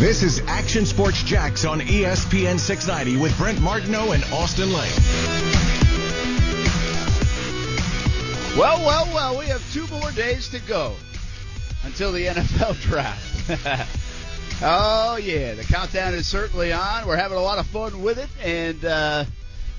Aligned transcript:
This 0.00 0.22
is 0.22 0.40
Action 0.46 0.86
Sports 0.86 1.22
Jax 1.22 1.66
on 1.66 1.80
ESPN 1.80 2.58
690 2.58 3.20
with 3.20 3.36
Brent 3.36 3.60
Martineau 3.60 4.12
and 4.12 4.24
Austin 4.32 4.72
Lane. 4.72 4.90
Well, 8.58 8.80
well, 8.86 9.06
well, 9.14 9.38
we 9.38 9.44
have 9.48 9.62
two 9.74 9.86
more 9.88 10.10
days 10.12 10.48
to 10.48 10.58
go 10.60 10.94
until 11.84 12.12
the 12.12 12.24
NFL 12.28 12.80
draft. 12.80 13.50
oh, 14.62 15.18
yeah, 15.18 15.52
the 15.52 15.64
countdown 15.64 16.14
is 16.14 16.26
certainly 16.26 16.72
on. 16.72 17.06
We're 17.06 17.16
having 17.16 17.36
a 17.36 17.42
lot 17.42 17.58
of 17.58 17.66
fun 17.66 18.02
with 18.02 18.16
it. 18.16 18.30
And, 18.42 18.82
uh, 18.82 19.26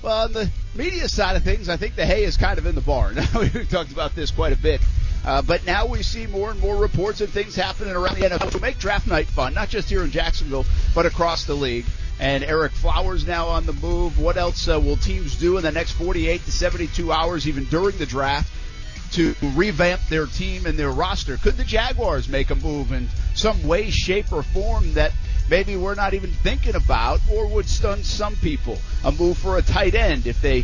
well, 0.02 0.22
on 0.22 0.32
the 0.32 0.48
media 0.76 1.08
side 1.08 1.34
of 1.34 1.42
things, 1.42 1.68
I 1.68 1.76
think 1.76 1.96
the 1.96 2.06
hay 2.06 2.22
is 2.22 2.36
kind 2.36 2.60
of 2.60 2.66
in 2.66 2.76
the 2.76 2.80
barn. 2.80 3.16
We've 3.36 3.68
talked 3.68 3.90
about 3.90 4.14
this 4.14 4.30
quite 4.30 4.52
a 4.52 4.56
bit. 4.56 4.80
Uh, 5.24 5.40
but 5.40 5.64
now 5.64 5.86
we 5.86 6.02
see 6.02 6.26
more 6.26 6.50
and 6.50 6.60
more 6.60 6.76
reports 6.76 7.20
of 7.20 7.30
things 7.30 7.54
happening 7.54 7.94
around 7.94 8.16
the 8.16 8.28
NFL 8.28 8.50
to 8.50 8.60
make 8.60 8.78
draft 8.78 9.06
night 9.06 9.26
fun, 9.26 9.54
not 9.54 9.68
just 9.68 9.88
here 9.88 10.02
in 10.02 10.10
Jacksonville, 10.10 10.66
but 10.94 11.06
across 11.06 11.44
the 11.44 11.54
league. 11.54 11.86
And 12.18 12.44
Eric 12.44 12.72
Flowers 12.72 13.26
now 13.26 13.48
on 13.48 13.66
the 13.66 13.72
move. 13.72 14.18
What 14.18 14.36
else 14.36 14.68
uh, 14.68 14.80
will 14.80 14.96
teams 14.96 15.36
do 15.36 15.56
in 15.56 15.62
the 15.62 15.72
next 15.72 15.92
48 15.92 16.44
to 16.44 16.52
72 16.52 17.12
hours, 17.12 17.48
even 17.48 17.64
during 17.64 17.96
the 17.98 18.06
draft, 18.06 18.52
to 19.12 19.34
revamp 19.54 20.00
their 20.08 20.26
team 20.26 20.66
and 20.66 20.78
their 20.78 20.90
roster? 20.90 21.36
Could 21.36 21.56
the 21.56 21.64
Jaguars 21.64 22.28
make 22.28 22.50
a 22.50 22.54
move 22.54 22.92
in 22.92 23.08
some 23.34 23.62
way, 23.66 23.90
shape, 23.90 24.32
or 24.32 24.42
form 24.42 24.94
that 24.94 25.12
maybe 25.48 25.76
we're 25.76 25.94
not 25.94 26.14
even 26.14 26.30
thinking 26.30 26.74
about, 26.74 27.20
or 27.30 27.46
would 27.46 27.68
stun 27.68 28.02
some 28.04 28.36
people? 28.36 28.78
A 29.04 29.12
move 29.12 29.38
for 29.38 29.56
a 29.56 29.62
tight 29.62 29.94
end 29.94 30.26
if 30.26 30.40
they 30.40 30.62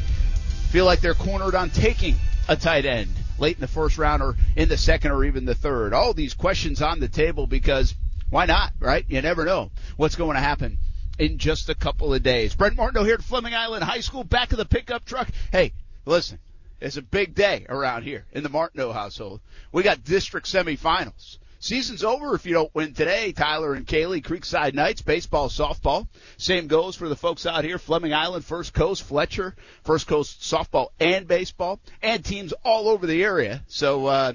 feel 0.71 0.85
like 0.85 1.01
they're 1.01 1.15
cornered 1.15 1.55
on 1.55 1.71
taking 1.71 2.17
a 2.49 2.57
tight 2.57 2.85
end 2.85 3.18
late 3.39 3.57
in 3.57 3.61
the 3.61 3.69
first 3.69 3.99
round 3.99 4.23
or 4.23 4.37
in 4.57 4.69
the 4.69 4.77
second 4.77 5.13
or 5.13 5.25
even 5.25 5.45
the 5.45 5.55
third. 5.55 5.93
All 5.93 6.15
these 6.15 6.35
questions 6.35 6.83
on 6.83 7.01
the 7.01 7.09
table 7.09 7.47
because 7.47 7.95
why 8.31 8.47
not, 8.47 8.73
right? 8.79 9.05
You 9.09 9.23
never 9.23 9.45
know 9.45 9.71
what's 9.97 10.17
going 10.17 10.35
to 10.35 10.41
happen 10.41 10.79
in 11.19 11.39
just 11.39 11.69
a 11.69 11.75
couple 11.75 12.15
of 12.15 12.23
days. 12.23 12.55
Brent 12.55 12.77
Martineau 12.77 13.05
here 13.05 13.15
at 13.15 13.23
Fleming 13.23 13.55
Island 13.55 13.85
High 13.85 14.01
School, 14.01 14.25
back 14.25 14.53
of 14.53 14.59
the 14.59 14.65
pickup 14.65 15.05
truck. 15.05 15.29
Hey, 15.51 15.73
listen, 16.05 16.39
it's 16.81 16.97
a 16.97 17.03
big 17.03 17.35
day 17.35 17.67
around 17.69 18.03
here 18.03 18.25
in 18.33 18.43
the 18.43 18.49
Martineau 18.49 18.93
household. 18.93 19.41
We 19.73 19.83
got 19.83 20.05
district 20.05 20.47
semifinals. 20.47 21.39
Season's 21.61 22.05
over 22.05 22.35
if 22.35 22.47
you 22.47 22.55
don't 22.55 22.75
win 22.75 22.95
today. 22.95 23.33
Tyler 23.33 23.75
and 23.75 23.87
Kaylee, 23.87 24.23
Creekside 24.23 24.75
Knights, 24.75 25.03
baseball, 25.03 25.49
softball. 25.49 26.07
Same 26.37 26.69
goes 26.69 26.95
for 26.95 27.09
the 27.09 27.17
folks 27.17 27.47
out 27.47 27.65
here. 27.65 27.79
Fleming 27.79 28.15
Island, 28.15 28.45
First 28.45 28.73
Coast, 28.73 29.03
Fletcher, 29.03 29.57
First 29.83 30.07
Coast 30.07 30.41
softball 30.41 30.89
and 31.01 31.27
baseball, 31.27 31.81
and 32.01 32.25
teams 32.25 32.53
all 32.65 32.89
over 32.89 33.07
the 33.07 33.25
area. 33.25 33.65
So, 33.67 34.07
uh, 34.07 34.33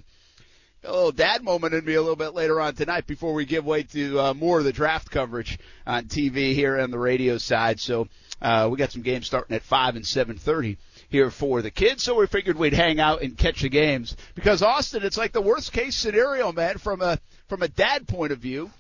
a 0.84 0.92
little 0.92 1.14
dad 1.14 1.44
moment 1.44 1.74
in 1.74 1.86
me 1.86 1.94
a 1.94 2.02
little 2.02 2.18
bit 2.18 2.34
later 2.34 2.60
on 2.60 2.76
tonight 2.76 3.08
before 3.08 3.34
we 3.34 3.46
give 3.46 3.66
way 3.66 3.84
to 3.84 4.20
uh, 4.20 4.34
more 4.34 4.60
of 4.60 4.66
the 4.66 4.74
draft 4.74 5.10
coverage 5.10 5.58
on 5.88 6.06
TV 6.06 6.54
here 6.54 6.78
on 6.78 6.92
the 6.92 7.00
radio 7.00 7.38
side. 7.38 7.80
So, 7.80 8.10
uh, 8.42 8.68
we 8.70 8.76
got 8.76 8.92
some 8.92 9.02
games 9.02 9.28
starting 9.28 9.56
at 9.56 9.62
5 9.62 9.96
and 9.96 10.04
7.30 10.04 10.76
here 11.14 11.30
for 11.30 11.62
the 11.62 11.72
kids. 11.72 12.04
So 12.04 12.16
we 12.16 12.28
figured 12.28 12.58
we'd 12.58 12.74
hang 12.74 13.00
out 13.00 13.22
and 13.22 13.38
catch 13.38 13.62
the 13.62 13.70
games 13.70 14.18
because 14.36 14.62
Austin, 14.62 15.04
it's 15.04 15.18
like 15.18 15.32
the 15.32 15.42
worst 15.42 15.72
case 15.72 15.96
scenario, 15.96 16.52
man, 16.52 16.80
from 16.80 17.02
a 17.02 17.20
from 17.48 17.62
a 17.62 17.68
dad 17.70 18.08
point 18.08 18.34
of 18.34 18.40
view. 18.40 18.72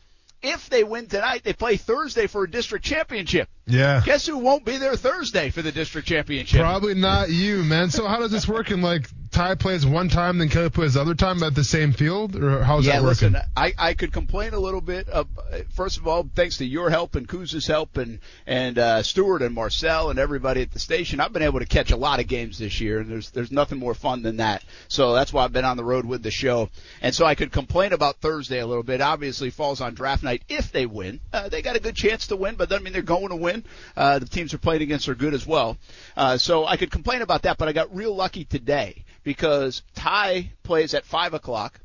If 0.41 0.69
they 0.69 0.83
win 0.83 1.07
tonight, 1.07 1.43
they 1.45 1.53
play 1.53 1.77
Thursday 1.77 2.27
for 2.27 2.43
a 2.43 2.51
district 2.51 2.83
championship. 2.83 3.47
Yeah. 3.65 4.01
Guess 4.05 4.27
who 4.27 4.37
won't 4.37 4.65
be 4.65 4.77
there 4.77 4.95
Thursday 4.95 5.49
for 5.49 5.61
the 5.61 5.71
district 5.71 6.07
championship? 6.07 6.59
Probably 6.59 6.95
not 6.95 7.29
you, 7.29 7.63
man. 7.63 7.89
So 7.91 8.07
how 8.07 8.19
does 8.19 8.31
this 8.31 8.47
work 8.47 8.71
in 8.71 8.81
like 8.81 9.07
Ty 9.33 9.55
plays 9.55 9.83
one 9.83 10.09
time, 10.09 10.37
then 10.37 10.49
Kelly 10.49 10.69
plays 10.69 10.93
the 10.93 11.01
other 11.01 11.15
time 11.15 11.41
at 11.41 11.55
the 11.55 11.63
same 11.63 11.91
field, 11.91 12.35
or 12.35 12.63
how's 12.63 12.85
yeah, 12.85 12.97
that 12.97 13.03
working? 13.03 13.31
listen, 13.31 13.49
I, 13.57 13.73
I 13.79 13.93
could 13.95 14.13
complain 14.13 14.53
a 14.53 14.59
little 14.59 14.79
bit. 14.79 15.09
Of, 15.09 15.27
first 15.73 15.97
of 15.97 16.07
all, 16.07 16.29
thanks 16.35 16.57
to 16.57 16.65
your 16.65 16.91
help 16.91 17.15
and 17.15 17.27
Kuz's 17.27 17.65
help 17.65 17.97
and 17.97 18.19
and 18.45 18.77
uh, 18.77 19.01
Stewart 19.01 19.41
and 19.41 19.55
Marcel 19.55 20.11
and 20.11 20.19
everybody 20.19 20.61
at 20.61 20.71
the 20.71 20.79
station, 20.79 21.19
I've 21.19 21.33
been 21.33 21.41
able 21.41 21.59
to 21.59 21.65
catch 21.65 21.89
a 21.89 21.97
lot 21.97 22.19
of 22.19 22.27
games 22.27 22.59
this 22.59 22.79
year, 22.79 22.99
and 22.99 23.09
there's 23.09 23.31
there's 23.31 23.51
nothing 23.51 23.79
more 23.79 23.95
fun 23.95 24.21
than 24.21 24.37
that. 24.37 24.63
So 24.87 25.13
that's 25.13 25.33
why 25.33 25.43
I've 25.43 25.53
been 25.53 25.65
on 25.65 25.77
the 25.77 25.83
road 25.83 26.05
with 26.05 26.21
the 26.21 26.31
show, 26.31 26.69
and 27.01 27.15
so 27.15 27.25
I 27.25 27.33
could 27.33 27.51
complain 27.51 27.91
about 27.91 28.17
Thursday 28.17 28.59
a 28.59 28.67
little 28.67 28.83
bit. 28.83 29.01
Obviously, 29.01 29.49
falls 29.49 29.81
on 29.81 29.95
draft 29.95 30.21
night 30.21 30.43
if 30.47 30.71
they 30.71 30.85
win. 30.85 31.19
Uh, 31.33 31.49
they 31.49 31.63
got 31.63 31.75
a 31.75 31.79
good 31.79 31.95
chance 31.95 32.27
to 32.27 32.35
win, 32.35 32.53
but 32.53 32.69
doesn't 32.69 32.83
mean 32.83 32.93
they're 32.93 33.01
going 33.01 33.29
to 33.29 33.35
win. 33.35 33.52
Uh, 33.95 34.19
the 34.19 34.25
teams 34.25 34.53
are 34.53 34.57
playing 34.57 34.81
against 34.81 35.09
are 35.09 35.15
good 35.15 35.33
as 35.33 35.45
well. 35.45 35.77
Uh, 36.17 36.37
so 36.37 36.65
I 36.65 36.77
could 36.77 36.91
complain 36.91 37.21
about 37.21 37.43
that, 37.43 37.57
but 37.57 37.67
I 37.67 37.73
got 37.73 37.95
real 37.95 38.15
lucky 38.15 38.45
today 38.45 39.03
because 39.23 39.83
Ty 39.95 40.51
plays 40.63 40.93
at 40.93 41.05
five 41.05 41.33
o'clock 41.33 41.79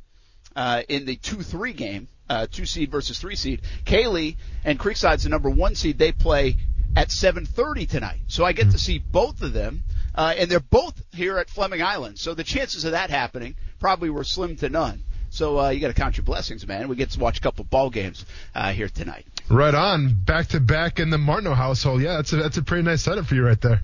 uh, 0.56 0.82
in 0.88 1.04
the 1.04 1.16
two-three 1.16 1.72
game, 1.72 2.08
uh, 2.28 2.46
two 2.50 2.66
seed 2.66 2.90
versus 2.90 3.18
three 3.18 3.36
seed. 3.36 3.62
Kaylee 3.84 4.36
and 4.64 4.78
Creekside's 4.78 5.24
the 5.24 5.28
number 5.28 5.50
one 5.50 5.74
seed. 5.74 5.98
They 5.98 6.12
play 6.12 6.56
at 6.96 7.08
7:30 7.08 7.88
tonight, 7.88 8.20
so 8.28 8.44
I 8.44 8.52
get 8.52 8.70
to 8.70 8.78
see 8.78 8.98
both 8.98 9.42
of 9.42 9.52
them, 9.52 9.84
uh, 10.14 10.34
and 10.36 10.50
they're 10.50 10.60
both 10.60 11.00
here 11.12 11.38
at 11.38 11.50
Fleming 11.50 11.82
Island. 11.82 12.18
So 12.18 12.34
the 12.34 12.44
chances 12.44 12.84
of 12.84 12.92
that 12.92 13.10
happening 13.10 13.54
probably 13.78 14.10
were 14.10 14.24
slim 14.24 14.56
to 14.56 14.68
none. 14.68 15.04
So 15.38 15.60
uh, 15.60 15.68
you 15.68 15.78
got 15.78 15.86
to 15.86 15.94
count 15.94 16.16
your 16.16 16.24
blessings, 16.24 16.66
man. 16.66 16.88
We 16.88 16.96
get 16.96 17.10
to 17.10 17.20
watch 17.20 17.38
a 17.38 17.40
couple 17.40 17.62
ball 17.62 17.90
games 17.90 18.26
uh, 18.56 18.72
here 18.72 18.88
tonight. 18.88 19.24
Right 19.48 19.72
on, 19.72 20.12
back 20.26 20.48
to 20.48 20.58
back 20.58 20.98
in 20.98 21.10
the 21.10 21.16
Martineau 21.16 21.54
household. 21.54 22.02
Yeah, 22.02 22.16
that's 22.16 22.32
a 22.32 22.36
that's 22.38 22.56
a 22.56 22.62
pretty 22.64 22.82
nice 22.82 23.02
setup 23.02 23.26
for 23.26 23.36
you 23.36 23.46
right 23.46 23.60
there. 23.60 23.80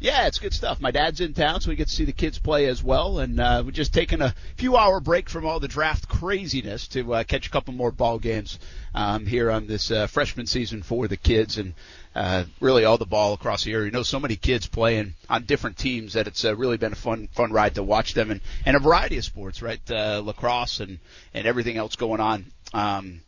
Yeah, 0.00 0.26
it's 0.26 0.38
good 0.38 0.52
stuff. 0.52 0.82
My 0.82 0.90
dad's 0.90 1.22
in 1.22 1.32
town, 1.32 1.62
so 1.62 1.70
we 1.70 1.76
get 1.76 1.88
to 1.88 1.94
see 1.94 2.04
the 2.04 2.12
kids 2.12 2.38
play 2.38 2.66
as 2.66 2.84
well. 2.84 3.20
And 3.20 3.40
uh, 3.40 3.62
we're 3.64 3.70
just 3.70 3.94
taking 3.94 4.20
a 4.20 4.34
few 4.56 4.76
hour 4.76 5.00
break 5.00 5.30
from 5.30 5.46
all 5.46 5.60
the 5.60 5.66
draft 5.66 6.08
craziness 6.08 6.86
to 6.88 7.14
uh, 7.14 7.24
catch 7.24 7.46
a 7.46 7.50
couple 7.50 7.72
more 7.72 7.90
ball 7.90 8.18
games 8.18 8.58
um, 8.94 9.24
here 9.24 9.50
on 9.50 9.66
this 9.66 9.90
uh, 9.90 10.08
freshman 10.08 10.46
season 10.46 10.82
for 10.82 11.08
the 11.08 11.16
kids 11.16 11.56
and 11.56 11.72
uh, 12.18 12.44
really 12.60 12.84
all 12.84 12.98
the 12.98 13.06
ball 13.06 13.32
across 13.32 13.62
the 13.62 13.72
area. 13.72 13.86
You 13.86 13.92
know, 13.92 14.02
so 14.02 14.18
many 14.18 14.34
kids 14.34 14.66
playing 14.66 15.14
on 15.30 15.44
different 15.44 15.78
teams 15.78 16.14
that 16.14 16.26
it's 16.26 16.44
uh, 16.44 16.56
really 16.56 16.76
been 16.76 16.92
a 16.92 16.96
fun 16.96 17.28
fun 17.28 17.52
ride 17.52 17.76
to 17.76 17.82
watch 17.84 18.14
them 18.14 18.32
and, 18.32 18.40
and 18.66 18.76
a 18.76 18.80
variety 18.80 19.18
of 19.18 19.24
sports, 19.24 19.62
right? 19.62 19.80
Uh, 19.88 20.20
lacrosse 20.24 20.80
and 20.80 20.98
and 21.32 21.46
everything 21.46 21.76
else 21.76 21.94
going 21.94 22.20
on. 22.20 22.46
Um, 22.74 23.20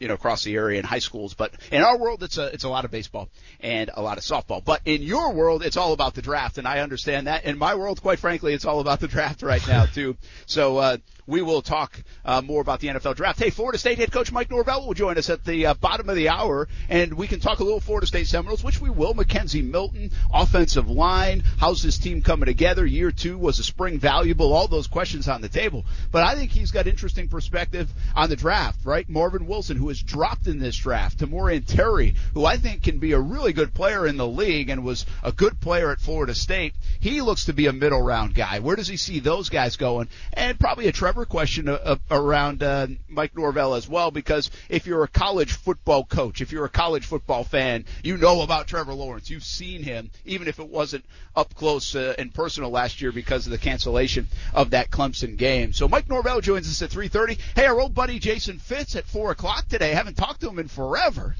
you 0.00 0.08
know, 0.08 0.14
across 0.14 0.42
the 0.42 0.56
area 0.56 0.80
in 0.80 0.84
high 0.84 0.98
schools. 0.98 1.34
But 1.34 1.52
in 1.70 1.80
our 1.80 1.96
world, 1.96 2.24
it's 2.24 2.36
a, 2.36 2.46
it's 2.46 2.64
a 2.64 2.68
lot 2.68 2.84
of 2.84 2.90
baseball 2.90 3.28
and 3.60 3.88
a 3.94 4.02
lot 4.02 4.18
of 4.18 4.24
softball. 4.24 4.64
But 4.64 4.80
in 4.84 5.00
your 5.00 5.32
world, 5.32 5.62
it's 5.62 5.76
all 5.76 5.92
about 5.92 6.14
the 6.14 6.22
draft. 6.22 6.58
And 6.58 6.66
I 6.66 6.80
understand 6.80 7.28
that. 7.28 7.44
In 7.44 7.56
my 7.56 7.76
world, 7.76 8.02
quite 8.02 8.18
frankly, 8.18 8.52
it's 8.52 8.64
all 8.64 8.80
about 8.80 8.98
the 8.98 9.06
draft 9.06 9.42
right 9.42 9.64
now, 9.68 9.86
too. 9.86 10.16
So, 10.46 10.78
uh, 10.78 10.96
we 11.26 11.42
will 11.42 11.62
talk 11.62 12.02
uh, 12.24 12.40
more 12.42 12.60
about 12.60 12.80
the 12.80 12.88
NFL 12.88 13.16
draft. 13.16 13.38
Hey, 13.38 13.50
Florida 13.50 13.78
State 13.78 13.98
head 13.98 14.12
coach 14.12 14.32
Mike 14.32 14.50
Norvell 14.50 14.86
will 14.86 14.94
join 14.94 15.18
us 15.18 15.30
at 15.30 15.44
the 15.44 15.66
uh, 15.66 15.74
bottom 15.74 16.08
of 16.08 16.16
the 16.16 16.28
hour, 16.28 16.68
and 16.88 17.14
we 17.14 17.26
can 17.26 17.40
talk 17.40 17.60
a 17.60 17.64
little 17.64 17.80
Florida 17.80 18.06
State 18.06 18.26
Seminoles, 18.26 18.64
which 18.64 18.80
we 18.80 18.90
will. 18.90 19.14
McKenzie 19.14 19.68
Milton, 19.68 20.10
offensive 20.32 20.88
line, 20.88 21.42
how's 21.58 21.82
this 21.82 21.98
team 21.98 22.22
coming 22.22 22.46
together? 22.46 22.84
Year 22.84 23.12
two 23.12 23.38
was 23.38 23.58
a 23.58 23.64
spring 23.64 23.98
valuable? 23.98 24.52
All 24.52 24.68
those 24.68 24.86
questions 24.86 25.28
on 25.28 25.40
the 25.40 25.48
table, 25.48 25.84
but 26.10 26.24
I 26.24 26.34
think 26.34 26.50
he's 26.50 26.70
got 26.70 26.86
interesting 26.86 27.28
perspective 27.28 27.92
on 28.16 28.28
the 28.28 28.36
draft. 28.36 28.80
Right, 28.84 29.08
Marvin 29.08 29.46
Wilson, 29.46 29.76
who 29.76 29.88
has 29.88 30.02
dropped 30.02 30.46
in 30.46 30.58
this 30.58 30.76
draft, 30.76 31.18
Tamorrion 31.18 31.66
Terry, 31.66 32.14
who 32.34 32.44
I 32.44 32.56
think 32.56 32.82
can 32.82 32.98
be 32.98 33.12
a 33.12 33.20
really 33.20 33.52
good 33.52 33.74
player 33.74 34.06
in 34.06 34.16
the 34.16 34.26
league 34.26 34.70
and 34.70 34.84
was 34.84 35.06
a 35.22 35.32
good 35.32 35.60
player 35.60 35.90
at 35.90 36.00
Florida 36.00 36.34
State. 36.34 36.74
He 37.00 37.20
looks 37.20 37.44
to 37.44 37.52
be 37.52 37.66
a 37.66 37.72
middle 37.72 38.02
round 38.02 38.34
guy. 38.34 38.58
Where 38.58 38.76
does 38.76 38.88
he 38.88 38.96
see 38.96 39.20
those 39.20 39.48
guys 39.48 39.76
going? 39.76 40.08
And 40.32 40.58
probably 40.58 40.88
a 40.88 40.92
Trevor 40.92 41.11
question 41.12 41.68
uh, 41.68 41.96
around 42.10 42.62
uh, 42.62 42.86
Mike 43.08 43.36
Norvell 43.36 43.74
as 43.74 43.88
well, 43.88 44.10
because 44.10 44.50
if 44.68 44.86
you're 44.86 45.04
a 45.04 45.08
college 45.08 45.52
football 45.52 46.04
coach, 46.04 46.40
if 46.40 46.50
you're 46.50 46.64
a 46.64 46.70
college 46.70 47.06
football 47.06 47.44
fan, 47.44 47.84
you 48.02 48.16
know 48.16 48.42
about 48.42 48.66
Trevor 48.66 48.94
Lawrence. 48.94 49.30
You've 49.30 49.44
seen 49.44 49.82
him, 49.82 50.10
even 50.24 50.48
if 50.48 50.58
it 50.58 50.68
wasn't 50.68 51.04
up 51.36 51.54
close 51.54 51.94
uh, 51.94 52.14
and 52.18 52.32
personal 52.32 52.70
last 52.70 53.00
year 53.00 53.12
because 53.12 53.46
of 53.46 53.52
the 53.52 53.58
cancellation 53.58 54.26
of 54.54 54.70
that 54.70 54.90
Clemson 54.90 55.36
game. 55.36 55.72
So 55.72 55.86
Mike 55.88 56.08
Norvell 56.08 56.40
joins 56.40 56.68
us 56.68 56.82
at 56.82 56.90
3:30. 56.90 57.38
Hey, 57.54 57.66
our 57.66 57.80
old 57.80 57.94
buddy 57.94 58.18
Jason 58.18 58.58
Fitz 58.58 58.96
at 58.96 59.06
four 59.06 59.30
o'clock 59.30 59.68
today. 59.68 59.92
I 59.92 59.94
haven't 59.94 60.16
talked 60.16 60.40
to 60.40 60.48
him 60.48 60.58
in 60.58 60.68
forever, 60.68 61.36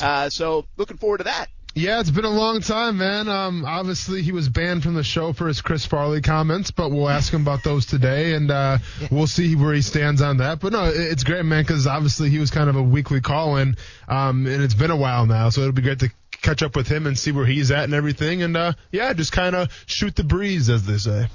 uh, 0.00 0.28
so 0.28 0.66
looking 0.76 0.98
forward 0.98 1.18
to 1.18 1.24
that. 1.24 1.48
Yeah, 1.76 1.98
it's 1.98 2.10
been 2.10 2.24
a 2.24 2.30
long 2.30 2.60
time, 2.60 2.98
man. 2.98 3.28
Um, 3.28 3.64
obviously 3.64 4.22
he 4.22 4.30
was 4.30 4.48
banned 4.48 4.84
from 4.84 4.94
the 4.94 5.02
show 5.02 5.32
for 5.32 5.48
his 5.48 5.60
Chris 5.60 5.84
Farley 5.84 6.20
comments, 6.20 6.70
but 6.70 6.90
we'll 6.90 7.08
ask 7.08 7.32
him 7.32 7.42
about 7.42 7.64
those 7.64 7.84
today, 7.84 8.34
and 8.34 8.48
uh, 8.48 8.78
we'll 9.10 9.26
see 9.26 9.56
where 9.56 9.74
he 9.74 9.82
stands 9.82 10.22
on 10.22 10.36
that. 10.36 10.60
But 10.60 10.72
no, 10.72 10.84
it's 10.84 11.24
great, 11.24 11.44
man, 11.44 11.64
because 11.64 11.88
obviously 11.88 12.30
he 12.30 12.38
was 12.38 12.52
kind 12.52 12.70
of 12.70 12.76
a 12.76 12.82
weekly 12.82 13.20
call-in, 13.20 13.76
um, 14.06 14.46
and 14.46 14.62
it's 14.62 14.74
been 14.74 14.92
a 14.92 14.96
while 14.96 15.26
now, 15.26 15.48
so 15.48 15.62
it'll 15.62 15.72
be 15.72 15.82
great 15.82 15.98
to 15.98 16.12
catch 16.30 16.62
up 16.62 16.76
with 16.76 16.86
him 16.86 17.08
and 17.08 17.18
see 17.18 17.32
where 17.32 17.46
he's 17.46 17.72
at 17.72 17.82
and 17.82 17.94
everything, 17.94 18.44
and 18.44 18.56
uh, 18.56 18.74
yeah, 18.92 19.12
just 19.12 19.32
kind 19.32 19.56
of 19.56 19.68
shoot 19.86 20.14
the 20.14 20.22
breeze, 20.22 20.70
as 20.70 20.86
they 20.86 20.98
say. 20.98 21.26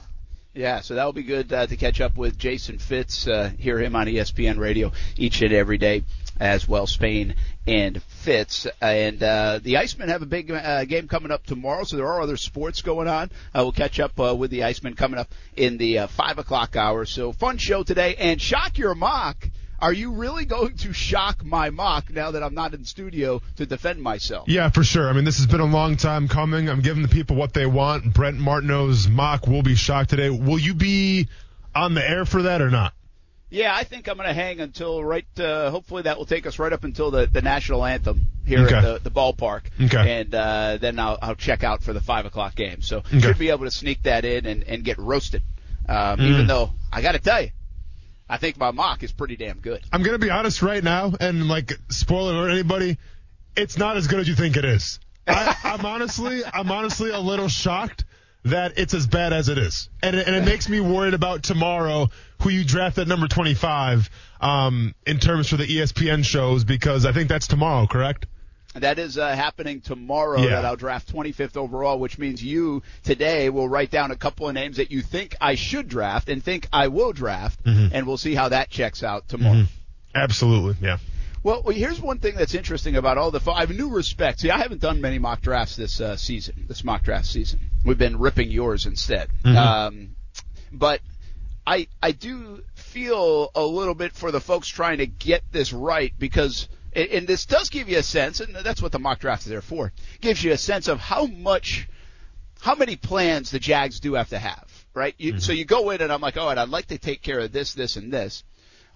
Yeah, 0.54 0.80
so 0.80 0.96
that'll 0.96 1.12
be 1.12 1.24
good 1.24 1.52
uh, 1.52 1.68
to 1.68 1.76
catch 1.76 2.00
up 2.00 2.18
with 2.18 2.38
Jason 2.38 2.80
Fitz. 2.80 3.28
Uh, 3.28 3.52
hear 3.60 3.78
him 3.78 3.94
on 3.96 4.08
ESPN 4.08 4.58
Radio 4.58 4.94
each 5.18 5.42
and 5.42 5.54
every 5.54 5.78
day 5.78 6.04
as 6.40 6.68
well. 6.68 6.88
Spain 6.88 7.36
and 7.68 8.02
Fitz. 8.04 8.68
And 8.82 9.22
uh, 9.22 9.60
the 9.62 9.76
Icemen 9.76 10.08
have 10.08 10.22
a 10.22 10.26
big 10.26 10.52
uh, 10.52 10.86
game 10.86 11.08
coming 11.08 11.32
up 11.32 11.46
tomorrow, 11.46 11.84
so 11.84 11.98
there 11.98 12.08
are 12.08 12.22
other 12.22 12.38
sports 12.38 12.82
going 12.82 13.08
on. 13.08 13.32
Uh, 13.54 13.64
we'll 13.64 13.72
catch 13.72 14.00
up 14.00 14.20
uh, 14.20 14.36
with 14.36 14.52
the 14.52 14.62
Icemen 14.62 14.96
coming 14.96 15.20
up 15.20 15.32
in 15.56 15.78
the 15.78 16.00
uh, 16.00 16.08
5 16.08 16.40
o'clock 16.40 16.76
hour. 16.76 17.06
So 17.06 17.32
fun 17.32 17.58
show 17.58 17.84
today. 17.84 18.16
And 18.16 18.42
Shock 18.42 18.78
Your 18.78 18.96
Mock 18.96 19.50
Are 19.82 19.94
you 19.94 20.12
really 20.12 20.46
going 20.46 20.76
to 20.78 20.92
shock 20.92 21.44
my 21.44 21.70
mock 21.70 22.10
now 22.12 22.32
that 22.32 22.44
I'm 22.44 22.54
not 22.54 22.74
in 22.74 22.84
studio 22.84 23.42
to 23.56 23.66
defend 23.66 24.02
myself? 24.02 24.50
Yeah, 24.50 24.70
for 24.70 24.84
sure. 24.84 25.10
I 25.10 25.14
mean, 25.14 25.24
this 25.24 25.38
has 25.38 25.48
been 25.48 25.62
a 25.62 25.66
long 25.66 25.96
time 25.96 26.28
coming. 26.28 26.70
I'm 26.70 26.82
giving 26.82 27.02
the 27.02 27.08
people 27.08 27.38
what 27.38 27.54
they 27.54 27.66
want. 27.66 28.14
Brent 28.14 28.38
Martineau's 28.38 29.08
mock 29.08 29.48
will 29.48 29.64
be 29.64 29.76
shocked 29.76 30.10
today. 30.10 30.30
Will 30.30 30.60
you 30.60 30.74
be 30.74 31.30
on 31.74 31.94
the 31.94 32.08
air 32.08 32.26
for 32.26 32.44
that 32.44 32.62
or 32.62 32.70
not? 32.70 32.94
Yeah, 33.52 33.76
I 33.76 33.84
think 33.84 34.08
I'm 34.08 34.16
going 34.16 34.28
to 34.28 34.34
hang 34.34 34.60
until 34.60 35.04
right. 35.04 35.26
Uh, 35.40 35.72
hopefully, 35.72 36.04
that 36.04 36.18
will 36.18 36.26
take 36.26 36.46
us 36.46 36.60
right 36.60 36.72
up 36.72 36.84
until 36.84 37.10
the, 37.10 37.26
the 37.26 37.42
national 37.42 37.84
anthem 37.84 38.28
here 38.46 38.60
Okay. 38.66 38.76
at 38.76 38.82
the, 39.04 39.10
the 39.10 39.12
ballpark. 39.12 39.62
Okay. 39.84 40.20
And 40.22 40.36
uh, 40.36 40.78
then 40.80 41.00
I'll, 41.00 41.18
I'll 41.22 41.36
check 41.36 41.64
out 41.64 41.82
for 41.82 41.92
the 41.94 42.02
five 42.02 42.26
o'clock 42.28 42.56
game. 42.56 42.82
So 42.82 43.00
Okay. 43.00 43.20
should 43.22 43.40
be 43.40 43.50
able 43.50 43.66
to 43.66 43.72
sneak 43.72 44.04
that 44.04 44.24
in 44.26 44.46
and, 44.46 44.64
and 44.64 44.84
get 44.84 44.98
roasted. 45.00 45.42
Um, 45.88 46.20
Mm. 46.20 46.30
Even 46.34 46.48
though 46.48 46.70
I 46.94 47.02
got 47.02 47.14
to 47.14 47.20
tell 47.20 47.42
you, 47.42 47.50
I 48.30 48.38
think 48.38 48.58
my 48.58 48.70
mock 48.70 49.02
is 49.02 49.12
pretty 49.12 49.36
damn 49.36 49.58
good. 49.60 49.82
I'm 49.92 50.04
gonna 50.04 50.20
be 50.20 50.30
honest 50.30 50.62
right 50.62 50.84
now, 50.84 51.14
and 51.20 51.48
like 51.48 51.72
spoiler 51.90 52.34
alert, 52.36 52.52
anybody, 52.52 53.00
it's 53.58 53.76
not 53.80 53.98
as 53.98 54.06
good 54.06 54.20
as 54.20 54.28
you 54.28 54.36
think 54.36 54.56
it 54.56 54.66
is. 54.66 55.00
I, 55.26 55.56
I'm 55.64 55.84
honestly, 55.84 56.42
I'm 56.46 56.72
honestly 56.72 57.10
a 57.10 57.20
little 57.20 57.48
shocked 57.48 58.06
that 58.46 58.78
it's 58.78 58.94
as 58.94 59.06
bad 59.08 59.34
as 59.34 59.50
it 59.50 59.58
is, 59.58 59.90
and 60.02 60.16
it, 60.16 60.28
and 60.28 60.36
it 60.36 60.46
makes 60.46 60.70
me 60.70 60.80
worried 60.80 61.14
about 61.14 61.44
tomorrow 61.44 62.10
who 62.42 62.50
you 62.50 62.64
draft 62.64 62.98
at 62.98 63.08
number 63.08 63.28
25 63.28 64.10
um, 64.42 64.96
in 65.06 65.20
terms 65.20 65.50
for 65.50 65.58
the 65.58 65.66
ESPN 65.68 66.24
shows 66.24 66.64
because 66.64 67.06
I 67.06 67.12
think 67.12 67.28
that's 67.30 67.48
tomorrow, 67.48 67.86
correct? 67.88 68.26
That 68.76 69.00
is 69.00 69.18
uh, 69.18 69.36
happening 69.36 69.82
tomorrow. 69.82 70.40
Yeah. 70.40 70.50
That 70.52 70.66
I'll 70.66 70.76
draft 70.76 71.12
25th 71.14 71.58
overall, 71.58 72.00
which 72.00 72.18
means 72.20 72.42
you 72.42 72.84
today 73.04 73.50
will 73.50 73.68
write 73.68 73.90
down 73.90 74.12
a 74.12 74.16
couple 74.16 74.48
of 74.48 74.54
names 74.54 74.78
that 74.78 74.92
you 74.92 75.02
think 75.02 75.36
I 75.42 75.56
should 75.56 75.88
draft 75.90 76.30
and 76.30 76.42
think 76.44 76.68
I 76.72 76.88
will 76.88 77.12
draft, 77.12 77.64
Mm-hmm. 77.66 77.94
and 77.96 78.06
we'll 78.08 78.18
see 78.18 78.36
how 78.36 78.50
that 78.50 78.70
checks 78.70 79.02
out 79.04 79.28
tomorrow. 79.28 79.64
Absolutely, 80.16 80.76
yeah. 80.88 80.98
Well, 81.42 81.64
here's 81.70 82.02
one 82.02 82.20
thing 82.20 82.36
that's 82.36 82.54
interesting 82.54 82.96
about 82.96 83.18
all 83.18 83.32
the. 83.32 83.42
I 83.52 83.62
have 83.62 83.70
new 83.70 83.90
respect. 83.90 84.42
See, 84.42 84.50
I 84.52 84.58
haven't 84.58 84.82
done 84.82 85.00
many 85.00 85.20
mock 85.20 85.42
drafts 85.42 85.76
this 85.76 86.02
uh, 86.02 86.18
season, 86.18 86.66
this 86.68 86.84
mock 86.84 87.04
draft 87.04 87.28
season. 87.28 87.60
We've 87.86 87.98
been 87.98 88.20
ripping 88.20 88.52
yours 88.52 88.86
instead. 88.86 89.30
Um, 89.86 90.16
but 90.72 91.00
I 91.66 91.88
I 92.04 92.12
do 92.12 92.64
feel 92.76 93.52
a 93.56 93.64
little 93.64 93.96
bit 93.96 94.14
for 94.14 94.32
the 94.32 94.42
folks 94.42 94.68
trying 94.68 94.98
to 94.98 95.08
get 95.08 95.44
this 95.52 95.72
right 95.74 96.14
because. 96.18 96.68
And 96.92 97.28
this 97.28 97.46
does 97.46 97.70
give 97.70 97.88
you 97.88 98.00
a 98.00 98.04
sense, 98.04 98.40
and 98.40 98.56
that's 98.56 98.82
what 98.82 98.92
the 98.92 98.98
mock 98.98 99.20
draft 99.20 99.44
is 99.44 99.50
there 99.52 99.62
for. 99.62 99.94
Gives 100.22 100.44
you 100.44 100.54
a 100.54 100.58
sense 100.58 100.88
of 100.88 101.00
how 101.00 101.28
much, 101.28 101.88
how 102.62 102.74
many 102.74 102.96
plans 102.96 103.52
the 103.52 103.60
Jags 103.60 104.00
do 104.00 104.16
have 104.16 104.30
to 104.30 104.40
have, 104.40 104.66
right? 104.96 105.14
You, 105.20 105.40
So 105.40 105.52
you 105.52 105.66
go 105.66 105.92
in 105.92 106.02
and 106.02 106.12
I'm 106.12 106.20
like, 106.20 106.36
oh, 106.36 106.50
and 106.50 106.60
I'd 106.60 106.70
like 106.70 106.88
to 106.88 106.98
take 106.98 107.22
care 107.22 107.42
of 107.42 107.52
this, 107.52 107.76
this, 107.76 107.96
and 107.96 108.12
this. 108.12 108.44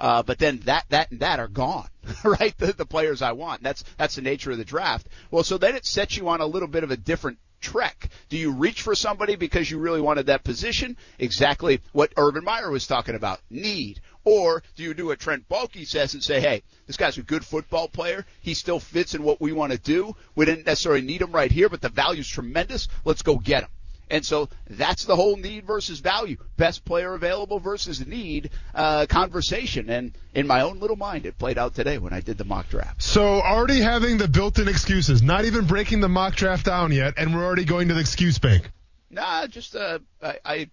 Uh, 0.03 0.21
but 0.21 0.37
then 0.37 0.59
that, 0.65 0.83
that, 0.89 1.09
and 1.11 1.21
that 1.21 1.39
are 1.39 1.47
gone, 1.47 1.87
right? 2.25 2.53
The, 2.57 2.73
the 2.73 2.85
players 2.85 3.21
I 3.21 3.31
want. 3.31 3.63
That's, 3.63 3.85
that's 3.97 4.15
the 4.15 4.21
nature 4.21 4.51
of 4.51 4.57
the 4.57 4.65
draft. 4.65 5.07
Well, 5.31 5.45
so 5.45 5.57
then 5.57 5.77
it 5.77 5.85
sets 5.85 6.17
you 6.17 6.27
on 6.27 6.41
a 6.41 6.45
little 6.45 6.67
bit 6.67 6.83
of 6.83 6.91
a 6.91 6.97
different 6.97 7.37
trek. 7.61 8.09
Do 8.27 8.35
you 8.35 8.51
reach 8.51 8.81
for 8.81 8.95
somebody 8.95 9.37
because 9.37 9.71
you 9.71 9.79
really 9.79 10.01
wanted 10.01 10.25
that 10.25 10.43
position? 10.43 10.97
Exactly 11.19 11.79
what 11.93 12.11
Urban 12.17 12.43
Meyer 12.43 12.69
was 12.69 12.85
talking 12.85 13.15
about. 13.15 13.39
Need. 13.49 14.01
Or 14.25 14.61
do 14.75 14.83
you 14.83 14.93
do 14.93 15.05
what 15.05 15.21
Trent 15.21 15.47
Baalke 15.47 15.87
says 15.87 16.13
and 16.15 16.21
say, 16.21 16.41
hey, 16.41 16.63
this 16.85 16.97
guy's 16.97 17.17
a 17.17 17.23
good 17.23 17.45
football 17.45 17.87
player. 17.87 18.25
He 18.41 18.55
still 18.55 18.81
fits 18.81 19.15
in 19.15 19.23
what 19.23 19.39
we 19.39 19.53
want 19.53 19.71
to 19.71 19.77
do. 19.77 20.17
We 20.35 20.43
didn't 20.43 20.65
necessarily 20.65 21.01
need 21.01 21.21
him 21.21 21.31
right 21.31 21.51
here, 21.51 21.69
but 21.69 21.79
the 21.79 21.87
value's 21.87 22.27
tremendous. 22.27 22.89
Let's 23.05 23.21
go 23.21 23.37
get 23.37 23.63
him. 23.63 23.69
And 24.13 24.23
so 24.23 24.47
that's 24.69 25.05
the 25.05 25.15
whole 25.15 25.37
need 25.37 25.65
versus 25.65 25.99
value, 25.99 26.37
best 26.55 26.85
player 26.85 27.15
available 27.15 27.57
versus 27.57 28.05
need 28.05 28.51
uh, 28.75 29.07
conversation. 29.07 29.89
And 29.89 30.15
in 30.35 30.45
my 30.45 30.61
own 30.61 30.79
little 30.79 30.95
mind, 30.95 31.25
it 31.25 31.39
played 31.39 31.57
out 31.57 31.73
today 31.73 31.97
when 31.97 32.13
I 32.13 32.21
did 32.21 32.37
the 32.37 32.45
mock 32.45 32.69
draft. 32.69 33.01
So 33.01 33.41
already 33.41 33.81
having 33.81 34.19
the 34.19 34.27
built-in 34.27 34.67
excuses, 34.67 35.23
not 35.23 35.45
even 35.45 35.65
breaking 35.65 36.01
the 36.01 36.09
mock 36.09 36.35
draft 36.35 36.63
down 36.63 36.91
yet, 36.91 37.15
and 37.17 37.33
we're 37.33 37.43
already 37.43 37.65
going 37.65 37.87
to 37.87 37.95
the 37.95 38.01
excuse 38.01 38.37
bank. 38.37 38.69
Nah, 39.09 39.47
just 39.47 39.75
uh, 39.75 39.97
I, 40.21 40.37
I 40.45 40.69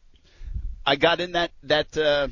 I 0.84 0.96
got 0.96 1.20
in 1.20 1.32
that 1.32 1.50
that 1.62 1.96
uh, 1.96 2.28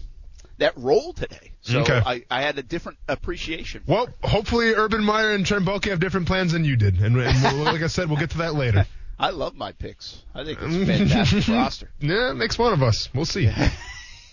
that 0.58 0.76
role 0.76 1.14
today, 1.14 1.52
so 1.62 1.80
Okay. 1.80 2.02
I, 2.04 2.24
I 2.30 2.42
had 2.42 2.58
a 2.58 2.62
different 2.62 2.98
appreciation. 3.08 3.82
Well, 3.86 4.08
hopefully 4.22 4.74
Urban 4.74 5.02
Meyer 5.02 5.32
and 5.32 5.46
Trent 5.46 5.66
have 5.86 6.00
different 6.00 6.26
plans 6.26 6.52
than 6.52 6.66
you 6.66 6.76
did, 6.76 7.00
and, 7.00 7.16
and 7.16 7.42
we'll, 7.42 7.64
like 7.64 7.82
I 7.82 7.86
said, 7.86 8.10
we'll 8.10 8.18
get 8.18 8.30
to 8.30 8.38
that 8.38 8.54
later. 8.54 8.86
I 9.18 9.30
love 9.30 9.54
my 9.56 9.72
picks. 9.72 10.22
I 10.34 10.44
think 10.44 10.58
it's 10.62 10.74
a 10.74 10.86
fantastic 11.08 11.48
roster. 11.48 11.90
Yeah, 12.00 12.30
it 12.30 12.34
makes 12.34 12.58
one 12.58 12.72
of 12.72 12.82
us. 12.82 13.08
We'll 13.14 13.24
see. 13.24 13.50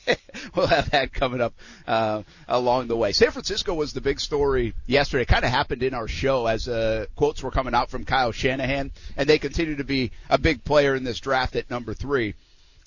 we'll 0.55 0.67
have 0.67 0.91
that 0.91 1.13
coming 1.13 1.41
up 1.41 1.53
uh, 1.87 2.23
along 2.47 2.87
the 2.87 2.95
way. 2.95 3.11
San 3.11 3.31
Francisco 3.31 3.73
was 3.73 3.93
the 3.93 4.01
big 4.01 4.19
story 4.19 4.73
yesterday. 4.85 5.23
It 5.23 5.27
kind 5.27 5.43
of 5.43 5.51
happened 5.51 5.83
in 5.83 5.93
our 5.93 6.07
show 6.07 6.45
as 6.45 6.67
uh, 6.67 7.05
quotes 7.15 7.41
were 7.41 7.51
coming 7.51 7.73
out 7.73 7.89
from 7.89 8.05
Kyle 8.05 8.31
Shanahan, 8.31 8.91
and 9.17 9.27
they 9.27 9.39
continue 9.39 9.77
to 9.77 9.83
be 9.83 10.11
a 10.29 10.37
big 10.37 10.63
player 10.63 10.95
in 10.95 11.03
this 11.03 11.19
draft 11.19 11.55
at 11.55 11.69
number 11.69 11.93
three. 11.93 12.35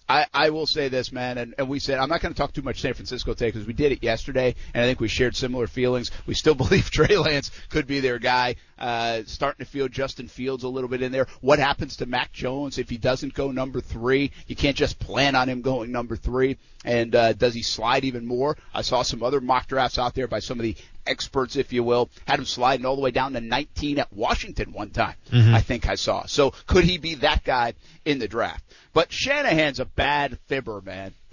I, 0.09 0.27
I 0.33 0.51
will 0.51 0.67
say 0.67 0.89
this, 0.89 1.13
man, 1.13 1.37
and, 1.37 1.55
and 1.59 1.69
we 1.69 1.79
said 1.79 1.99
I'm 1.99 2.09
not 2.09 2.23
going 2.23 2.33
to 2.33 2.39
talk 2.39 2.55
too 2.55 2.63
much 2.63 2.81
San 2.81 2.95
Francisco 2.95 3.35
today 3.35 3.49
because 3.49 3.67
we 3.67 3.75
did 3.75 3.93
it 3.93 4.03
yesterday, 4.03 4.55
and 4.73 4.83
I 4.83 4.87
think 4.87 5.01
we 5.01 5.09
shared 5.09 5.37
similar 5.37 5.67
feelings. 5.67 6.11
We 6.27 6.35
still 6.35 6.55
believe 6.57 6.91
Trey 6.91 7.17
Lance 7.17 7.51
could 7.69 7.87
be 7.87 8.01
their 8.01 8.19
guy. 8.19 8.57
Uh, 8.79 9.23
starting 9.27 9.65
to 9.65 9.71
feel 9.71 9.89
Justin 9.89 10.29
Fields 10.29 10.63
a 10.63 10.69
little 10.69 10.89
bit 10.89 11.03
in 11.03 11.13
there. 11.13 11.27
What 11.41 11.59
happens 11.59 11.97
to 11.97 12.07
Mac 12.07 12.33
Jones 12.33 12.79
if 12.79 12.89
he 12.89 12.97
doesn't 12.97 13.35
go 13.35 13.51
number 13.51 13.81
three? 13.81 14.31
You 14.47 14.57
can't 14.57 14.77
just 14.77 14.99
plan 14.99 15.35
on 15.35 15.49
him 15.49 15.63
going 15.63 15.91
number 15.91 16.17
three. 16.17 16.59
And 16.85 17.15
uh, 17.15 17.33
does 17.33 17.55
he 17.55 17.63
slide 17.63 18.05
even 18.05 18.25
more? 18.25 18.57
I 18.73 18.83
saw 18.83 19.03
some 19.03 19.23
other 19.23 19.41
mock 19.41 19.67
drafts 19.67 19.99
out 19.99 20.15
there 20.15 20.29
by 20.29 20.39
some 20.39 20.61
of 20.61 20.63
the 20.63 20.77
experts, 21.09 21.57
if 21.57 21.73
you 21.73 21.83
will, 21.83 22.11
had 22.27 22.39
him 22.39 22.45
sliding 22.45 22.87
all 22.87 22.95
the 22.95 23.03
way 23.03 23.11
down 23.11 23.33
to 23.33 23.41
19 23.41 23.99
at 23.99 24.13
Washington 24.13 24.73
one 24.73 24.91
time. 24.91 25.15
I 25.55 25.61
think 25.61 25.89
I 25.89 25.95
saw. 25.97 26.27
So 26.27 26.53
could 26.67 26.85
he 26.85 26.99
be 26.99 27.17
that 27.17 27.45
guy 27.45 27.75
in 28.05 28.19
the 28.19 28.29
draft? 28.29 28.65
But 28.93 29.13
Shanahan's 29.13 29.81
a 29.81 29.85
bad 29.85 30.39
fibber, 30.47 30.81
man. 30.81 31.13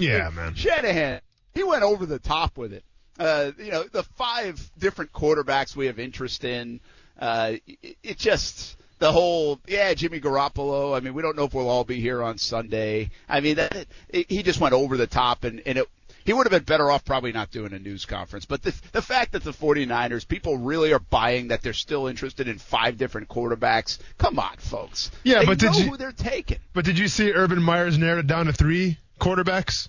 Yeah, 0.00 0.30
man. 0.30 0.54
Shanahan, 0.54 1.20
he 1.54 1.62
went 1.64 1.82
over 1.82 2.06
the 2.06 2.18
top 2.18 2.56
with 2.58 2.72
it. 2.72 2.84
Uh, 3.18 3.50
you 3.58 3.70
know, 3.70 3.82
the 3.84 4.02
five 4.02 4.70
different 4.78 5.12
quarterbacks 5.12 5.74
we 5.74 5.86
have 5.86 5.98
interest 5.98 6.44
in, 6.44 6.80
uh, 7.18 7.54
it, 7.66 7.96
it 8.02 8.18
just, 8.18 8.76
the 9.00 9.10
whole, 9.10 9.58
yeah, 9.66 9.92
Jimmy 9.94 10.20
Garoppolo. 10.20 10.96
I 10.96 11.00
mean, 11.00 11.14
we 11.14 11.22
don't 11.22 11.36
know 11.36 11.44
if 11.44 11.54
we'll 11.54 11.68
all 11.68 11.84
be 11.84 12.00
here 12.00 12.22
on 12.22 12.38
Sunday. 12.38 13.10
I 13.28 13.40
mean, 13.40 13.56
that, 13.56 13.86
it, 14.08 14.30
he 14.30 14.42
just 14.42 14.60
went 14.60 14.74
over 14.74 14.96
the 14.96 15.06
top 15.08 15.42
and, 15.44 15.60
and 15.66 15.78
it, 15.78 15.88
he 16.24 16.32
would 16.32 16.46
have 16.46 16.50
been 16.50 16.64
better 16.64 16.90
off 16.90 17.04
probably 17.04 17.32
not 17.32 17.50
doing 17.50 17.72
a 17.72 17.78
news 17.78 18.04
conference. 18.06 18.44
But 18.44 18.62
the, 18.62 18.74
the 18.92 19.02
fact 19.02 19.32
that 19.32 19.42
the 19.44 19.52
49ers, 19.52 20.26
people 20.28 20.58
really 20.58 20.92
are 20.92 20.98
buying 20.98 21.48
that 21.48 21.62
they're 21.62 21.72
still 21.72 22.06
interested 22.06 22.48
in 22.48 22.58
five 22.58 22.98
different 22.98 23.28
quarterbacks. 23.28 23.98
Come 24.18 24.38
on, 24.38 24.56
folks. 24.58 25.10
Yeah, 25.24 25.40
they 25.40 25.46
but 25.46 25.58
did 25.58 25.74
you- 25.76 25.90
who 25.90 25.96
they're 25.96 26.12
taking. 26.12 26.58
But 26.74 26.84
did 26.84 26.98
you 26.98 27.08
see 27.08 27.32
Urban 27.32 27.62
Meyer's 27.62 27.96
narrowed 27.98 28.20
it 28.20 28.26
down 28.26 28.46
to 28.46 28.52
three 28.52 28.98
quarterbacks? 29.20 29.88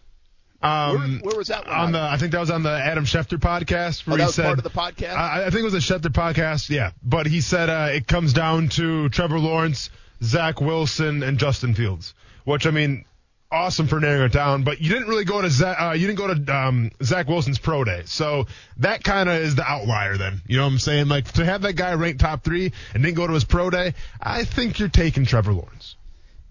Um, 0.62 1.19
Where- 1.21 1.29
where 1.31 1.38
was 1.38 1.48
that 1.48 1.65
one 1.67 1.74
on 1.75 1.86
on? 1.86 1.91
the? 1.93 2.00
I 2.01 2.17
think 2.17 2.33
that 2.33 2.39
was 2.41 2.51
on 2.51 2.63
the 2.63 2.69
Adam 2.71 3.05
Schefter 3.05 3.38
podcast. 3.38 4.05
Where 4.05 4.15
Oh, 4.15 4.17
that 4.17 4.24
he 4.24 4.25
was 4.27 4.36
said, 4.36 4.45
part 4.45 4.57
of 4.57 4.63
the 4.65 4.69
podcast? 4.69 5.15
I, 5.15 5.45
I 5.45 5.50
think 5.51 5.62
it 5.62 5.71
was 5.71 5.74
a 5.74 5.77
Schefter 5.77 6.12
podcast. 6.12 6.69
Yeah, 6.69 6.91
but 7.01 7.27
he 7.27 7.39
said 7.39 7.69
uh, 7.69 7.89
it 7.93 8.07
comes 8.07 8.33
down 8.33 8.67
to 8.69 9.07
Trevor 9.09 9.39
Lawrence, 9.39 9.89
Zach 10.21 10.59
Wilson, 10.59 11.24
and 11.24 11.38
Justin 11.38 11.74
Fields. 11.75 12.13
Which 12.43 12.67
I 12.67 12.71
mean, 12.71 13.05
awesome 13.51 13.88
for 13.88 14.00
narrowing 14.00 14.24
it 14.25 14.32
down. 14.32 14.63
But 14.63 14.82
you 14.82 14.89
didn't 14.89 15.08
really 15.08 15.25
go 15.25 15.41
to 15.41 15.50
Zach. 15.50 15.77
Uh, 15.79 15.91
you 15.94 16.08
didn't 16.08 16.20
go 16.20 16.34
to 16.34 16.56
um, 16.56 16.91
Zach 17.03 17.27
Wilson's 17.27 17.60
pro 17.60 17.84
day, 17.84 18.03
so 18.06 18.46
that 18.77 19.03
kind 19.03 19.29
of 19.29 19.36
is 19.36 19.56
the 19.56 19.63
outlier. 19.63 20.18
Then 20.18 20.41
you 20.48 20.58
know 20.58 20.63
what 20.63 20.74
I'm 20.74 20.79
saying? 20.79 21.08
Like 21.08 21.32
to 21.34 21.46
have 21.46 21.62
that 21.63 21.74
guy 21.74 21.94
ranked 21.94 22.22
top 22.22 22.44
three 22.44 22.72
and 22.94 23.03
didn't 23.03 23.18
go 23.18 23.27
to 23.27 23.34
his 23.34 23.44
pro 23.46 23.70
day, 23.70 23.94
I 24.22 24.44
think 24.46 24.79
you're 24.79 24.89
taking 24.89 25.25
Trevor 25.25 25.53
Lawrence. 25.53 25.96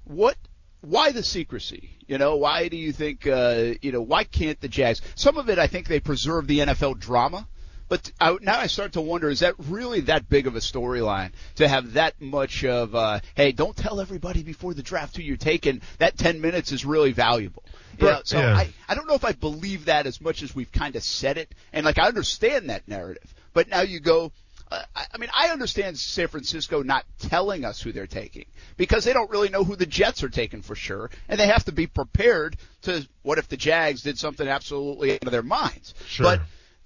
what 0.04 0.36
why 0.80 1.10
the 1.10 1.24
secrecy 1.24 1.90
you 2.06 2.18
know 2.18 2.36
why 2.36 2.68
do 2.68 2.76
you 2.76 2.92
think 2.92 3.26
uh 3.26 3.74
you 3.82 3.90
know 3.90 4.00
why 4.00 4.22
can't 4.22 4.60
the 4.60 4.68
jags 4.68 5.02
some 5.16 5.36
of 5.36 5.50
it 5.50 5.58
i 5.58 5.66
think 5.66 5.88
they 5.88 5.98
preserve 5.98 6.46
the 6.46 6.60
nfl 6.60 6.96
drama 6.96 7.48
but 7.88 8.10
I, 8.20 8.36
now 8.40 8.58
I 8.58 8.66
start 8.66 8.92
to 8.92 9.00
wonder: 9.00 9.28
Is 9.28 9.40
that 9.40 9.54
really 9.58 10.00
that 10.02 10.28
big 10.28 10.46
of 10.46 10.56
a 10.56 10.60
storyline 10.60 11.32
to 11.56 11.66
have 11.66 11.94
that 11.94 12.20
much 12.20 12.64
of? 12.64 12.94
Uh, 12.94 13.20
hey, 13.34 13.52
don't 13.52 13.76
tell 13.76 14.00
everybody 14.00 14.42
before 14.42 14.74
the 14.74 14.82
draft 14.82 15.16
who 15.16 15.22
you're 15.22 15.36
taking. 15.36 15.80
That 15.98 16.18
ten 16.18 16.40
minutes 16.40 16.72
is 16.72 16.84
really 16.84 17.12
valuable. 17.12 17.62
You 17.98 18.06
know, 18.06 18.20
so 18.24 18.38
yeah. 18.38 18.54
I, 18.56 18.68
I 18.88 18.94
don't 18.94 19.08
know 19.08 19.14
if 19.14 19.24
I 19.24 19.32
believe 19.32 19.86
that 19.86 20.06
as 20.06 20.20
much 20.20 20.42
as 20.42 20.54
we've 20.54 20.70
kind 20.70 20.94
of 20.94 21.02
said 21.02 21.36
it, 21.38 21.52
and 21.72 21.84
like 21.84 21.98
I 21.98 22.06
understand 22.06 22.70
that 22.70 22.86
narrative. 22.86 23.34
But 23.54 23.68
now 23.68 23.80
you 23.80 23.98
go, 23.98 24.30
uh, 24.70 24.82
I 24.94 25.06
I 25.14 25.18
mean, 25.18 25.30
I 25.34 25.48
understand 25.48 25.98
San 25.98 26.28
Francisco 26.28 26.82
not 26.82 27.04
telling 27.18 27.64
us 27.64 27.80
who 27.80 27.92
they're 27.92 28.06
taking 28.06 28.44
because 28.76 29.04
they 29.04 29.12
don't 29.12 29.30
really 29.30 29.48
know 29.48 29.64
who 29.64 29.76
the 29.76 29.86
Jets 29.86 30.22
are 30.22 30.28
taking 30.28 30.62
for 30.62 30.74
sure, 30.74 31.10
and 31.28 31.40
they 31.40 31.46
have 31.46 31.64
to 31.64 31.72
be 31.72 31.86
prepared 31.86 32.56
to 32.82 33.08
what 33.22 33.38
if 33.38 33.48
the 33.48 33.56
Jags 33.56 34.02
did 34.02 34.18
something 34.18 34.46
absolutely 34.46 35.14
out 35.14 35.24
of 35.24 35.32
their 35.32 35.42
minds. 35.42 35.94
Sure. 36.06 36.24
But 36.24 36.40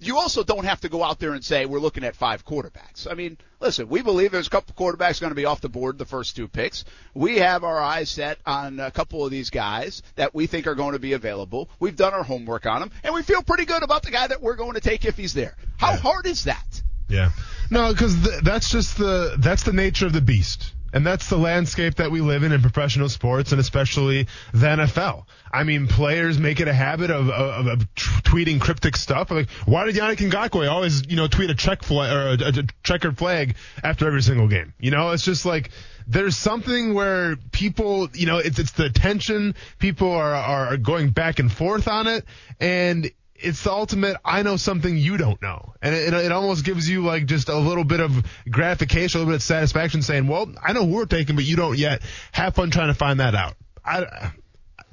you 0.05 0.17
also 0.17 0.43
don't 0.43 0.65
have 0.65 0.81
to 0.81 0.89
go 0.89 1.03
out 1.03 1.19
there 1.19 1.33
and 1.33 1.43
say 1.43 1.65
we're 1.65 1.79
looking 1.79 2.03
at 2.03 2.15
five 2.15 2.45
quarterbacks. 2.45 3.09
I 3.09 3.13
mean, 3.13 3.37
listen, 3.59 3.87
we 3.89 4.01
believe 4.01 4.31
there's 4.31 4.47
a 4.47 4.49
couple 4.49 4.75
quarterbacks 4.75 5.19
going 5.19 5.31
to 5.31 5.35
be 5.35 5.45
off 5.45 5.61
the 5.61 5.69
board 5.69 5.97
the 5.97 6.05
first 6.05 6.35
two 6.35 6.47
picks. 6.47 6.85
We 7.13 7.37
have 7.37 7.63
our 7.63 7.79
eyes 7.79 8.09
set 8.09 8.37
on 8.45 8.79
a 8.79 8.91
couple 8.91 9.25
of 9.25 9.31
these 9.31 9.49
guys 9.49 10.01
that 10.15 10.33
we 10.33 10.47
think 10.47 10.67
are 10.67 10.75
going 10.75 10.93
to 10.93 10.99
be 10.99 11.13
available. 11.13 11.69
We've 11.79 11.95
done 11.95 12.13
our 12.13 12.23
homework 12.23 12.65
on 12.65 12.81
them, 12.81 12.91
and 13.03 13.13
we 13.13 13.23
feel 13.23 13.41
pretty 13.43 13.65
good 13.65 13.83
about 13.83 14.03
the 14.03 14.11
guy 14.11 14.27
that 14.27 14.41
we're 14.41 14.55
going 14.55 14.73
to 14.73 14.81
take 14.81 15.05
if 15.05 15.17
he's 15.17 15.33
there. 15.33 15.55
How 15.77 15.91
yeah. 15.91 15.97
hard 15.97 16.25
is 16.25 16.45
that? 16.45 16.81
Yeah. 17.09 17.31
No, 17.69 17.91
because 17.91 18.15
th- 18.23 18.41
that's 18.43 18.69
just 18.69 18.97
the 18.97 19.35
that's 19.37 19.63
the 19.63 19.73
nature 19.73 20.05
of 20.05 20.13
the 20.13 20.21
beast. 20.21 20.73
And 20.93 21.05
that's 21.05 21.27
the 21.27 21.37
landscape 21.37 21.95
that 21.95 22.11
we 22.11 22.21
live 22.21 22.43
in 22.43 22.51
in 22.51 22.61
professional 22.61 23.09
sports 23.09 23.51
and 23.51 23.59
especially 23.59 24.27
the 24.53 24.67
NFL. 24.67 25.25
I 25.51 25.63
mean, 25.63 25.87
players 25.87 26.37
make 26.37 26.59
it 26.59 26.67
a 26.67 26.73
habit 26.73 27.09
of, 27.09 27.29
of, 27.29 27.67
of 27.67 27.79
tweeting 27.95 28.61
cryptic 28.61 28.95
stuff. 28.95 29.31
Like, 29.31 29.49
why 29.65 29.85
did 29.85 29.95
Yannick 29.95 30.17
Ngakoue 30.29 30.69
always, 30.69 31.05
you 31.07 31.15
know, 31.15 31.27
tweet 31.27 31.49
a 31.49 31.55
check 31.55 31.83
flag 31.83 32.13
or 32.13 32.45
a, 32.45 32.59
a 32.59 32.63
checkered 32.83 33.17
flag 33.17 33.55
after 33.83 34.07
every 34.07 34.21
single 34.21 34.47
game? 34.47 34.73
You 34.79 34.91
know, 34.91 35.11
it's 35.11 35.25
just 35.25 35.45
like, 35.45 35.71
there's 36.07 36.37
something 36.37 36.93
where 36.93 37.37
people, 37.51 38.09
you 38.13 38.25
know, 38.25 38.37
it's, 38.37 38.59
it's 38.59 38.73
the 38.73 38.89
tension. 38.89 39.55
People 39.79 40.11
are, 40.11 40.33
are 40.33 40.77
going 40.77 41.09
back 41.09 41.39
and 41.39 41.51
forth 41.51 41.87
on 41.87 42.07
it. 42.07 42.25
And 42.59 43.09
it's 43.43 43.63
the 43.63 43.71
ultimate 43.71 44.17
I 44.23 44.41
know 44.43 44.55
something 44.55 44.97
you 44.97 45.17
don't 45.17 45.41
know. 45.41 45.73
And 45.81 45.93
it, 45.93 46.13
it, 46.13 46.31
almost 46.31 46.65
gives 46.65 46.89
you 46.89 47.03
like 47.03 47.25
just 47.25 47.49
a 47.49 47.57
little 47.57 47.83
bit 47.83 47.99
of 47.99 48.25
gratification, 48.49 49.19
a 49.19 49.21
little 49.21 49.33
bit 49.33 49.37
of 49.37 49.43
satisfaction 49.43 50.01
saying, 50.01 50.27
well, 50.27 50.51
I 50.61 50.73
know 50.73 50.85
who 50.85 50.93
we're 50.93 51.05
taking, 51.05 51.35
but 51.35 51.45
you 51.45 51.55
don't 51.55 51.77
yet. 51.77 52.01
Have 52.31 52.55
fun 52.55 52.71
trying 52.71 52.87
to 52.87 52.93
find 52.93 53.19
that 53.19 53.35
out. 53.35 53.55
I, 53.85 54.31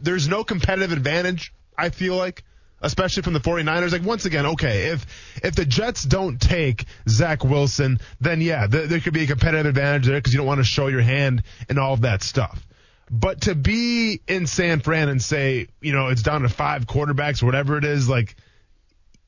there's 0.00 0.28
no 0.28 0.44
competitive 0.44 0.92
advantage, 0.92 1.54
I 1.78 1.90
feel 1.90 2.16
like, 2.16 2.42
especially 2.80 3.22
from 3.22 3.34
the 3.34 3.40
49ers. 3.40 3.92
Like 3.92 4.02
once 4.02 4.24
again, 4.24 4.46
okay, 4.46 4.88
if, 4.88 5.06
if 5.42 5.54
the 5.54 5.64
Jets 5.64 6.02
don't 6.02 6.40
take 6.40 6.84
Zach 7.08 7.44
Wilson, 7.44 8.00
then 8.20 8.40
yeah, 8.40 8.66
th- 8.66 8.88
there 8.88 9.00
could 9.00 9.14
be 9.14 9.24
a 9.24 9.26
competitive 9.26 9.66
advantage 9.66 10.06
there 10.06 10.18
because 10.18 10.32
you 10.32 10.38
don't 10.38 10.46
want 10.46 10.58
to 10.58 10.64
show 10.64 10.88
your 10.88 11.02
hand 11.02 11.44
and 11.68 11.78
all 11.78 11.94
of 11.94 12.02
that 12.02 12.22
stuff. 12.22 12.66
But 13.10 13.42
to 13.42 13.56
be 13.56 14.20
in 14.28 14.46
San 14.46 14.80
Fran 14.80 15.08
and 15.08 15.20
say, 15.20 15.66
you 15.80 15.92
know, 15.92 16.08
it's 16.08 16.22
down 16.22 16.42
to 16.42 16.48
five 16.48 16.86
quarterbacks 16.86 17.42
whatever 17.42 17.76
it 17.76 17.84
is, 17.84 18.08
like 18.08 18.36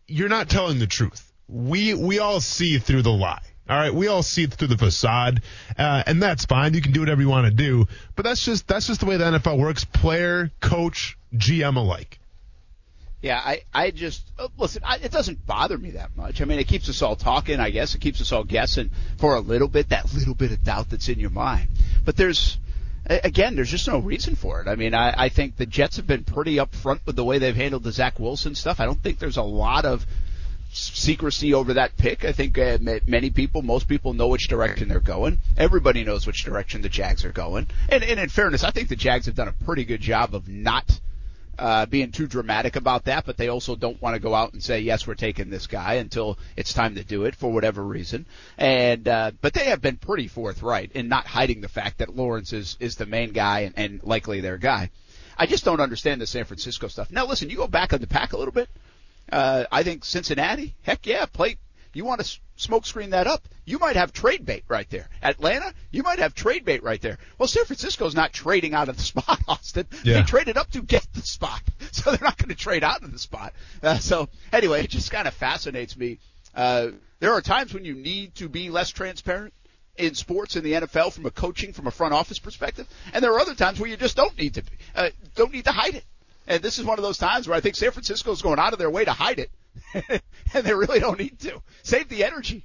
you're 0.07 0.29
not 0.29 0.49
telling 0.49 0.79
the 0.79 0.87
truth. 0.87 1.33
We 1.49 1.93
we 1.95 2.21
all 2.21 2.41
see 2.41 2.79
through 2.79 3.03
the 3.03 3.11
lie. 3.11 3.43
All 3.69 3.77
right, 3.77 3.95
we 3.95 4.09
all 4.09 4.23
see 4.23 4.47
through 4.47 4.69
the 4.69 4.77
facade, 4.77 5.43
uh, 5.79 6.03
and 6.07 6.23
that's 6.23 6.45
fine. 6.45 6.75
You 6.75 6.83
can 6.83 6.93
do 6.93 7.01
whatever 7.01 7.23
you 7.23 7.29
want 7.29 7.47
to 7.47 7.53
do, 7.53 7.87
but 8.17 8.25
that's 8.25 8.45
just 8.45 8.67
that's 8.69 8.87
just 8.87 9.01
the 9.01 9.07
way 9.07 9.17
the 9.17 9.25
NFL 9.25 9.59
works. 9.59 9.85
Player, 9.85 10.51
coach, 10.61 11.17
GM 11.35 11.77
alike. 11.77 12.19
Yeah, 13.23 13.41
I, 13.43 13.63
I 13.73 13.93
just 13.93 14.31
uh, 14.37 14.49
listen. 14.59 14.83
I, 14.85 14.97
it 14.97 15.13
doesn't 15.13 15.47
bother 15.47 15.79
me 15.79 15.93
that 15.93 16.17
much. 16.17 16.43
I 16.43 16.45
mean, 16.45 16.59
it 16.59 16.67
keeps 16.67 16.89
us 16.89 17.03
all 17.03 17.15
talking. 17.15 17.61
I 17.61 17.71
guess 17.71 17.95
it 17.95 18.01
keeps 18.01 18.21
us 18.21 18.33
all 18.33 18.43
guessing 18.43 18.91
for 19.19 19.37
a 19.37 19.41
little 19.41 19.69
bit. 19.69 19.91
That 19.91 20.13
little 20.13 20.35
bit 20.35 20.51
of 20.51 20.65
doubt 20.65 20.91
that's 20.91 21.09
in 21.09 21.21
your 21.21 21.31
mind. 21.31 21.69
But 22.05 22.17
there's 22.17 22.59
again, 23.25 23.57
there's 23.57 23.71
just 23.71 23.89
no 23.89 23.99
reason 23.99 24.37
for 24.37 24.61
it. 24.61 24.69
I 24.69 24.77
mean, 24.77 24.95
I, 24.95 25.15
I 25.25 25.29
think 25.29 25.57
the 25.57 25.67
Jets 25.67 25.97
have 25.97 26.07
been 26.07 26.25
pretty 26.25 26.57
upfront 26.57 27.01
with 27.07 27.17
the 27.17 27.25
way 27.25 27.39
they've 27.39 27.57
handled 27.57 27.85
the 27.85 27.93
Zach 27.93 28.19
Wilson 28.19 28.55
stuff. 28.55 28.81
I 28.81 28.85
don't 28.85 29.03
think 29.03 29.19
there's 29.19 29.37
a 29.37 29.43
lot 29.43 29.85
of 29.85 30.07
secrecy 30.73 31.53
over 31.53 31.75
that 31.75 31.97
pick. 31.97 32.25
I 32.25 32.33
think 32.33 32.59
uh, 32.59 32.79
many 33.07 33.31
people, 33.31 33.63
most 33.63 33.89
people 33.89 34.15
know 34.15 34.29
which 34.29 34.49
direction 34.49 34.89
they're 34.89 35.01
going. 35.01 35.39
Everybody 35.57 36.03
knows 36.03 36.27
which 36.27 36.45
direction 36.45 36.83
the 36.83 36.89
Jags 36.89 37.25
are 37.25 37.33
going. 37.33 37.69
And, 37.89 38.03
and 38.03 38.19
in 38.19 38.29
fairness, 38.29 38.65
I 38.65 38.71
think 38.71 38.89
the 38.89 38.97
Jags 38.97 39.27
have 39.27 39.35
done 39.35 39.49
a 39.49 39.65
pretty 39.65 39.85
good 39.85 40.01
job 40.01 40.35
of 40.35 40.49
not 40.49 41.01
uh, 41.59 41.87
being 41.87 42.13
too 42.13 42.27
dramatic 42.27 42.77
about 42.77 43.05
that, 43.05 43.27
but 43.27 43.37
they 43.37 43.49
also 43.49 43.77
don't 43.77 44.01
want 44.01 44.15
to 44.15 44.21
go 44.21 44.35
out 44.35 44.53
and 44.53 44.63
say, 44.63 44.81
yes, 44.81 45.07
we're 45.07 45.15
taking 45.15 45.51
this 45.51 45.67
guy 45.67 45.95
until 45.95 46.39
it's 46.57 46.73
time 46.73 46.95
to 46.95 47.05
do 47.05 47.25
it 47.25 47.35
for 47.35 47.53
whatever 47.53 47.83
reason. 47.83 48.27
And, 48.59 49.07
uh, 49.07 49.33
but 49.41 49.53
they 49.53 49.67
have 49.67 49.81
been 49.81 49.97
pretty 49.97 50.29
forthright 50.29 50.93
in 50.93 51.09
not 51.09 51.27
hiding 51.27 51.61
the 51.61 51.69
fact 51.69 51.99
that 51.99 52.17
Lawrence 52.17 52.53
is, 52.53 52.77
is 52.81 52.97
the 52.97 53.07
main 53.07 53.33
guy 53.33 53.61
and, 53.61 53.75
and 53.77 54.03
likely 54.03 54.41
their 54.41 54.59
guy. 54.59 54.91
I 55.37 55.47
just 55.47 55.65
don't 55.65 55.81
understand 55.81 56.21
the 56.21 56.27
San 56.27 56.45
Francisco 56.45 56.89
stuff. 56.89 57.11
Now 57.11 57.27
listen, 57.27 57.51
you 57.51 57.57
go 57.57 57.69
back 57.69 57.93
on 57.93 58.01
the 58.01 58.07
pack 58.07 58.33
a 58.33 58.37
little 58.37 58.53
bit. 58.53 58.69
Uh, 59.31 59.65
I 59.71 59.83
think 59.83 60.05
Cincinnati, 60.05 60.75
heck 60.83 61.07
yeah, 61.07 61.27
play 61.27 61.57
you 61.95 62.05
want 62.05 62.25
to 62.25 62.41
smoke 62.57 62.87
screen 62.87 63.11
that 63.11 63.27
up, 63.27 63.47
you 63.65 63.79
might 63.79 63.97
have 63.97 64.13
trade 64.13 64.45
bait 64.45 64.65
right 64.69 64.89
there. 64.91 65.09
Atlanta, 65.23 65.73
you 65.91 66.03
might 66.03 66.19
have 66.19 66.35
trade 66.35 66.65
bait 66.65 66.83
right 66.83 67.01
there. 67.01 67.19
Well, 67.39 67.49
San 67.49 67.65
Francisco's 67.65 68.15
not 68.15 68.33
trading 68.33 68.75
out 68.75 68.89
of 68.89 68.97
the 68.97 69.03
spot, 69.13 69.41
Austin. 69.47 69.87
Yeah. 70.03 70.21
They 70.21 70.23
traded 70.23 70.57
up 70.57 70.71
to 70.73 70.83
get 70.83 71.07
the 71.13 71.23
spot, 71.23 71.63
so 71.93 72.11
they're 72.11 72.21
not 72.23 72.39
going 72.39 72.49
to 72.49 72.55
trade 72.55 72.85
out 72.85 73.03
of 73.03 73.13
the 73.13 73.19
spot. 73.19 73.53
Uh, 73.83 73.99
so 73.99 74.29
anyway, 74.53 74.85
it 74.85 74.91
just 74.91 75.11
kind 75.11 75.29
of 75.29 75.35
fascinates 75.35 75.97
me. 75.97 76.19
Uh, 76.55 76.89
there 77.21 77.33
are 77.33 77.41
times 77.41 77.73
when 77.73 77.85
you 77.85 77.95
need 77.95 78.35
to 78.37 78.49
be 78.49 78.71
less 78.71 78.91
transparent 78.91 79.55
in 79.97 80.15
sports 80.15 80.57
in 80.57 80.65
the 80.65 80.73
NFL 80.73 81.13
from 81.13 81.27
a 81.27 81.31
coaching, 81.31 81.73
from 81.73 81.87
a 81.87 81.91
front 81.91 82.15
office 82.15 82.39
perspective, 82.39 82.89
and 83.13 83.23
there 83.23 83.33
are 83.33 83.41
other 83.41 83.55
times 83.55 83.79
where 83.79 83.89
you 83.89 83.97
just 83.97 84.17
don't 84.17 84.37
need 84.39 84.55
to, 84.55 84.63
uh, 84.95 85.11
don't 85.35 85.53
need 85.53 85.65
to 85.65 85.73
hide 85.73 85.95
it. 85.95 86.05
And 86.47 86.63
this 86.63 86.79
is 86.79 86.85
one 86.85 86.99
of 86.99 87.03
those 87.05 87.19
times 87.19 87.47
where 87.47 87.57
I 87.57 87.61
think 87.61 87.77
San 87.77 87.93
Francisco 87.93 88.33
is 88.33 88.43
going 88.43 88.59
out 88.59 88.73
of 88.73 88.79
their 88.79 88.91
way 88.91 89.05
to 89.05 89.13
hide 89.13 89.39
it 89.39 89.51
and 89.95 90.65
they 90.65 90.75
really 90.75 91.01
don't 91.01 91.19
need 91.19 91.39
to. 91.41 91.63
Save 91.83 92.09
the 92.09 92.25
energy. 92.25 92.65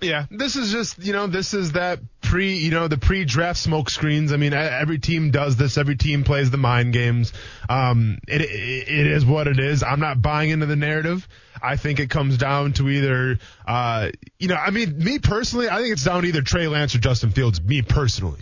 Yeah, 0.00 0.26
this 0.30 0.54
is 0.54 0.70
just, 0.70 0.98
you 0.98 1.12
know, 1.12 1.26
this 1.26 1.54
is 1.54 1.72
that 1.72 1.98
pre, 2.20 2.54
you 2.54 2.70
know, 2.70 2.86
the 2.86 2.98
pre-draft 2.98 3.58
smoke 3.58 3.90
screens. 3.90 4.32
I 4.32 4.36
mean, 4.36 4.52
every 4.52 5.00
team 5.00 5.32
does 5.32 5.56
this. 5.56 5.76
Every 5.76 5.96
team 5.96 6.22
plays 6.22 6.52
the 6.52 6.56
mind 6.56 6.92
games. 6.92 7.32
Um, 7.68 8.18
it, 8.28 8.42
it, 8.42 8.88
it 8.88 9.06
is 9.08 9.26
what 9.26 9.48
it 9.48 9.58
is. 9.58 9.82
I'm 9.82 9.98
not 9.98 10.22
buying 10.22 10.50
into 10.50 10.66
the 10.66 10.76
narrative. 10.76 11.26
I 11.60 11.74
think 11.74 11.98
it 11.98 12.10
comes 12.10 12.38
down 12.38 12.74
to 12.74 12.88
either, 12.88 13.38
uh, 13.66 14.10
you 14.38 14.46
know, 14.46 14.54
I 14.54 14.70
mean, 14.70 14.96
me 14.98 15.18
personally, 15.18 15.68
I 15.68 15.80
think 15.80 15.92
it's 15.92 16.04
down 16.04 16.22
to 16.22 16.28
either 16.28 16.42
Trey 16.42 16.68
Lance 16.68 16.94
or 16.94 16.98
Justin 16.98 17.32
Fields. 17.32 17.60
Me 17.60 17.82
personally. 17.82 18.40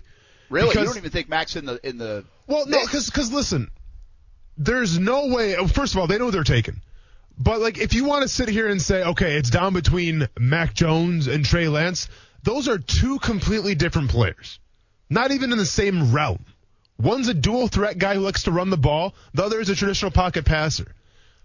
Really? 0.50 0.68
Because, 0.68 0.82
you 0.82 0.87
don't 0.88 0.99
even 0.99 1.11
think 1.11 1.30
Max 1.30 1.56
in 1.56 1.64
the 1.64 1.80
in 1.82 1.96
the? 1.96 2.25
Well, 2.46 2.66
no, 2.66 2.80
because 2.82 3.06
because 3.06 3.32
listen, 3.32 3.70
there's 4.58 4.99
no 4.99 5.28
way. 5.28 5.56
First 5.68 5.94
of 5.94 6.00
all, 6.00 6.06
they 6.06 6.18
know 6.18 6.30
they're 6.30 6.44
taken. 6.44 6.82
But 7.38 7.61
like, 7.61 7.78
if 7.78 7.95
you 7.95 8.05
want 8.05 8.23
to 8.23 8.28
sit 8.28 8.49
here 8.49 8.69
and 8.69 8.81
say, 8.81 9.02
okay, 9.02 9.37
it's 9.37 9.50
down 9.50 9.75
between 9.75 10.28
Mac 10.38 10.75
Jones 10.75 11.26
and 11.26 11.45
Trey 11.45 11.69
Lance, 11.69 12.09
those 12.43 12.69
are 12.69 12.78
two 12.78 13.19
completely 13.19 13.75
different 13.75 14.11
players. 14.11 14.59
Not 15.11 15.31
even 15.31 15.52
in 15.52 15.59
the 15.59 15.66
same 15.66 16.12
realm. 16.12 16.45
One's 16.99 17.28
a 17.28 17.35
dual 17.35 17.69
threat 17.69 17.99
guy 17.99 18.14
who 18.14 18.21
likes 18.21 18.45
to 18.45 18.52
run 18.52 18.71
the 18.71 18.76
ball. 18.76 19.14
The 19.35 19.45
other 19.45 19.61
is 19.61 19.69
a 19.69 19.76
traditional 19.76 20.11
pocket 20.11 20.45
passer. 20.45 20.95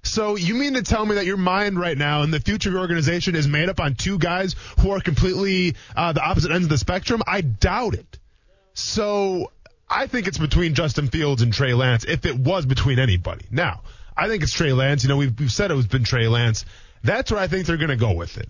So 0.04 0.36
you 0.36 0.56
mean 0.56 0.74
to 0.74 0.82
tell 0.82 1.06
me 1.06 1.16
that 1.16 1.26
your 1.26 1.38
mind 1.38 1.80
right 1.80 1.98
now 1.98 2.24
and 2.24 2.34
the 2.34 2.40
future 2.40 2.70
of 2.70 2.74
your 2.74 2.82
organization 2.82 3.36
is 3.36 3.48
made 3.48 3.70
up 3.70 3.80
on 3.80 3.96
two 3.96 4.18
guys 4.18 4.56
who 4.80 4.92
are 4.92 5.00
completely 5.00 5.76
uh, 5.96 6.14
the 6.14 6.24
opposite 6.24 6.52
ends 6.52 6.66
of 6.66 6.70
the 6.70 6.78
spectrum? 6.78 7.22
I 7.28 7.42
doubt 7.42 7.94
it. 7.94 8.18
So 8.74 9.52
I 9.90 10.08
think 10.08 10.28
it's 10.28 10.38
between 10.38 10.74
Justin 10.74 11.10
Fields 11.10 11.42
and 11.42 11.54
Trey 11.54 11.74
Lance 11.74 12.06
if 12.06 12.26
it 12.26 12.36
was 12.36 12.66
between 12.66 12.98
anybody. 12.98 13.46
Now, 13.52 13.82
I 14.22 14.28
think 14.28 14.44
it's 14.44 14.54
Trey 14.54 14.72
Lance. 14.72 15.04
You 15.04 15.10
know, 15.10 15.18
we've, 15.18 15.38
we've 15.40 15.52
said 15.52 15.72
it 15.72 15.74
was 15.74 15.88
been 15.88 16.04
Trey 16.04 16.28
Lance. 16.28 16.64
That's 17.04 17.32
where 17.32 17.40
I 17.40 17.48
think 17.48 17.66
they're 17.66 17.78
going 17.78 17.90
to 17.90 17.96
go 17.96 18.14
with 18.14 18.38
it. 18.38 18.50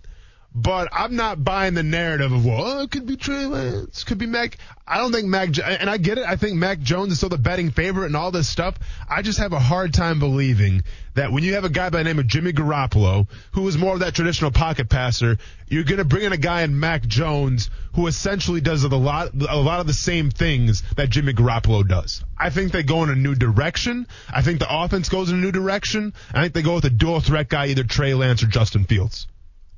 But 0.53 0.89
I'm 0.91 1.15
not 1.15 1.41
buying 1.41 1.75
the 1.75 1.83
narrative 1.83 2.33
of, 2.33 2.45
well, 2.45 2.81
it 2.81 2.91
could 2.91 3.05
be 3.05 3.15
Trey 3.15 3.45
Lance, 3.45 4.03
could 4.03 4.17
be 4.17 4.25
Mac. 4.25 4.57
I 4.85 4.97
don't 4.97 5.13
think 5.13 5.27
Mac, 5.27 5.57
and 5.63 5.89
I 5.89 5.95
get 5.97 6.17
it. 6.17 6.25
I 6.27 6.35
think 6.35 6.55
Mac 6.57 6.81
Jones 6.81 7.13
is 7.13 7.19
still 7.19 7.29
the 7.29 7.37
betting 7.37 7.71
favorite 7.71 8.07
and 8.07 8.17
all 8.17 8.31
this 8.31 8.49
stuff. 8.49 8.75
I 9.09 9.21
just 9.21 9.39
have 9.39 9.53
a 9.53 9.59
hard 9.59 9.93
time 9.93 10.19
believing 10.19 10.83
that 11.13 11.31
when 11.31 11.45
you 11.45 11.53
have 11.53 11.63
a 11.63 11.69
guy 11.69 11.89
by 11.89 11.99
the 11.99 12.03
name 12.03 12.19
of 12.19 12.27
Jimmy 12.27 12.51
Garoppolo, 12.51 13.27
who 13.53 13.65
is 13.69 13.77
more 13.77 13.93
of 13.93 14.01
that 14.01 14.13
traditional 14.13 14.51
pocket 14.51 14.89
passer, 14.89 15.37
you're 15.69 15.85
going 15.85 15.99
to 15.99 16.05
bring 16.05 16.23
in 16.23 16.33
a 16.33 16.37
guy 16.37 16.63
in 16.63 16.77
Mac 16.77 17.07
Jones 17.07 17.69
who 17.95 18.07
essentially 18.07 18.59
does 18.59 18.83
a 18.83 18.89
lot, 18.89 19.29
a 19.33 19.55
lot 19.55 19.79
of 19.79 19.87
the 19.87 19.93
same 19.93 20.31
things 20.31 20.83
that 20.97 21.09
Jimmy 21.09 21.31
Garoppolo 21.31 21.87
does. 21.87 22.25
I 22.37 22.49
think 22.49 22.73
they 22.73 22.83
go 22.83 23.03
in 23.03 23.09
a 23.09 23.15
new 23.15 23.35
direction. 23.35 24.05
I 24.29 24.41
think 24.41 24.59
the 24.59 24.67
offense 24.69 25.07
goes 25.07 25.29
in 25.29 25.37
a 25.37 25.41
new 25.41 25.53
direction. 25.53 26.13
I 26.33 26.41
think 26.41 26.55
they 26.55 26.61
go 26.61 26.75
with 26.75 26.85
a 26.85 26.89
dual 26.89 27.21
threat 27.21 27.47
guy, 27.47 27.67
either 27.67 27.85
Trey 27.85 28.13
Lance 28.13 28.43
or 28.43 28.47
Justin 28.47 28.83
Fields. 28.83 29.27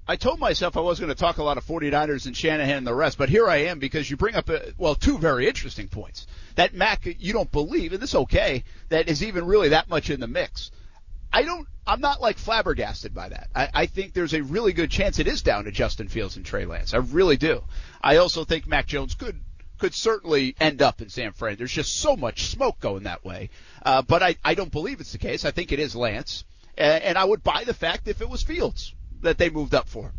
I 0.05 0.17
told 0.17 0.39
myself 0.39 0.75
I 0.75 0.81
was 0.81 0.99
going 0.99 1.13
to 1.13 1.15
talk 1.15 1.37
a 1.37 1.43
lot 1.43 1.57
of 1.57 1.65
49ers 1.65 2.25
and 2.25 2.35
Shanahan 2.35 2.79
and 2.79 2.87
the 2.87 2.93
rest, 2.93 3.17
but 3.17 3.29
here 3.29 3.47
I 3.47 3.57
am 3.67 3.79
because 3.79 4.09
you 4.09 4.17
bring 4.17 4.35
up, 4.35 4.49
a, 4.49 4.73
well, 4.77 4.95
two 4.95 5.17
very 5.17 5.47
interesting 5.47 5.87
points. 5.87 6.27
That 6.55 6.73
Mac, 6.73 7.05
you 7.05 7.31
don't 7.31 7.51
believe, 7.51 7.93
and 7.93 8.03
it's 8.03 8.13
okay, 8.13 8.65
that 8.89 9.07
is 9.07 9.23
even 9.23 9.45
really 9.45 9.69
that 9.69 9.87
much 9.87 10.09
in 10.09 10.19
the 10.19 10.27
mix. 10.27 10.71
I 11.31 11.43
don't, 11.43 11.67
I'm 11.87 12.01
not 12.01 12.21
like 12.21 12.37
flabbergasted 12.37 13.13
by 13.13 13.29
that. 13.29 13.47
I, 13.55 13.69
I 13.73 13.85
think 13.85 14.13
there's 14.13 14.33
a 14.33 14.43
really 14.43 14.73
good 14.73 14.91
chance 14.91 15.19
it 15.19 15.27
is 15.27 15.41
down 15.41 15.63
to 15.65 15.71
Justin 15.71 16.09
Fields 16.09 16.35
and 16.35 16.45
Trey 16.45 16.65
Lance. 16.65 16.93
I 16.93 16.97
really 16.97 17.37
do. 17.37 17.63
I 18.01 18.17
also 18.17 18.43
think 18.43 18.67
Mac 18.67 18.87
Jones 18.87 19.15
could, 19.15 19.39
could 19.79 19.93
certainly 19.93 20.53
end 20.59 20.81
up 20.81 21.01
in 21.01 21.07
San 21.07 21.31
Fran. 21.31 21.55
There's 21.55 21.71
just 21.71 21.95
so 21.95 22.17
much 22.17 22.47
smoke 22.47 22.81
going 22.81 23.03
that 23.03 23.23
way. 23.23 23.51
Uh, 23.81 24.01
but 24.01 24.21
I, 24.21 24.35
I 24.43 24.53
don't 24.55 24.71
believe 24.71 24.99
it's 24.99 25.13
the 25.13 25.17
case. 25.17 25.45
I 25.45 25.51
think 25.51 25.71
it 25.71 25.79
is 25.79 25.95
Lance. 25.95 26.43
And, 26.77 27.03
and 27.03 27.17
I 27.17 27.23
would 27.23 27.41
buy 27.41 27.63
the 27.63 27.73
fact 27.73 28.09
if 28.09 28.19
it 28.19 28.29
was 28.29 28.43
Fields 28.43 28.93
that 29.23 29.37
they 29.37 29.49
moved 29.49 29.73
up 29.73 29.89
for. 29.89 30.11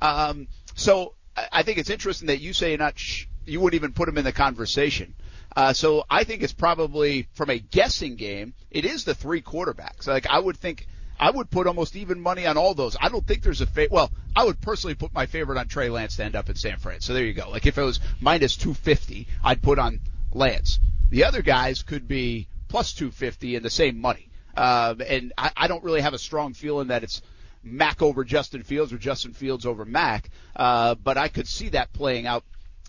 Um, 0.00 0.48
so 0.74 1.14
I 1.52 1.62
think 1.62 1.78
it's 1.78 1.90
interesting 1.90 2.28
that 2.28 2.40
you 2.40 2.52
say 2.52 2.76
not 2.76 2.98
sh- 2.98 3.26
you 3.46 3.60
wouldn't 3.60 3.80
even 3.80 3.92
put 3.92 4.08
him 4.08 4.18
in 4.18 4.24
the 4.24 4.32
conversation. 4.32 5.14
Uh, 5.56 5.72
so 5.72 6.04
I 6.10 6.24
think 6.24 6.42
it's 6.42 6.52
probably 6.52 7.28
from 7.34 7.50
a 7.50 7.58
guessing 7.58 8.16
game, 8.16 8.54
it 8.70 8.84
is 8.84 9.04
the 9.04 9.14
three 9.14 9.42
quarterbacks. 9.42 10.06
Like 10.06 10.26
I 10.26 10.38
would 10.38 10.56
think, 10.56 10.86
I 11.18 11.30
would 11.30 11.50
put 11.50 11.66
almost 11.66 11.94
even 11.94 12.20
money 12.20 12.46
on 12.46 12.56
all 12.56 12.74
those. 12.74 12.96
I 13.00 13.08
don't 13.08 13.26
think 13.26 13.42
there's 13.42 13.60
a 13.60 13.66
fa- 13.66 13.88
well, 13.90 14.10
I 14.34 14.44
would 14.44 14.60
personally 14.60 14.94
put 14.94 15.14
my 15.14 15.26
favorite 15.26 15.58
on 15.58 15.68
Trey 15.68 15.88
Lance 15.90 16.16
to 16.16 16.24
end 16.24 16.34
up 16.34 16.48
in 16.48 16.56
San 16.56 16.78
Fran. 16.78 17.00
So 17.00 17.14
there 17.14 17.24
you 17.24 17.34
go. 17.34 17.50
Like 17.50 17.66
if 17.66 17.78
it 17.78 17.82
was 17.82 18.00
minus 18.20 18.56
250, 18.56 19.28
I'd 19.44 19.62
put 19.62 19.78
on 19.78 20.00
Lance. 20.32 20.80
The 21.10 21.24
other 21.24 21.42
guys 21.42 21.82
could 21.82 22.08
be 22.08 22.48
plus 22.68 22.92
250 22.94 23.56
and 23.56 23.64
the 23.64 23.70
same 23.70 24.00
money. 24.00 24.28
Uh, 24.56 24.94
and 25.06 25.32
I, 25.38 25.50
I 25.56 25.68
don't 25.68 25.84
really 25.84 26.00
have 26.00 26.14
a 26.14 26.18
strong 26.18 26.54
feeling 26.54 26.88
that 26.88 27.04
it's 27.04 27.22
Mac 27.64 28.02
over 28.02 28.24
Justin 28.24 28.62
Fields 28.62 28.92
or 28.92 28.98
Justin 28.98 29.32
Fields 29.32 29.66
over 29.66 29.84
Mac. 29.84 30.30
Uh, 30.54 30.94
but 30.94 31.16
I 31.16 31.28
could 31.28 31.48
see 31.48 31.70
that 31.70 31.92
playing 31.92 32.26
out 32.26 32.44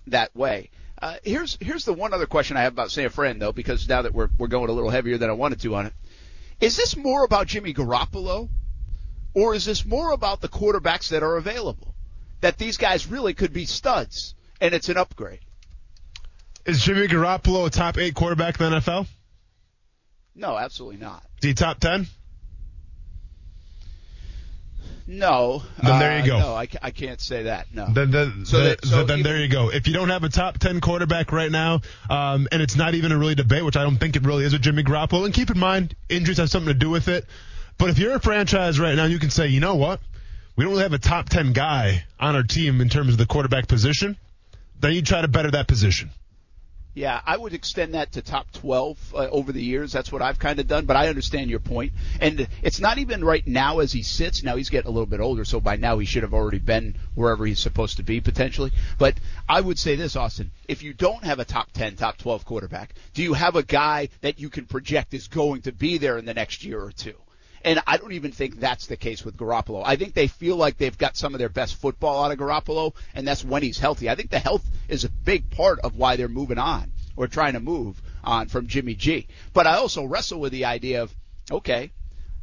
that 0.08 0.36
way. 0.36 0.70
Uh, 1.02 1.16
here's 1.24 1.58
here's 1.60 1.86
the 1.86 1.94
one 1.94 2.14
other 2.14 2.26
question 2.26 2.58
I 2.58 2.62
have 2.62 2.74
about 2.74 2.92
San 2.92 3.10
Fran 3.10 3.40
though, 3.40 3.52
because 3.52 3.88
now 3.88 4.04
that 4.04 4.14
we're 4.14 4.30
we're 4.38 4.48
going 4.48 4.70
a 4.70 4.74
little 4.74 4.90
heavier 4.90 5.18
than 5.18 5.30
I 5.30 5.34
wanted 5.34 5.60
to 5.62 5.76
on 5.76 5.88
it, 5.88 5.94
is 6.62 6.78
this 6.78 6.96
more 6.96 7.26
about 7.26 7.48
Jimmy 7.48 7.74
Garoppolo, 7.74 8.50
or 9.34 9.54
is 9.56 9.66
this 9.66 9.86
more 9.86 10.12
about 10.12 10.42
the 10.42 10.48
quarterbacks 10.48 11.10
that 11.10 11.22
are 11.22 11.36
available? 11.36 11.94
That 12.42 12.58
these 12.58 12.78
guys 12.78 13.08
really 13.08 13.34
could 13.34 13.52
be 13.52 13.66
studs, 13.66 14.36
and 14.62 14.74
it's 14.74 14.90
an 14.90 14.98
upgrade. 14.98 15.40
Is 16.66 16.82
Jimmy 16.82 17.08
Garoppolo 17.08 17.68
a 17.68 17.70
top 17.70 17.98
eight 17.98 18.16
quarterback 18.16 18.60
in 18.60 18.72
the 18.72 18.78
NFL? 18.78 19.08
No, 20.34 20.58
absolutely 20.58 20.98
not. 20.98 21.24
Is 21.42 21.50
he 21.50 21.54
top 21.54 21.80
ten? 21.80 22.08
No. 25.08 25.62
Then 25.84 26.00
there 26.00 26.18
you 26.18 26.24
uh, 26.34 26.40
go. 26.40 26.40
No, 26.40 26.56
I, 26.56 26.68
I 26.82 26.92
can't 26.92 27.22
say 27.22 27.44
that. 27.44 27.68
No. 27.74 27.88
Then, 27.92 28.10
then, 28.12 28.46
So 28.46 28.58
then, 28.58 28.70
that- 28.70 28.86
so 28.86 29.04
then 29.04 29.20
even- 29.20 29.32
there 29.32 29.40
you 29.40 29.48
go. 29.48 29.70
If 29.70 29.88
you 29.88 29.94
don't 29.94 30.10
have 30.10 30.24
a 30.24 30.30
top 30.30 30.58
10 30.58 30.82
quarterback 30.82 31.32
right 31.32 31.52
now, 31.52 31.82
um, 32.10 32.48
and 32.52 32.62
it's 32.62 32.76
not 32.76 32.96
even 32.96 33.12
a 33.12 33.18
really 33.18 33.36
debate, 33.36 33.64
which 33.64 33.78
I 33.78 33.84
don't 33.84 33.98
think 33.98 34.16
it 34.16 34.24
really 34.24 34.46
is 34.46 34.54
with 34.54 34.64
Jimmy 34.64 34.84
Garoppolo, 34.84 35.26
and 35.26 35.34
keep 35.34 35.50
in 35.52 35.60
mind, 35.60 35.96
injuries 36.10 36.38
have 36.38 36.50
something 36.50 36.74
to 36.74 36.80
do 36.80 36.90
with 36.90 37.08
it. 37.08 37.26
But 37.78 37.90
if 37.90 38.00
you're 38.00 38.16
a 38.16 38.20
franchise 38.20 38.80
right 38.80 38.96
now, 38.96 39.06
you 39.06 39.20
can 39.20 39.30
say, 39.30 39.48
you 39.48 39.60
know 39.60 39.76
what? 39.76 40.00
We 40.56 40.64
don't 40.64 40.72
really 40.72 40.84
have 40.84 40.94
a 40.94 41.00
top 41.00 41.30
10 41.30 41.54
guy 41.54 42.06
on 42.20 42.36
our 42.36 42.44
team 42.44 42.82
in 42.82 42.90
terms 42.90 43.12
of 43.12 43.18
the 43.18 43.26
quarterback 43.26 43.68
position. 43.68 44.18
Then 44.80 44.94
you 44.94 45.02
try 45.02 45.22
to 45.22 45.28
better 45.28 45.52
that 45.52 45.68
position. 45.68 46.10
Yeah, 46.96 47.20
I 47.26 47.36
would 47.36 47.54
extend 47.54 47.94
that 47.94 48.14
to 48.14 48.22
top 48.22 48.50
12 48.54 49.14
uh, 49.14 49.18
over 49.30 49.52
the 49.52 49.62
years. 49.62 49.92
That's 49.92 50.14
what 50.14 50.22
I've 50.22 50.40
kind 50.40 50.62
of 50.62 50.68
done, 50.70 50.86
but 50.86 50.96
I 50.96 51.10
understand 51.10 51.50
your 51.50 51.60
point. 51.60 51.92
And 52.22 52.48
it's 52.64 52.80
not 52.80 53.00
even 53.00 53.22
right 53.22 53.46
now 53.46 53.80
as 53.80 53.92
he 53.92 54.02
sits. 54.02 54.44
Now 54.44 54.56
he's 54.56 54.70
getting 54.70 54.88
a 54.88 54.94
little 54.94 55.06
bit 55.06 55.20
older, 55.20 55.44
so 55.44 55.60
by 55.60 55.76
now 55.76 55.98
he 55.98 56.06
should 56.06 56.24
have 56.24 56.34
already 56.34 56.60
been 56.60 56.96
wherever 57.14 57.46
he's 57.46 57.60
supposed 57.60 57.98
to 57.98 58.04
be 58.04 58.22
potentially. 58.22 58.72
But 58.98 59.16
I 59.48 59.60
would 59.60 59.78
say 59.78 59.98
this, 59.98 60.16
Austin, 60.16 60.52
if 60.70 60.84
you 60.84 60.94
don't 60.94 61.26
have 61.26 61.40
a 61.40 61.46
top 61.46 61.70
10, 61.74 61.98
top 61.98 62.18
12 62.18 62.46
quarterback, 62.46 62.96
do 63.14 63.22
you 63.22 63.34
have 63.34 63.58
a 63.58 63.64
guy 63.64 64.08
that 64.22 64.40
you 64.40 64.50
can 64.50 64.66
project 64.66 65.14
is 65.14 65.28
going 65.28 65.64
to 65.64 65.74
be 65.74 65.98
there 65.98 66.18
in 66.18 66.24
the 66.24 66.34
next 66.34 66.64
year 66.64 66.82
or 66.82 66.94
two? 66.94 67.16
And 67.66 67.82
I 67.88 67.98
don't 67.98 68.12
even 68.12 68.32
think 68.32 68.60
that's 68.60 68.86
the 68.86 68.96
case 68.96 69.26
with 69.26 69.38
Garoppolo. 69.38 69.82
I 69.84 69.96
think 69.96 70.14
they 70.14 70.28
feel 70.28 70.56
like 70.56 70.78
they've 70.78 70.96
got 70.96 71.18
some 71.18 71.34
of 71.34 71.40
their 71.40 71.50
best 71.50 71.76
football 71.76 72.24
out 72.24 72.32
of 72.32 72.38
Garoppolo, 72.38 72.94
and 73.16 73.28
that's 73.28 73.44
when 73.44 73.64
he's 73.64 73.80
healthy. 73.80 74.08
I 74.08 74.14
think 74.14 74.30
the 74.30 74.38
health 74.38 74.64
is 74.88 75.04
a 75.04 75.10
big 75.10 75.50
part 75.50 75.80
of 75.80 75.96
why 75.96 76.16
they're 76.16 76.28
moving 76.28 76.60
on 76.60 76.92
or 77.18 77.28
trying 77.28 77.54
to 77.54 77.60
move 77.60 78.00
on 78.24 78.50
from 78.50 78.68
Jimmy 78.68 78.94
G. 78.94 79.28
But 79.52 79.66
I 79.66 79.78
also 79.78 80.06
wrestle 80.06 80.40
with 80.40 80.52
the 80.52 80.66
idea 80.66 81.02
of, 81.02 81.16
okay, 81.50 81.92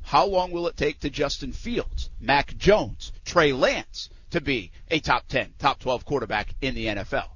how 0.03 0.27
long 0.27 0.51
will 0.51 0.67
it 0.67 0.77
take 0.77 0.99
to 1.01 1.11
Justin 1.11 1.53
Fields, 1.53 2.11
Mac 2.21 2.57
Jones, 2.57 3.13
Trey 3.25 3.53
Lance 3.53 4.11
to 4.33 4.41
be 4.41 4.73
a 4.91 4.99
top 4.99 5.29
10, 5.29 5.55
top 5.61 5.79
12 5.79 6.05
quarterback 6.05 6.53
in 6.61 6.75
the 6.75 6.87
NFL? 6.87 7.29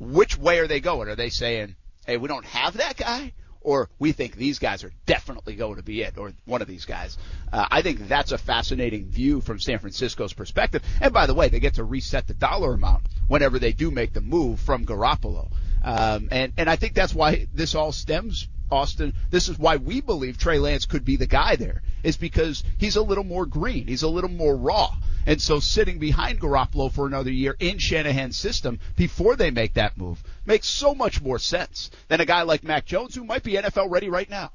Which 0.00 0.36
way 0.36 0.58
are 0.58 0.66
they 0.66 0.80
going? 0.80 1.08
Are 1.08 1.14
they 1.14 1.30
saying, 1.30 1.76
hey, 2.06 2.16
we 2.16 2.26
don't 2.26 2.44
have 2.44 2.78
that 2.78 2.96
guy? 2.96 3.32
Or 3.64 3.88
we 3.98 4.12
think 4.12 4.36
these 4.36 4.58
guys 4.60 4.84
are 4.84 4.92
definitely 5.06 5.56
going 5.56 5.76
to 5.76 5.82
be 5.82 6.02
it, 6.02 6.16
or 6.18 6.32
one 6.44 6.62
of 6.62 6.68
these 6.68 6.84
guys. 6.84 7.18
Uh, 7.52 7.66
I 7.70 7.82
think 7.82 8.06
that's 8.06 8.30
a 8.30 8.38
fascinating 8.38 9.06
view 9.06 9.40
from 9.40 9.58
San 9.58 9.78
Francisco's 9.78 10.34
perspective. 10.34 10.82
And 11.00 11.12
by 11.12 11.26
the 11.26 11.34
way, 11.34 11.48
they 11.48 11.60
get 11.60 11.74
to 11.74 11.84
reset 11.84 12.28
the 12.28 12.34
dollar 12.34 12.74
amount 12.74 13.04
whenever 13.26 13.58
they 13.58 13.72
do 13.72 13.90
make 13.90 14.12
the 14.12 14.20
move 14.20 14.60
from 14.60 14.84
Garoppolo. 14.84 15.50
Um, 15.82 16.28
and, 16.30 16.52
and 16.56 16.70
I 16.70 16.76
think 16.76 16.94
that's 16.94 17.14
why 17.14 17.46
this 17.52 17.74
all 17.74 17.92
stems, 17.92 18.48
Austin. 18.70 19.14
This 19.30 19.48
is 19.48 19.58
why 19.58 19.76
we 19.76 20.00
believe 20.00 20.38
Trey 20.38 20.58
Lance 20.58 20.86
could 20.86 21.04
be 21.04 21.16
the 21.16 21.26
guy 21.26 21.56
there, 21.56 21.82
is 22.02 22.16
because 22.16 22.64
he's 22.78 22.96
a 22.96 23.02
little 23.02 23.24
more 23.24 23.46
green. 23.46 23.86
He's 23.86 24.02
a 24.02 24.08
little 24.08 24.30
more 24.30 24.56
raw. 24.56 24.94
And 25.26 25.40
so 25.40 25.60
sitting 25.60 25.98
behind 25.98 26.40
Garoppolo 26.40 26.92
for 26.92 27.06
another 27.06 27.30
year 27.30 27.56
in 27.58 27.78
Shanahan's 27.78 28.36
system 28.36 28.78
before 28.96 29.36
they 29.36 29.50
make 29.50 29.74
that 29.74 29.96
move 29.96 30.22
makes 30.44 30.68
so 30.68 30.94
much 30.94 31.22
more 31.22 31.38
sense 31.38 31.90
than 32.08 32.20
a 32.20 32.26
guy 32.26 32.42
like 32.42 32.62
Mac 32.62 32.84
Jones 32.84 33.14
who 33.14 33.24
might 33.24 33.42
be 33.42 33.54
NFL 33.54 33.90
ready 33.90 34.08
right 34.08 34.28
now. 34.28 34.50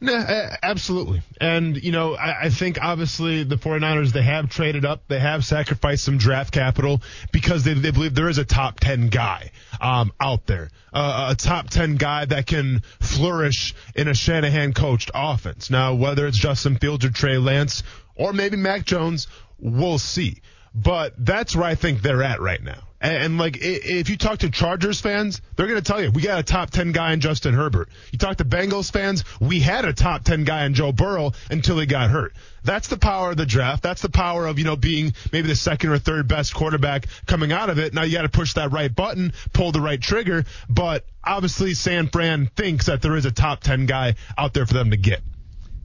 Yeah, 0.00 0.56
absolutely. 0.62 1.22
And, 1.40 1.82
you 1.82 1.90
know, 1.90 2.14
I, 2.14 2.44
I 2.44 2.50
think 2.50 2.78
obviously 2.80 3.42
the 3.42 3.56
49ers, 3.56 4.12
they 4.12 4.22
have 4.22 4.48
traded 4.48 4.84
up. 4.84 5.02
They 5.08 5.18
have 5.18 5.44
sacrificed 5.44 6.04
some 6.04 6.18
draft 6.18 6.52
capital 6.52 7.02
because 7.32 7.64
they, 7.64 7.74
they 7.74 7.90
believe 7.90 8.14
there 8.14 8.28
is 8.28 8.38
a 8.38 8.44
top 8.44 8.78
10 8.78 9.08
guy 9.08 9.50
um, 9.80 10.12
out 10.20 10.46
there. 10.46 10.70
Uh, 10.92 11.28
a 11.32 11.34
top 11.34 11.68
10 11.68 11.96
guy 11.96 12.24
that 12.26 12.46
can 12.46 12.82
flourish 13.00 13.74
in 13.96 14.06
a 14.06 14.14
Shanahan 14.14 14.72
coached 14.72 15.10
offense. 15.14 15.68
Now, 15.68 15.94
whether 15.94 16.28
it's 16.28 16.38
Justin 16.38 16.76
Fields 16.76 17.04
or 17.04 17.10
Trey 17.10 17.38
Lance 17.38 17.82
or 18.14 18.32
maybe 18.32 18.56
Mac 18.56 18.84
Jones, 18.84 19.26
we'll 19.58 19.98
see. 19.98 20.42
But 20.74 21.14
that's 21.18 21.56
where 21.56 21.64
I 21.64 21.74
think 21.74 22.02
they're 22.02 22.22
at 22.22 22.40
right 22.40 22.62
now. 22.62 22.87
And, 23.00 23.16
and 23.24 23.38
like, 23.38 23.58
if 23.60 24.10
you 24.10 24.16
talk 24.16 24.40
to 24.40 24.50
Chargers 24.50 25.00
fans, 25.00 25.40
they're 25.56 25.66
going 25.66 25.80
to 25.80 25.84
tell 25.84 26.02
you, 26.02 26.10
we 26.10 26.22
got 26.22 26.38
a 26.38 26.42
top 26.42 26.70
10 26.70 26.92
guy 26.92 27.12
in 27.12 27.20
Justin 27.20 27.54
Herbert. 27.54 27.88
You 28.12 28.18
talk 28.18 28.38
to 28.38 28.44
Bengals 28.44 28.90
fans, 28.90 29.24
we 29.40 29.60
had 29.60 29.84
a 29.84 29.92
top 29.92 30.24
10 30.24 30.44
guy 30.44 30.64
in 30.64 30.74
Joe 30.74 30.92
Burrow 30.92 31.32
until 31.50 31.78
he 31.78 31.86
got 31.86 32.10
hurt. 32.10 32.34
That's 32.64 32.88
the 32.88 32.98
power 32.98 33.30
of 33.30 33.36
the 33.36 33.46
draft. 33.46 33.82
That's 33.82 34.02
the 34.02 34.10
power 34.10 34.46
of, 34.46 34.58
you 34.58 34.64
know, 34.64 34.76
being 34.76 35.14
maybe 35.32 35.48
the 35.48 35.56
second 35.56 35.90
or 35.90 35.98
third 35.98 36.26
best 36.28 36.54
quarterback 36.54 37.06
coming 37.26 37.52
out 37.52 37.70
of 37.70 37.78
it. 37.78 37.94
Now 37.94 38.02
you 38.02 38.12
got 38.12 38.22
to 38.22 38.28
push 38.28 38.54
that 38.54 38.72
right 38.72 38.94
button, 38.94 39.32
pull 39.52 39.72
the 39.72 39.80
right 39.80 40.00
trigger. 40.00 40.44
But 40.68 41.06
obviously 41.22 41.74
San 41.74 42.08
Fran 42.08 42.46
thinks 42.56 42.86
that 42.86 43.00
there 43.00 43.16
is 43.16 43.24
a 43.24 43.30
top 43.30 43.60
10 43.60 43.86
guy 43.86 44.16
out 44.36 44.54
there 44.54 44.66
for 44.66 44.74
them 44.74 44.90
to 44.90 44.96
get. 44.96 45.20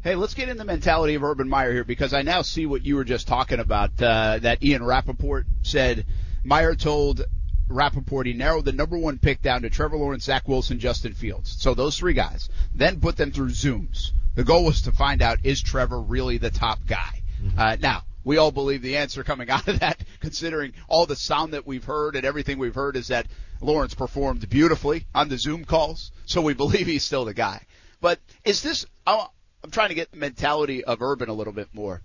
Hey, 0.04 0.15
let's 0.15 0.34
get 0.34 0.49
in 0.49 0.58
the 0.58 0.65
mentality 0.65 1.15
of 1.15 1.23
Urban 1.23 1.47
Meyer 1.47 1.71
here 1.71 1.84
because 1.86 2.13
I 2.13 2.23
now 2.23 2.41
see 2.41 2.65
what 2.65 2.86
you 2.86 2.97
were 2.97 3.06
just 3.06 3.26
talking 3.26 3.60
about. 3.60 3.91
Uh, 4.02 4.39
that 4.39 4.62
Ian 4.62 4.84
Rapoport 4.84 5.45
said 5.62 6.06
Meyer 6.43 6.75
told 6.75 7.25
Rapoport 7.67 8.27
he 8.27 8.34
narrowed 8.34 8.65
the 8.65 8.71
number 8.71 8.97
one 8.97 9.17
pick 9.17 9.41
down 9.41 9.62
to 9.62 9.69
Trevor 9.69 9.97
Lawrence, 9.97 10.25
Zach 10.25 10.47
Wilson, 10.47 10.79
Justin 10.79 11.13
Fields. 11.13 11.56
So 11.60 11.73
those 11.73 11.97
three 11.97 12.13
guys. 12.13 12.49
Then 12.75 12.99
put 12.99 13.17
them 13.17 13.32
through 13.32 13.49
Zooms. 13.49 14.12
The 14.36 14.43
goal 14.43 14.65
was 14.65 14.82
to 14.84 14.91
find 14.91 15.21
out 15.21 15.39
is 15.43 15.62
Trevor 15.62 16.01
really 16.01 16.38
the 16.38 16.49
top 16.51 16.79
guy? 16.86 17.21
Uh, 17.58 17.77
now, 17.79 18.03
we 18.23 18.38
all 18.38 18.51
believe 18.51 18.82
the 18.82 18.97
answer 18.97 19.23
coming 19.23 19.49
out 19.49 19.67
of 19.67 19.79
that, 19.79 20.03
considering 20.19 20.73
all 20.88 21.06
the 21.06 21.15
sound 21.15 21.53
that 21.53 21.67
we've 21.67 21.84
heard 21.84 22.15
and 22.15 22.25
everything 22.25 22.58
we've 22.58 22.75
heard, 22.75 22.95
is 22.95 23.08
that 23.08 23.27
Lawrence 23.62 23.93
performed 23.93 24.49
beautifully 24.49 25.06
on 25.13 25.29
the 25.29 25.38
Zoom 25.38 25.65
calls. 25.65 26.12
So 26.25 26.41
we 26.41 26.53
believe 26.63 26.88
he's 26.88 27.03
still 27.03 27.25
the 27.25 27.34
guy. 27.34 27.65
But 28.01 28.19
is 28.43 28.62
this? 28.62 28.86
I'm 29.08 29.27
trying 29.71 29.89
to 29.89 29.95
get 29.95 30.12
the 30.12 30.17
mentality 30.17 30.84
of 30.84 31.01
Urban 31.01 31.29
a 31.29 31.34
little 31.34 31.53
bit 31.53 31.69
more. 31.73 32.01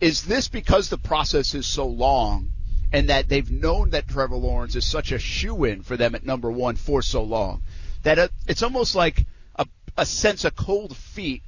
Is 0.00 0.24
this 0.24 0.48
because 0.48 0.88
the 0.88 0.98
process 0.98 1.54
is 1.54 1.66
so 1.66 1.86
long 1.86 2.52
and 2.92 3.08
that 3.08 3.28
they've 3.28 3.50
known 3.50 3.90
that 3.90 4.08
Trevor 4.08 4.36
Lawrence 4.36 4.76
is 4.76 4.84
such 4.84 5.12
a 5.12 5.18
shoe 5.18 5.64
in 5.64 5.82
for 5.82 5.96
them 5.96 6.14
at 6.14 6.24
number 6.24 6.50
one 6.50 6.76
for 6.76 7.02
so 7.02 7.22
long 7.22 7.62
that 8.02 8.30
it's 8.46 8.62
almost 8.62 8.94
like 8.94 9.26
a, 9.56 9.66
a 9.96 10.06
sense 10.06 10.44
of 10.44 10.56
cold 10.56 10.96
feet 10.96 11.42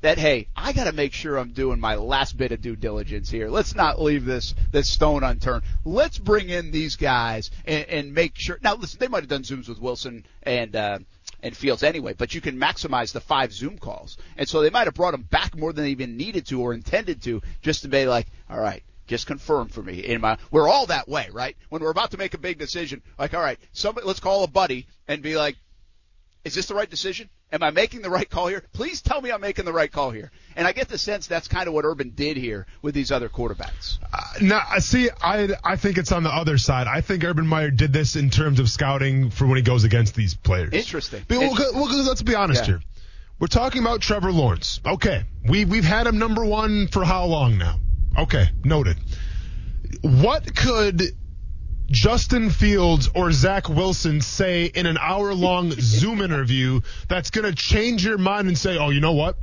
that 0.00 0.18
hey, 0.18 0.46
I 0.54 0.72
got 0.72 0.84
to 0.84 0.92
make 0.92 1.12
sure 1.12 1.36
I'm 1.36 1.50
doing 1.50 1.80
my 1.80 1.96
last 1.96 2.36
bit 2.36 2.52
of 2.52 2.60
due 2.60 2.76
diligence 2.76 3.30
here. 3.30 3.48
Let's 3.48 3.74
not 3.74 4.00
leave 4.00 4.24
this 4.24 4.54
this 4.70 4.90
stone 4.90 5.24
unturned. 5.24 5.64
Let's 5.84 6.18
bring 6.18 6.50
in 6.50 6.70
these 6.70 6.96
guys 6.96 7.50
and, 7.64 7.84
and 7.86 8.14
make 8.14 8.36
sure. 8.36 8.58
Now, 8.62 8.76
listen, 8.76 9.00
they 9.00 9.08
might 9.08 9.22
have 9.22 9.28
done 9.28 9.42
zooms 9.42 9.68
with 9.68 9.80
Wilson 9.80 10.24
and 10.42 10.76
uh, 10.76 10.98
and 11.42 11.56
Fields 11.56 11.82
anyway, 11.82 12.14
but 12.16 12.34
you 12.34 12.40
can 12.40 12.58
maximize 12.58 13.12
the 13.12 13.20
five 13.20 13.52
Zoom 13.52 13.78
calls, 13.78 14.16
and 14.36 14.48
so 14.48 14.60
they 14.60 14.70
might 14.70 14.86
have 14.86 14.94
brought 14.94 15.12
them 15.12 15.22
back 15.22 15.56
more 15.56 15.72
than 15.72 15.84
they 15.84 15.90
even 15.90 16.16
needed 16.16 16.46
to 16.46 16.60
or 16.60 16.74
intended 16.74 17.22
to, 17.22 17.42
just 17.60 17.82
to 17.82 17.88
be 17.88 18.06
like, 18.06 18.26
all 18.48 18.60
right. 18.60 18.82
Just 19.08 19.26
confirm 19.26 19.68
for 19.68 19.82
me. 19.82 20.04
In 20.04 20.20
my, 20.20 20.36
we're 20.50 20.68
all 20.68 20.86
that 20.86 21.08
way, 21.08 21.28
right? 21.32 21.56
When 21.70 21.82
we're 21.82 21.90
about 21.90 22.12
to 22.12 22.18
make 22.18 22.34
a 22.34 22.38
big 22.38 22.58
decision, 22.58 23.02
like, 23.18 23.34
all 23.34 23.40
right, 23.40 23.58
somebody, 23.72 24.06
let's 24.06 24.20
call 24.20 24.44
a 24.44 24.48
buddy 24.48 24.86
and 25.08 25.22
be 25.22 25.36
like, 25.36 25.56
is 26.44 26.54
this 26.54 26.66
the 26.66 26.74
right 26.74 26.88
decision? 26.88 27.28
Am 27.50 27.62
I 27.62 27.70
making 27.70 28.02
the 28.02 28.10
right 28.10 28.28
call 28.28 28.48
here? 28.48 28.62
Please 28.74 29.00
tell 29.00 29.22
me 29.22 29.32
I'm 29.32 29.40
making 29.40 29.64
the 29.64 29.72
right 29.72 29.90
call 29.90 30.10
here. 30.10 30.30
And 30.54 30.66
I 30.66 30.72
get 30.72 30.88
the 30.88 30.98
sense 30.98 31.26
that's 31.26 31.48
kind 31.48 31.66
of 31.66 31.72
what 31.74 31.86
Urban 31.86 32.10
did 32.14 32.36
here 32.36 32.66
with 32.82 32.94
these 32.94 33.10
other 33.10 33.30
quarterbacks. 33.30 33.98
Uh, 34.12 34.18
now, 34.42 34.60
I 34.68 34.80
see. 34.80 35.08
I 35.22 35.48
I 35.64 35.76
think 35.76 35.96
it's 35.96 36.12
on 36.12 36.22
the 36.22 36.30
other 36.30 36.58
side. 36.58 36.86
I 36.86 37.00
think 37.00 37.24
Urban 37.24 37.46
Meyer 37.46 37.70
did 37.70 37.92
this 37.92 38.16
in 38.16 38.28
terms 38.28 38.60
of 38.60 38.68
scouting 38.68 39.30
for 39.30 39.46
when 39.46 39.56
he 39.56 39.62
goes 39.62 39.84
against 39.84 40.14
these 40.14 40.34
players. 40.34 40.74
Interesting. 40.74 41.24
But, 41.26 41.38
well, 41.38 41.54
well, 41.72 42.04
let's 42.04 42.22
be 42.22 42.34
honest 42.34 42.62
Yeah. 42.62 42.66
here. 42.66 42.80
We're 43.40 43.46
talking 43.46 43.80
about 43.80 44.02
Trevor 44.02 44.30
Lawrence. 44.32 44.80
Okay, 44.84 45.24
we 45.48 45.64
we've 45.64 45.84
had 45.84 46.06
him 46.06 46.18
number 46.18 46.44
one 46.44 46.88
for 46.88 47.04
how 47.04 47.24
long 47.26 47.56
now? 47.56 47.78
Okay, 48.16 48.48
noted. 48.64 48.96
What 50.02 50.54
could 50.54 51.02
Justin 51.86 52.50
Fields 52.50 53.08
or 53.14 53.32
Zach 53.32 53.68
Wilson 53.68 54.20
say 54.20 54.66
in 54.66 54.86
an 54.86 54.98
hour 54.98 55.34
long 55.34 55.70
Zoom 55.78 56.20
interview 56.20 56.80
that's 57.08 57.30
going 57.30 57.44
to 57.44 57.54
change 57.54 58.04
your 58.04 58.18
mind 58.18 58.48
and 58.48 58.58
say, 58.58 58.76
oh, 58.78 58.90
you 58.90 59.00
know 59.00 59.12
what? 59.12 59.36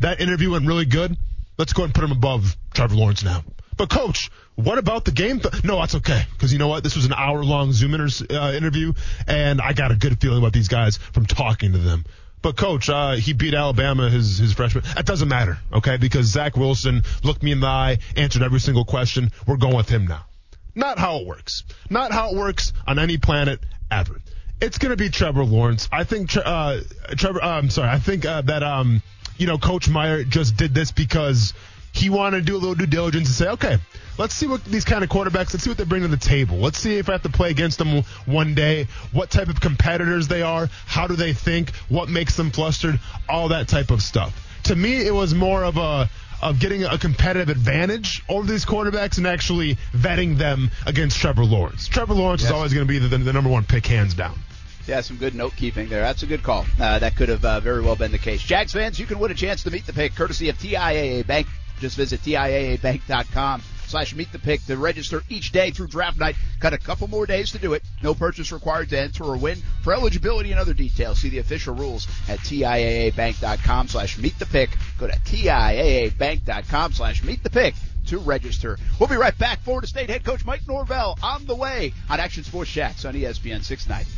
That 0.00 0.20
interview 0.20 0.52
went 0.52 0.66
really 0.66 0.86
good. 0.86 1.16
Let's 1.58 1.72
go 1.72 1.82
ahead 1.82 1.88
and 1.88 1.94
put 1.94 2.04
him 2.04 2.12
above 2.12 2.56
Trevor 2.74 2.94
Lawrence 2.96 3.24
now. 3.24 3.44
But 3.76 3.90
coach, 3.90 4.30
what 4.54 4.78
about 4.78 5.04
the 5.04 5.10
game? 5.10 5.40
Th- 5.40 5.64
no, 5.64 5.80
that's 5.80 5.96
okay 5.96 6.24
because 6.32 6.52
you 6.52 6.58
know 6.58 6.68
what? 6.68 6.84
This 6.84 6.94
was 6.94 7.06
an 7.06 7.12
hour-long 7.12 7.72
Zoom 7.72 7.94
inter- 7.94 8.26
uh, 8.30 8.52
interview, 8.52 8.92
and 9.26 9.60
I 9.60 9.72
got 9.72 9.90
a 9.90 9.96
good 9.96 10.20
feeling 10.20 10.38
about 10.38 10.52
these 10.52 10.68
guys 10.68 10.96
from 10.96 11.26
talking 11.26 11.72
to 11.72 11.78
them. 11.78 12.04
But 12.44 12.58
coach, 12.58 12.90
uh, 12.90 13.12
he 13.12 13.32
beat 13.32 13.54
Alabama 13.54 14.10
his 14.10 14.36
his 14.36 14.52
freshman. 14.52 14.84
That 14.96 15.06
doesn't 15.06 15.28
matter, 15.28 15.56
okay? 15.72 15.96
Because 15.96 16.26
Zach 16.26 16.58
Wilson 16.58 17.02
looked 17.22 17.42
me 17.42 17.52
in 17.52 17.60
the 17.60 17.66
eye, 17.66 18.00
answered 18.18 18.42
every 18.42 18.60
single 18.60 18.84
question. 18.84 19.32
We're 19.46 19.56
going 19.56 19.74
with 19.74 19.88
him 19.88 20.06
now. 20.06 20.26
Not 20.74 20.98
how 20.98 21.20
it 21.20 21.26
works. 21.26 21.64
Not 21.88 22.12
how 22.12 22.32
it 22.32 22.36
works 22.36 22.74
on 22.86 22.98
any 22.98 23.16
planet 23.16 23.60
ever. 23.90 24.20
It's 24.60 24.76
going 24.76 24.90
to 24.90 24.96
be 24.96 25.08
Trevor 25.08 25.42
Lawrence. 25.42 25.88
I 25.90 26.04
think 26.04 26.36
uh, 26.36 26.80
Trevor. 27.16 27.42
Uh, 27.42 27.48
I'm 27.48 27.70
sorry. 27.70 27.88
I 27.88 27.98
think 27.98 28.26
uh, 28.26 28.42
that 28.42 28.62
um, 28.62 29.00
you 29.38 29.46
know, 29.46 29.56
Coach 29.56 29.88
Meyer 29.88 30.22
just 30.22 30.54
did 30.54 30.74
this 30.74 30.92
because 30.92 31.54
he 31.94 32.10
wanted 32.10 32.38
to 32.38 32.42
do 32.44 32.56
a 32.56 32.58
little 32.58 32.74
due 32.74 32.86
diligence 32.86 33.28
and 33.28 33.34
say, 33.34 33.48
okay, 33.48 33.78
let's 34.18 34.34
see 34.34 34.46
what 34.46 34.64
these 34.64 34.84
kind 34.84 35.04
of 35.04 35.10
quarterbacks, 35.10 35.54
let's 35.54 35.62
see 35.62 35.70
what 35.70 35.78
they 35.78 35.84
bring 35.84 36.02
to 36.02 36.08
the 36.08 36.16
table. 36.16 36.58
Let's 36.58 36.78
see 36.78 36.98
if 36.98 37.08
I 37.08 37.12
have 37.12 37.22
to 37.22 37.28
play 37.28 37.50
against 37.50 37.78
them 37.78 38.02
one 38.26 38.54
day, 38.54 38.88
what 39.12 39.30
type 39.30 39.48
of 39.48 39.60
competitors 39.60 40.28
they 40.28 40.42
are, 40.42 40.68
how 40.86 41.06
do 41.06 41.14
they 41.14 41.32
think, 41.32 41.74
what 41.88 42.08
makes 42.08 42.36
them 42.36 42.50
flustered, 42.50 42.98
all 43.28 43.48
that 43.48 43.68
type 43.68 43.90
of 43.90 44.02
stuff. 44.02 44.40
To 44.64 44.76
me, 44.76 45.06
it 45.06 45.14
was 45.14 45.34
more 45.34 45.62
of 45.62 45.76
a 45.76 46.10
of 46.42 46.58
getting 46.60 46.84
a 46.84 46.98
competitive 46.98 47.48
advantage 47.48 48.22
over 48.28 48.46
these 48.46 48.66
quarterbacks 48.66 49.16
and 49.16 49.26
actually 49.26 49.76
vetting 49.92 50.36
them 50.36 50.70
against 50.84 51.18
Trevor 51.18 51.44
Lawrence. 51.44 51.88
Trevor 51.88 52.12
Lawrence 52.12 52.42
yes. 52.42 52.50
is 52.50 52.54
always 52.54 52.74
going 52.74 52.86
to 52.86 52.92
be 52.92 52.98
the, 52.98 53.16
the, 53.16 53.32
number 53.32 53.48
one 53.48 53.64
pick, 53.64 53.86
hands 53.86 54.12
down. 54.12 54.38
Yeah, 54.86 55.00
some 55.00 55.16
good 55.16 55.34
note 55.34 55.56
keeping 55.56 55.88
there. 55.88 56.02
That's 56.02 56.22
a 56.22 56.26
good 56.26 56.42
call. 56.42 56.66
Uh, 56.78 56.98
that 56.98 57.16
could 57.16 57.30
have 57.30 57.44
uh, 57.44 57.60
very 57.60 57.80
well 57.80 57.96
been 57.96 58.12
the 58.12 58.18
case. 58.18 58.42
Jags 58.42 58.74
fans, 58.74 58.98
you 58.98 59.06
can 59.06 59.18
win 59.18 59.30
a 59.30 59.34
chance 59.34 59.62
to 59.62 59.70
meet 59.70 59.86
the 59.86 59.94
pick 59.94 60.14
courtesy 60.14 60.50
of 60.50 60.58
TIAA 60.58 61.26
Bank. 61.26 61.46
Just 61.84 61.98
visit 61.98 62.22
TIAABank.com 62.22 63.60
slash 63.88 64.14
meet 64.14 64.32
the 64.32 64.38
pick 64.38 64.64
to 64.64 64.78
register 64.78 65.22
each 65.28 65.52
day 65.52 65.70
through 65.70 65.88
draft 65.88 66.18
night. 66.18 66.34
Got 66.58 66.72
a 66.72 66.78
couple 66.78 67.08
more 67.08 67.26
days 67.26 67.50
to 67.50 67.58
do 67.58 67.74
it. 67.74 67.82
No 68.02 68.14
purchase 68.14 68.52
required 68.52 68.88
to 68.88 68.98
enter 68.98 69.24
or 69.24 69.36
win. 69.36 69.58
For 69.82 69.92
eligibility 69.92 70.50
and 70.50 70.58
other 70.58 70.72
details, 70.72 71.20
see 71.20 71.28
the 71.28 71.40
official 71.40 71.74
rules 71.74 72.08
at 72.26 72.38
TIAABank.com 72.38 73.88
slash 73.88 74.16
meet 74.16 74.38
the 74.38 74.46
pick. 74.46 74.70
Go 74.98 75.08
to 75.08 75.12
TIAABank.com 75.12 76.94
slash 76.94 77.22
meet 77.22 77.42
the 77.42 77.50
pick 77.50 77.74
to 78.06 78.16
register. 78.16 78.78
We'll 78.98 79.10
be 79.10 79.16
right 79.16 79.36
back. 79.36 79.60
Florida 79.60 79.86
State 79.86 80.08
head 80.08 80.24
coach 80.24 80.46
Mike 80.46 80.66
Norvell 80.66 81.18
on 81.22 81.44
the 81.44 81.54
way 81.54 81.92
on 82.08 82.18
Action 82.18 82.44
Sports 82.44 82.70
Jax 82.70 83.04
on 83.04 83.12
ESPN 83.12 83.62
690. 83.62 84.10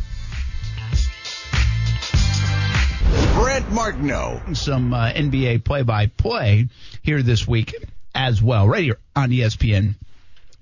Brent 3.46 3.70
Martineau. 3.70 4.42
Some 4.54 4.92
uh, 4.92 5.12
NBA 5.12 5.62
play-by-play 5.62 6.66
here 7.02 7.22
this 7.22 7.46
week 7.46 7.76
as 8.12 8.42
well, 8.42 8.66
right 8.66 8.82
here 8.82 8.98
on 9.14 9.30
ESPN 9.30 9.94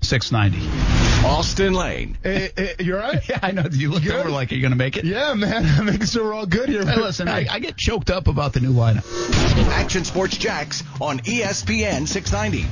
690. 0.03 1.27
Austin 1.27 1.73
Lane. 1.73 2.19
Hey, 2.23 2.51
hey, 2.55 2.75
you're 2.81 2.99
right. 2.99 3.27
yeah, 3.29 3.39
I 3.43 3.53
know. 3.53 3.65
You 3.71 3.91
looked 3.91 4.07
over 4.07 4.29
like 4.29 4.51
you're 4.51 4.61
going 4.61 4.73
to 4.73 4.77
make 4.77 4.99
it. 4.99 5.07
Yeah, 5.07 5.33
man. 5.33 5.65
I'm 5.65 5.87
making 5.87 6.05
sure 6.09 6.25
we're 6.25 6.35
all 6.35 6.45
good 6.45 6.69
here. 6.69 6.85
Hey, 6.85 6.97
listen, 6.97 7.27
I, 7.27 7.47
I, 7.51 7.59
get 7.59 7.79
choked 7.79 8.11
up 8.11 8.29
about 8.29 8.53
the 8.53 8.61
new 8.61 8.75
lineup. 8.75 9.07
Action 9.71 10.05
Sports 10.05 10.37
Jax 10.37 10.85
on 11.01 11.21
ESPN 11.21 12.07
690. 12.07 12.69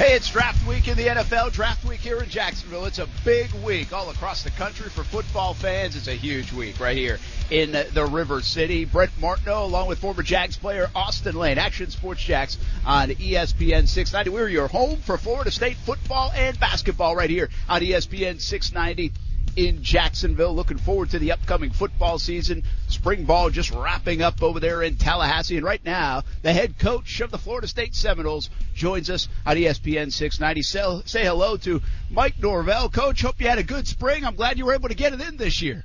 Hey, 0.00 0.14
it's 0.14 0.30
draft 0.30 0.66
week 0.66 0.88
in 0.88 0.96
the 0.96 1.08
NFL, 1.08 1.52
draft 1.52 1.84
week 1.84 2.00
here 2.00 2.22
in 2.22 2.28
Jacksonville. 2.30 2.86
It's 2.86 2.98
a 2.98 3.06
big 3.22 3.52
week 3.62 3.92
all 3.92 4.08
across 4.08 4.42
the 4.42 4.50
country 4.52 4.88
for 4.88 5.04
football 5.04 5.52
fans. 5.52 5.94
It's 5.94 6.08
a 6.08 6.14
huge 6.14 6.54
week 6.54 6.80
right 6.80 6.96
here 6.96 7.18
in 7.50 7.72
the 7.72 8.08
River 8.10 8.40
City. 8.40 8.86
Brent 8.86 9.10
Martineau, 9.20 9.62
along 9.66 9.88
with 9.88 9.98
former 9.98 10.22
Jags 10.22 10.56
player 10.56 10.88
Austin 10.94 11.36
Lane, 11.36 11.58
Action 11.58 11.90
Sports 11.90 12.24
Jax 12.24 12.56
on 12.86 13.10
ESPN 13.10 13.86
690. 13.86 14.30
We're 14.30 14.48
your 14.48 14.68
home 14.68 14.96
for 15.02 15.18
Florida 15.18 15.50
State 15.50 15.76
football 15.76 16.32
and 16.34 16.58
basketball 16.58 17.14
right 17.14 17.28
here 17.28 17.50
on 17.68 17.82
ESPN 17.82 18.40
690 18.40 19.12
in 19.56 19.82
Jacksonville. 19.82 20.54
Looking 20.54 20.78
forward 20.78 21.10
to 21.10 21.18
the 21.18 21.32
upcoming 21.32 21.70
football 21.70 22.18
season. 22.18 22.62
Spring 22.88 23.24
ball 23.24 23.50
just 23.50 23.70
wrapping 23.70 24.22
up 24.22 24.42
over 24.42 24.60
there 24.60 24.82
in 24.82 24.96
Tallahassee. 24.96 25.56
And 25.56 25.64
right 25.64 25.84
now, 25.84 26.22
the 26.42 26.52
head 26.52 26.78
coach 26.78 27.20
of 27.20 27.30
the 27.30 27.38
Florida 27.38 27.66
State 27.66 27.94
Seminoles 27.94 28.50
joins 28.74 29.10
us 29.10 29.28
on 29.44 29.56
ESPN 29.56 30.12
690. 30.12 30.62
Say, 31.06 31.24
hello 31.24 31.56
to 31.58 31.82
Mike 32.10 32.38
Norvell. 32.40 32.88
Coach, 32.88 33.22
hope 33.22 33.40
you 33.40 33.48
had 33.48 33.58
a 33.58 33.64
good 33.64 33.86
spring. 33.86 34.24
I'm 34.24 34.36
glad 34.36 34.58
you 34.58 34.66
were 34.66 34.74
able 34.74 34.88
to 34.88 34.94
get 34.94 35.12
it 35.12 35.20
in 35.20 35.36
this 35.36 35.60
year. 35.60 35.84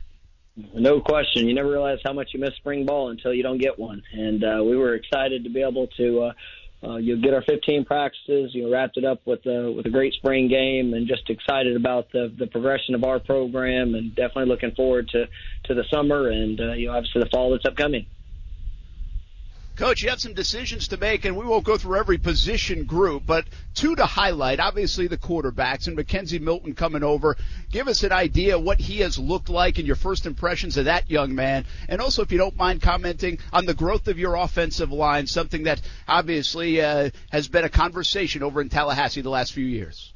No 0.73 1.01
question. 1.01 1.47
You 1.47 1.53
never 1.53 1.69
realize 1.69 1.99
how 2.05 2.13
much 2.13 2.29
you 2.33 2.39
miss 2.39 2.55
spring 2.55 2.85
ball 2.85 3.09
until 3.09 3.33
you 3.33 3.43
don't 3.43 3.57
get 3.57 3.77
one. 3.77 4.01
And 4.13 4.43
uh, 4.43 4.63
we 4.63 4.77
were 4.77 4.95
excited 4.95 5.43
to 5.43 5.49
be 5.49 5.61
able 5.61 5.87
to 5.97 6.21
uh, 6.21 6.33
uh, 6.83 6.97
you 6.97 7.21
get 7.21 7.33
our 7.33 7.43
15 7.43 7.85
practices. 7.85 8.51
You 8.53 8.63
know, 8.63 8.71
wrapped 8.71 8.97
it 8.97 9.05
up 9.05 9.21
with 9.25 9.45
a 9.45 9.71
with 9.71 9.85
a 9.85 9.89
great 9.89 10.13
spring 10.13 10.47
game, 10.47 10.93
and 10.93 11.07
just 11.07 11.29
excited 11.29 11.75
about 11.75 12.11
the 12.11 12.33
the 12.37 12.47
progression 12.47 12.95
of 12.95 13.03
our 13.03 13.19
program, 13.19 13.95
and 13.95 14.15
definitely 14.15 14.45
looking 14.45 14.71
forward 14.71 15.07
to 15.09 15.25
to 15.65 15.73
the 15.73 15.83
summer 15.91 16.29
and 16.29 16.59
uh, 16.59 16.73
you 16.73 16.87
know 16.87 16.93
obviously 16.93 17.21
the 17.21 17.29
fall 17.31 17.51
that's 17.51 17.65
upcoming. 17.65 18.05
Coach, 19.75 20.03
you 20.03 20.09
have 20.09 20.21
some 20.21 20.33
decisions 20.33 20.87
to 20.87 20.97
make, 20.97 21.25
and 21.25 21.35
we 21.35 21.45
won't 21.45 21.65
go 21.65 21.77
through 21.77 21.97
every 21.97 22.17
position 22.17 22.85
group, 22.85 23.23
but 23.25 23.45
two 23.73 23.93
to 23.97 24.05
highlight. 24.05 24.61
Obviously, 24.61 25.07
the 25.07 25.17
quarterbacks 25.17 25.87
and 25.87 25.97
McKenzie 25.97 26.39
Milton 26.39 26.73
coming 26.73 27.03
over. 27.03 27.35
Give 27.71 27.89
us 27.89 28.03
an 28.03 28.13
idea 28.13 28.57
what 28.57 28.79
he 28.79 28.99
has 28.99 29.19
looked 29.19 29.49
like 29.49 29.77
in 29.77 29.85
your 29.85 29.97
first 29.97 30.25
impressions 30.25 30.77
of 30.77 30.85
that 30.85 31.09
young 31.09 31.35
man, 31.35 31.65
and 31.89 31.99
also, 31.99 32.21
if 32.21 32.31
you 32.31 32.37
don't 32.37 32.55
mind 32.55 32.81
commenting 32.81 33.37
on 33.51 33.65
the 33.65 33.73
growth 33.73 34.07
of 34.07 34.17
your 34.17 34.35
offensive 34.35 34.93
line, 34.93 35.27
something 35.27 35.63
that 35.63 35.81
obviously 36.07 36.79
uh, 36.79 37.09
has 37.29 37.49
been 37.49 37.65
a 37.65 37.69
conversation 37.69 38.43
over 38.43 38.61
in 38.61 38.69
Tallahassee 38.69 39.21
the 39.21 39.29
last 39.29 39.51
few 39.51 39.65
years. 39.65 40.13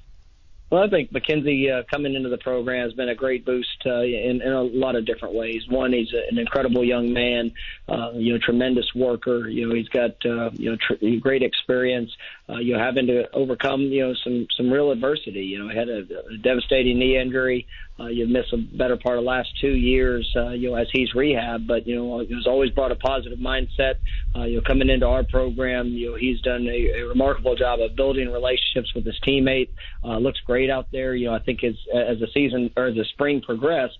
Well, 0.69 0.83
I 0.83 0.89
think 0.89 1.11
McKenzie 1.11 1.71
uh, 1.71 1.83
coming 1.89 2.13
into 2.13 2.29
the 2.29 2.37
program 2.37 2.83
has 2.83 2.93
been 2.93 3.09
a 3.09 3.15
great 3.15 3.43
boost 3.43 3.81
uh, 3.87 4.01
in, 4.01 4.41
in 4.43 4.51
a 4.51 4.61
lot 4.61 4.95
of 4.95 5.03
different 5.05 5.33
ways. 5.33 5.63
One, 5.67 5.93
he's 5.93 6.13
an 6.29 6.37
incredible 6.37 6.83
young 6.83 7.11
man, 7.11 7.51
uh, 7.87 8.11
you 8.13 8.33
know, 8.33 8.39
tremendous 8.39 8.85
worker. 8.93 9.47
You 9.47 9.67
know, 9.67 9.75
he's 9.75 9.89
got 9.89 10.11
uh, 10.25 10.51
you 10.53 10.71
know 10.71 10.77
tr- 10.79 11.19
great 11.19 11.41
experience. 11.41 12.11
Uh, 12.49 12.57
you 12.57 12.73
know, 12.73 12.79
having 12.79 13.05
to 13.07 13.29
overcome 13.33 13.81
you 13.81 14.07
know 14.07 14.13
some 14.23 14.47
some 14.57 14.71
real 14.71 14.91
adversity. 14.91 15.41
You 15.41 15.59
know, 15.59 15.69
had 15.69 15.89
a, 15.89 15.99
a 16.33 16.37
devastating 16.41 16.97
knee 16.97 17.17
injury. 17.17 17.67
Uh, 17.99 18.07
you've 18.07 18.29
missed 18.29 18.53
a 18.53 18.57
better 18.57 18.95
part 18.97 19.17
of 19.17 19.23
the 19.23 19.29
last 19.29 19.49
two 19.59 19.73
years, 19.73 20.27
uh, 20.35 20.49
you 20.49 20.69
know, 20.69 20.75
as 20.75 20.87
he's 20.91 21.13
rehab. 21.13 21.67
But 21.67 21.85
you 21.85 21.95
know, 21.95 22.19
he's 22.19 22.47
always 22.47 22.71
brought 22.71 22.91
a 22.91 22.95
positive 22.95 23.39
mindset. 23.39 23.95
Uh, 24.35 24.43
you 24.43 24.57
know, 24.57 24.63
coming 24.65 24.89
into 24.89 25.05
our 25.05 25.23
program, 25.23 25.89
you 25.89 26.11
know, 26.11 26.17
he's 26.17 26.41
done 26.41 26.65
a, 26.67 27.01
a 27.01 27.07
remarkable 27.07 27.55
job 27.55 27.81
of 27.81 27.95
building 27.95 28.31
relationships 28.31 28.93
with 28.95 29.05
his 29.05 29.19
teammate. 29.27 29.69
Uh, 30.03 30.17
looks 30.17 30.39
great 30.45 30.69
out 30.69 30.87
there. 30.91 31.13
You 31.13 31.27
know, 31.27 31.35
I 31.35 31.39
think 31.39 31.63
as 31.63 31.75
as 31.93 32.19
the 32.19 32.27
season 32.33 32.71
or 32.75 32.91
the 32.91 33.05
spring 33.13 33.41
progressed, 33.41 33.97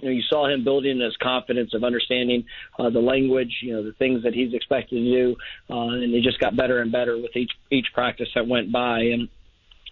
you 0.00 0.08
know, 0.08 0.14
you 0.14 0.22
saw 0.28 0.48
him 0.52 0.64
building 0.64 1.00
his 1.00 1.16
confidence 1.22 1.74
of 1.74 1.84
understanding 1.84 2.44
uh, 2.78 2.90
the 2.90 2.98
language, 2.98 3.58
you 3.62 3.72
know, 3.72 3.82
the 3.82 3.92
things 3.92 4.22
that 4.24 4.34
he's 4.34 4.54
expected 4.54 4.96
to 4.96 5.10
do, 5.10 5.36
uh, 5.70 5.88
and 5.88 6.12
he 6.14 6.20
just 6.20 6.40
got 6.40 6.56
better 6.56 6.80
and 6.80 6.90
better 6.90 7.16
with 7.16 7.36
each 7.36 7.52
each 7.70 7.86
practice 7.94 8.28
that 8.34 8.46
went 8.46 8.72
by. 8.72 9.00
And 9.00 9.28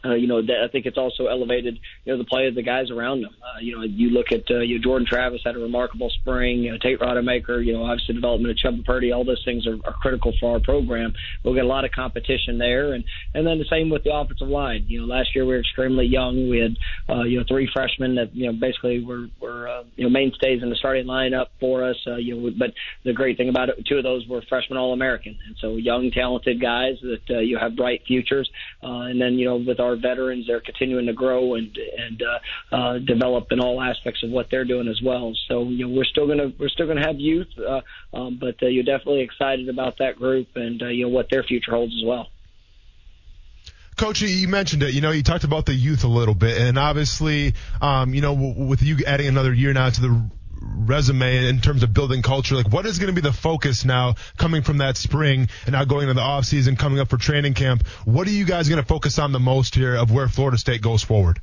uh, 0.04 0.14
you 0.14 0.26
know, 0.26 0.40
that 0.40 0.62
I 0.64 0.68
think 0.68 0.86
it's 0.86 0.98
also 0.98 1.26
elevated, 1.26 1.78
you 2.04 2.12
know, 2.12 2.18
the 2.18 2.24
play 2.24 2.46
of 2.46 2.54
the 2.54 2.62
guys 2.62 2.90
around 2.90 3.22
them. 3.22 3.34
Uh, 3.42 3.60
you 3.60 3.76
know, 3.76 3.84
you 3.84 4.10
look 4.10 4.32
at, 4.32 4.50
uh, 4.50 4.60
you 4.60 4.78
know, 4.78 4.82
Jordan 4.82 5.06
Travis 5.06 5.42
had 5.44 5.56
a 5.56 5.58
remarkable 5.58 6.10
spring, 6.10 6.58
you 6.60 6.72
know, 6.72 6.78
Tate 6.78 7.00
Rodemaker, 7.00 7.64
you 7.64 7.72
know, 7.72 7.84
obviously 7.84 8.14
development 8.14 8.50
of 8.50 8.56
Chubba 8.56 8.84
Purdy, 8.84 9.12
all 9.12 9.24
those 9.24 9.42
things 9.44 9.66
are, 9.66 9.76
are 9.84 9.92
critical 9.92 10.32
for 10.40 10.54
our 10.54 10.60
program. 10.60 11.12
We'll 11.44 11.54
get 11.54 11.64
a 11.64 11.68
lot 11.68 11.84
of 11.84 11.92
competition 11.92 12.58
there. 12.58 12.94
And, 12.94 13.04
and 13.34 13.46
then 13.46 13.58
the 13.58 13.64
same 13.70 13.90
with 13.90 14.04
the 14.04 14.14
offensive 14.14 14.48
line. 14.48 14.84
You 14.88 15.00
know, 15.00 15.06
last 15.06 15.34
year 15.34 15.44
we 15.44 15.52
were 15.52 15.60
extremely 15.60 16.06
young. 16.06 16.48
We 16.48 16.58
had, 16.58 16.76
uh, 17.08 17.22
you 17.24 17.38
know, 17.38 17.44
three 17.48 17.68
freshmen 17.72 18.14
that, 18.14 18.34
you 18.34 18.46
know, 18.46 18.52
basically 18.52 19.04
were, 19.04 19.26
were, 19.40 19.68
uh, 19.68 19.84
you 19.96 20.04
know, 20.04 20.10
mainstays 20.10 20.62
in 20.62 20.70
the 20.70 20.76
starting 20.76 21.06
lineup 21.06 21.46
for 21.58 21.84
us. 21.84 21.96
Uh, 22.06 22.16
you 22.16 22.36
know, 22.36 22.50
but 22.58 22.72
the 23.04 23.12
great 23.12 23.36
thing 23.36 23.48
about 23.48 23.68
it, 23.68 23.84
two 23.86 23.96
of 23.96 24.02
those 24.02 24.26
were 24.26 24.42
freshman 24.48 24.78
All-American. 24.78 25.36
And 25.46 25.56
so 25.60 25.76
young, 25.76 26.10
talented 26.10 26.60
guys 26.60 26.94
that, 27.02 27.36
uh, 27.36 27.40
you 27.40 27.58
have 27.58 27.76
bright 27.76 28.02
futures. 28.06 28.50
Uh, 28.82 29.02
and 29.10 29.20
then, 29.20 29.34
you 29.34 29.44
know, 29.44 29.56
with 29.56 29.80
our 29.80 29.89
our 29.90 29.96
veterans. 29.96 30.46
They're 30.46 30.60
continuing 30.60 31.06
to 31.06 31.12
grow 31.12 31.54
and 31.54 31.76
and 31.98 32.22
uh, 32.22 32.74
uh, 32.76 32.98
develop 32.98 33.48
in 33.50 33.60
all 33.60 33.80
aspects 33.80 34.22
of 34.22 34.30
what 34.30 34.46
they're 34.50 34.64
doing 34.64 34.88
as 34.88 35.00
well. 35.02 35.32
So 35.48 35.64
you 35.64 35.86
know 35.86 35.94
we're 35.94 36.04
still 36.04 36.26
gonna 36.26 36.52
we're 36.58 36.68
still 36.68 36.86
gonna 36.86 37.06
have 37.06 37.18
youth, 37.18 37.48
uh, 37.58 37.80
um, 38.16 38.38
but 38.40 38.62
uh, 38.62 38.66
you're 38.66 38.84
definitely 38.84 39.20
excited 39.20 39.68
about 39.68 39.98
that 39.98 40.16
group 40.16 40.48
and 40.54 40.82
uh, 40.82 40.88
you 40.88 41.04
know 41.04 41.10
what 41.10 41.28
their 41.30 41.42
future 41.42 41.72
holds 41.72 41.94
as 41.94 42.06
well. 42.06 42.28
Coach, 43.96 44.22
you 44.22 44.48
mentioned 44.48 44.82
it. 44.82 44.94
You 44.94 45.02
know, 45.02 45.10
you 45.10 45.22
talked 45.22 45.44
about 45.44 45.66
the 45.66 45.74
youth 45.74 46.04
a 46.04 46.08
little 46.08 46.34
bit, 46.34 46.56
and 46.56 46.78
obviously, 46.78 47.52
um, 47.82 48.14
you 48.14 48.22
know, 48.22 48.32
with 48.32 48.82
you 48.82 48.96
adding 49.06 49.26
another 49.26 49.52
year 49.52 49.74
now 49.74 49.90
to 49.90 50.00
the 50.00 50.30
resume 50.60 51.48
in 51.48 51.60
terms 51.60 51.82
of 51.82 51.92
building 51.92 52.22
culture? 52.22 52.54
Like, 52.54 52.72
what 52.72 52.86
is 52.86 52.98
going 52.98 53.14
to 53.14 53.20
be 53.20 53.26
the 53.26 53.32
focus 53.32 53.84
now 53.84 54.14
coming 54.36 54.62
from 54.62 54.78
that 54.78 54.96
spring 54.96 55.48
and 55.64 55.72
now 55.72 55.84
going 55.84 56.02
into 56.02 56.14
the 56.14 56.20
off 56.20 56.44
season, 56.44 56.76
coming 56.76 56.98
up 56.98 57.08
for 57.08 57.16
training 57.16 57.54
camp? 57.54 57.86
What 58.04 58.26
are 58.26 58.32
you 58.32 58.44
guys 58.44 58.68
going 58.68 58.80
to 58.80 58.86
focus 58.86 59.18
on 59.18 59.32
the 59.32 59.40
most 59.40 59.74
here 59.74 59.94
of 59.94 60.10
where 60.10 60.28
Florida 60.28 60.58
State 60.58 60.82
goes 60.82 61.02
forward? 61.02 61.40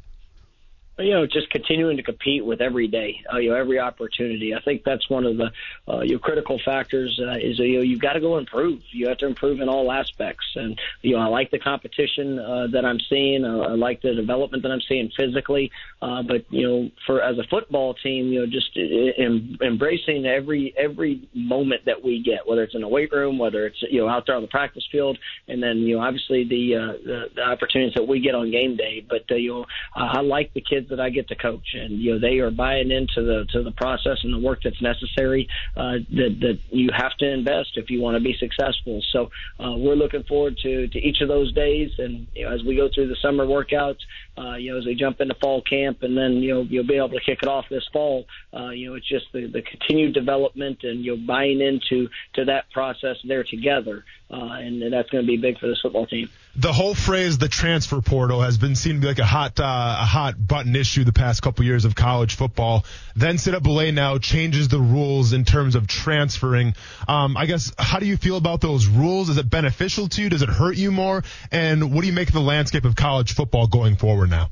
You 1.00 1.12
know, 1.12 1.28
just 1.28 1.50
continuing 1.52 1.98
to 1.98 2.04
compete 2.04 2.44
with 2.44 2.60
every 2.60 2.88
day, 2.88 3.22
uh, 3.32 3.38
you 3.38 3.52
know, 3.52 3.56
every 3.56 3.80
opportunity. 3.80 4.56
I 4.56 4.62
think 4.62 4.84
that's 4.84 5.10
one 5.10 5.26
of 5.26 5.38
the 5.38 5.52
uh, 5.88 6.02
your 6.02 6.20
critical 6.20 6.60
factors 6.64 7.20
uh, 7.24 7.38
is 7.38 7.60
you 7.60 7.78
know 7.78 7.82
you've 7.82 8.02
got 8.02 8.14
to 8.14 8.20
go 8.20 8.38
improve. 8.38 8.82
You 8.92 9.08
have 9.10 9.20
to 9.20 9.28
improve 9.28 9.62
in 9.62 9.70
all 9.70 9.92
aspects, 9.92 10.46
and 10.56 10.80
you 11.04 11.16
know 11.16 11.22
I 11.22 11.28
like 11.28 11.52
the 11.52 11.60
competition 11.60 12.40
uh, 12.40 12.68
that 12.72 12.84
I'm 12.84 13.00
seeing. 13.10 13.46
Uh, 13.46 13.60
I 13.60 13.74
like 13.74 14.02
the 14.02 14.16
development 14.16 14.64
that 14.64 14.72
I'm 14.72 14.82
seeing 14.82 15.12
physically, 15.16 15.72
uh, 16.02 16.24
but 16.24 16.52
you 16.52 16.68
know, 16.68 16.90
for 17.06 17.22
as 17.22 17.38
a 17.38 17.44
football 17.44 17.94
team, 17.94 18.28
you 18.28 18.40
know, 18.40 18.48
just 18.48 18.76
em- 19.20 19.58
embracing 19.62 20.26
every 20.26 20.74
every 20.78 21.30
moment 21.36 21.86
that 21.86 22.04
we 22.04 22.24
get, 22.24 22.48
whether 22.48 22.64
it's 22.64 22.74
in 22.76 22.82
a 22.82 22.90
weight 22.90 23.12
room, 23.12 23.38
whether 23.38 23.68
it's 23.68 23.82
you 23.84 24.02
know 24.02 24.10
out 24.10 24.26
there 24.26 24.36
on 24.36 24.42
the 24.42 24.48
practice 24.48 24.88
field, 24.92 25.20
and 25.48 25.62
then 25.62 25.78
you 25.80 25.96
know 25.96 26.02
obviously 26.02 26.44
the 26.44 26.76
uh, 26.76 26.94
the, 27.06 27.26
the 27.36 27.42
opportunities 27.42 27.94
that 27.94 28.08
we 28.08 28.20
get 28.20 28.34
on 28.34 28.50
game 28.50 28.76
day. 28.76 29.06
But 29.08 29.26
uh, 29.30 29.36
you 29.36 29.54
know, 29.54 29.66
I 29.96 30.22
like 30.22 30.54
the 30.54 30.62
kids 30.62 30.87
that 30.90 31.00
I 31.00 31.10
get 31.10 31.28
to 31.30 31.36
coach, 31.36 31.74
and 31.74 32.00
you 32.00 32.14
know 32.14 32.20
they 32.20 32.40
are 32.40 32.52
buying 32.52 32.92
into 32.92 33.24
the 33.24 33.46
to 33.52 33.64
the 33.64 33.72
process 33.72 34.20
and 34.24 34.34
the 34.34 34.40
work 34.40 34.60
that's 34.64 34.82
necessary 34.82 35.48
uh, 35.76 35.98
that 36.12 36.38
that 36.42 36.60
you 36.70 36.90
have 36.96 37.16
to 37.18 37.30
invest 37.30 37.72
if 37.76 37.90
you 37.90 38.02
want 38.02 38.16
to 38.16 38.24
be 38.24 38.36
successful. 38.38 39.02
So 39.12 39.30
uh, 39.60 39.76
we're 39.78 39.96
looking 39.96 40.24
forward 40.24 40.58
to 40.64 40.88
to 40.88 41.00
each 41.00 41.22
of 41.22 41.28
those 41.28 41.54
days, 41.54 41.92
and 41.98 42.28
you 42.34 42.46
know, 42.46 42.54
as 42.54 42.64
we 42.64 42.76
go 42.76 42.90
through 42.94 43.08
the 43.08 43.18
summer 43.22 43.46
workouts, 43.46 44.00
uh, 44.38 44.56
you 44.56 44.72
know 44.72 44.78
as 44.78 44.86
we 44.86 44.96
jump 44.96 45.22
into 45.22 45.36
fall 45.36 45.62
camp, 45.62 46.04
and 46.04 46.18
then 46.18 46.34
you 46.34 46.54
know 46.54 46.62
you'll 46.62 46.88
be 46.88 46.98
able 46.98 47.10
to 47.10 47.22
kick 47.22 47.40
it 47.42 47.50
off 47.50 47.66
this 47.70 47.88
fall. 47.92 48.26
Uh, 48.54 48.70
you 48.70 48.90
know 48.90 48.96
it's 48.96 49.08
just 49.08 49.26
the, 49.34 49.48
the 49.48 49.62
continued 49.62 50.14
development 50.14 50.80
and 50.84 51.04
you 51.04 51.16
know 51.16 51.24
buying 51.26 51.62
into 51.62 52.10
to 52.34 52.46
that 52.46 52.70
process 52.72 53.18
there 53.24 53.44
together, 53.44 54.06
uh, 54.32 54.36
and, 54.36 54.82
and 54.82 54.94
that's 54.94 55.10
going 55.10 55.24
to 55.24 55.28
be 55.28 55.38
big 55.38 55.60
for 55.60 55.68
this 55.68 55.80
football 55.82 56.06
team 56.06 56.30
the 56.58 56.74
whole 56.74 56.96
phrase 56.96 57.38
"the 57.38 57.48
transfer 57.48 58.02
portal" 58.02 58.42
has 58.42 58.58
been 58.58 58.76
seen 58.76 58.96
to 58.96 59.02
be 59.02 59.08
like 59.08 59.20
a 59.20 59.26
hot 59.26 59.60
uh, 59.60 59.64
a 59.64 60.06
hot 60.06 60.36
button 60.48 60.76
issue 60.76 61.04
the 61.04 61.14
past 61.14 61.42
couple 61.42 61.64
years 61.64 61.86
of 61.86 61.94
college 61.96 62.36
football. 62.36 62.84
Then 63.16 63.36
NCAA 63.36 63.94
now 63.94 64.18
changes 64.18 64.68
the 64.68 64.80
rules 64.80 65.34
in 65.34 65.46
terms 65.46 65.76
of 65.76 65.88
transferring. 65.88 66.74
Um, 67.08 67.38
I 67.38 67.46
guess 67.46 67.72
how 67.78 68.00
do 68.00 68.08
you 68.08 68.18
feel 68.18 68.38
about 68.38 68.62
those 68.62 68.88
rules? 68.88 69.30
Is 69.30 69.38
it 69.38 69.50
beneficial 69.50 70.10
to 70.10 70.22
you? 70.22 70.30
Does 70.30 70.42
it 70.42 70.50
hurt 70.50 70.78
you 70.78 70.92
more? 70.92 71.24
And 71.52 71.94
what 71.94 72.02
do 72.02 72.08
you 72.08 72.14
make 72.14 72.30
of 72.30 72.34
the 72.34 72.42
landscape 72.42 72.86
of 72.86 72.96
college 72.96 73.34
football 73.34 73.68
going 73.68 73.96
forward 73.96 74.32
now? 74.32 74.50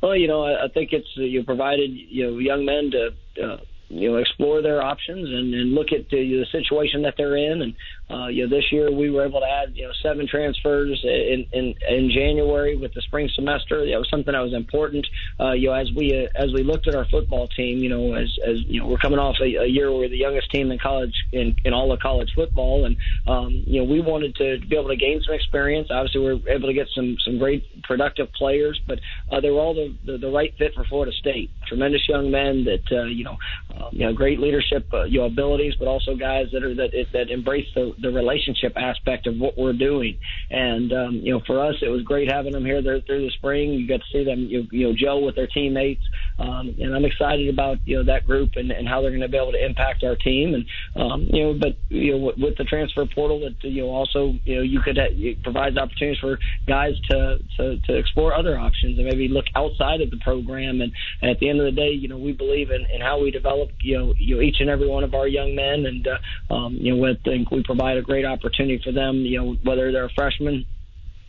Well, 0.00 0.16
you 0.16 0.26
know, 0.26 0.44
I, 0.44 0.68
think 0.72 0.92
it's 0.92 1.08
you 1.14 1.44
provided 1.44 1.90
you 1.90 2.30
know 2.30 2.38
young 2.38 2.64
men 2.64 2.90
to. 2.92 3.44
Uh, 3.44 3.56
you 3.92 4.10
know, 4.10 4.16
explore 4.16 4.62
their 4.62 4.82
options 4.82 5.28
and, 5.28 5.52
and 5.52 5.74
look 5.74 5.92
at 5.92 6.08
the, 6.08 6.16
the 6.16 6.46
situation 6.50 7.02
that 7.02 7.14
they're 7.18 7.36
in, 7.36 7.60
and 7.60 7.74
uh, 8.10 8.26
you 8.26 8.46
know, 8.46 8.56
this 8.56 8.70
year 8.70 8.90
we 8.92 9.10
were 9.10 9.24
able 9.24 9.40
to 9.40 9.46
add 9.46 9.74
you 9.74 9.86
know 9.86 9.92
seven 10.02 10.26
transfers 10.28 11.00
in 11.04 11.46
in, 11.52 11.74
in 11.88 12.10
January 12.10 12.76
with 12.76 12.92
the 12.94 13.00
spring 13.02 13.28
semester. 13.34 13.86
That 13.86 13.98
was 13.98 14.08
something 14.10 14.32
that 14.32 14.40
was 14.40 14.54
important. 14.54 15.06
Uh, 15.40 15.52
you 15.52 15.68
know, 15.68 15.74
as 15.74 15.88
we 15.96 16.12
uh, 16.12 16.28
as 16.42 16.52
we 16.52 16.62
looked 16.62 16.88
at 16.88 16.94
our 16.94 17.06
football 17.06 17.48
team, 17.48 17.78
you 17.78 17.88
know, 17.88 18.14
as 18.14 18.28
as 18.46 18.56
you 18.66 18.80
know, 18.80 18.86
we're 18.86 18.98
coming 18.98 19.18
off 19.18 19.36
a, 19.40 19.44
a 19.44 19.66
year 19.66 19.90
where 19.90 20.00
we're 20.00 20.08
the 20.08 20.16
youngest 20.16 20.50
team 20.50 20.70
in 20.70 20.78
college 20.78 21.14
in 21.32 21.56
in 21.64 21.72
all 21.72 21.92
of 21.92 22.00
college 22.00 22.30
football, 22.34 22.84
and 22.84 22.96
um, 23.26 23.62
you 23.66 23.80
know, 23.80 23.84
we 23.84 24.00
wanted 24.00 24.34
to 24.36 24.58
be 24.68 24.76
able 24.76 24.88
to 24.88 24.96
gain 24.96 25.22
some 25.24 25.34
experience. 25.34 25.88
Obviously, 25.90 26.20
we 26.20 26.34
were 26.34 26.48
able 26.50 26.68
to 26.68 26.74
get 26.74 26.88
some 26.94 27.16
some 27.24 27.38
great 27.38 27.64
productive 27.82 28.30
players, 28.32 28.80
but 28.86 28.98
uh, 29.30 29.40
they 29.40 29.50
were 29.50 29.60
all 29.60 29.74
the, 29.74 29.94
the 30.04 30.18
the 30.18 30.30
right 30.30 30.52
fit 30.58 30.74
for 30.74 30.84
Florida 30.84 31.12
State. 31.12 31.50
Tremendous 31.66 32.06
young 32.08 32.30
men 32.30 32.64
that 32.64 32.84
uh, 32.92 33.04
you 33.04 33.24
know, 33.24 33.36
uh, 33.74 33.88
you 33.90 34.04
know, 34.04 34.12
great 34.12 34.38
leadership 34.38 34.86
uh, 34.92 35.04
you 35.04 35.20
know 35.20 35.26
abilities, 35.26 35.74
but 35.78 35.88
also 35.88 36.14
guys 36.14 36.46
that 36.52 36.62
are 36.62 36.74
that 36.74 36.90
that 37.12 37.30
embrace 37.30 37.68
the 37.74 37.91
the 38.00 38.10
relationship 38.10 38.72
aspect 38.76 39.26
of 39.26 39.36
what 39.36 39.56
we're 39.58 39.72
doing. 39.72 40.18
And 40.50 40.92
um, 40.92 41.14
you 41.22 41.32
know, 41.32 41.42
for 41.46 41.64
us, 41.64 41.74
it 41.82 41.88
was 41.88 42.02
great 42.02 42.30
having 42.30 42.52
them 42.52 42.64
here 42.64 42.82
through 42.82 43.02
the 43.06 43.30
spring. 43.36 43.72
You 43.72 43.86
got 43.88 44.00
to 44.00 44.06
see 44.12 44.24
them, 44.24 44.46
you, 44.48 44.66
you 44.70 44.88
know, 44.88 44.94
gel 44.96 45.22
with 45.22 45.36
their 45.36 45.46
teammates. 45.46 46.02
Um, 46.38 46.74
and 46.78 46.94
I'm 46.94 47.04
excited 47.04 47.48
about 47.48 47.78
you 47.84 47.96
know 47.96 48.04
that 48.04 48.26
group 48.26 48.52
and, 48.56 48.70
and 48.70 48.88
how 48.88 49.00
they're 49.00 49.10
going 49.10 49.22
to 49.22 49.28
be 49.28 49.36
able 49.36 49.52
to 49.52 49.64
impact 49.64 50.02
our 50.04 50.16
team. 50.16 50.54
And 50.54 50.64
um, 51.02 51.28
you 51.30 51.44
know, 51.44 51.58
but 51.58 51.76
you 51.88 52.12
know, 52.12 52.18
with, 52.18 52.36
with 52.38 52.56
the 52.58 52.64
transfer 52.64 53.04
portal, 53.14 53.40
that 53.40 53.62
you 53.68 53.82
know 53.82 53.90
also 53.90 54.34
you 54.44 54.56
know 54.56 54.62
you 54.62 54.80
could 54.80 54.98
it 54.98 55.42
provides 55.42 55.76
opportunities 55.76 56.20
for 56.20 56.38
guys 56.66 56.94
to, 57.10 57.38
to 57.56 57.78
to 57.78 57.96
explore 57.96 58.34
other 58.34 58.58
options 58.58 58.98
and 58.98 59.06
maybe 59.06 59.28
look 59.28 59.46
outside 59.54 60.00
of 60.00 60.10
the 60.10 60.18
program. 60.18 60.80
And, 60.80 60.92
and 61.20 61.30
at 61.30 61.38
the 61.38 61.48
end 61.48 61.60
of 61.60 61.66
the 61.66 61.72
day, 61.72 61.90
you 61.90 62.08
know, 62.08 62.18
we 62.18 62.32
believe 62.32 62.70
in, 62.70 62.86
in 62.92 63.00
how 63.00 63.20
we 63.20 63.30
develop 63.30 63.70
you 63.80 63.98
know 63.98 64.14
you 64.18 64.36
know 64.36 64.42
each 64.42 64.56
and 64.60 64.70
every 64.70 64.88
one 64.88 65.04
of 65.04 65.14
our 65.14 65.28
young 65.28 65.54
men, 65.54 65.86
and 65.86 66.06
uh, 66.06 66.54
um, 66.54 66.74
you 66.80 66.94
know, 66.94 67.06
I 67.06 67.14
think 67.24 67.50
we 67.50 67.62
provide 67.62 67.96
a 67.96 68.02
great 68.02 68.24
opportunity 68.24 68.80
for 68.82 68.92
them. 68.92 69.16
You 69.16 69.38
know, 69.38 69.56
whether 69.62 69.92
they're 69.92 70.06
a 70.06 70.14
freshman 70.14 70.66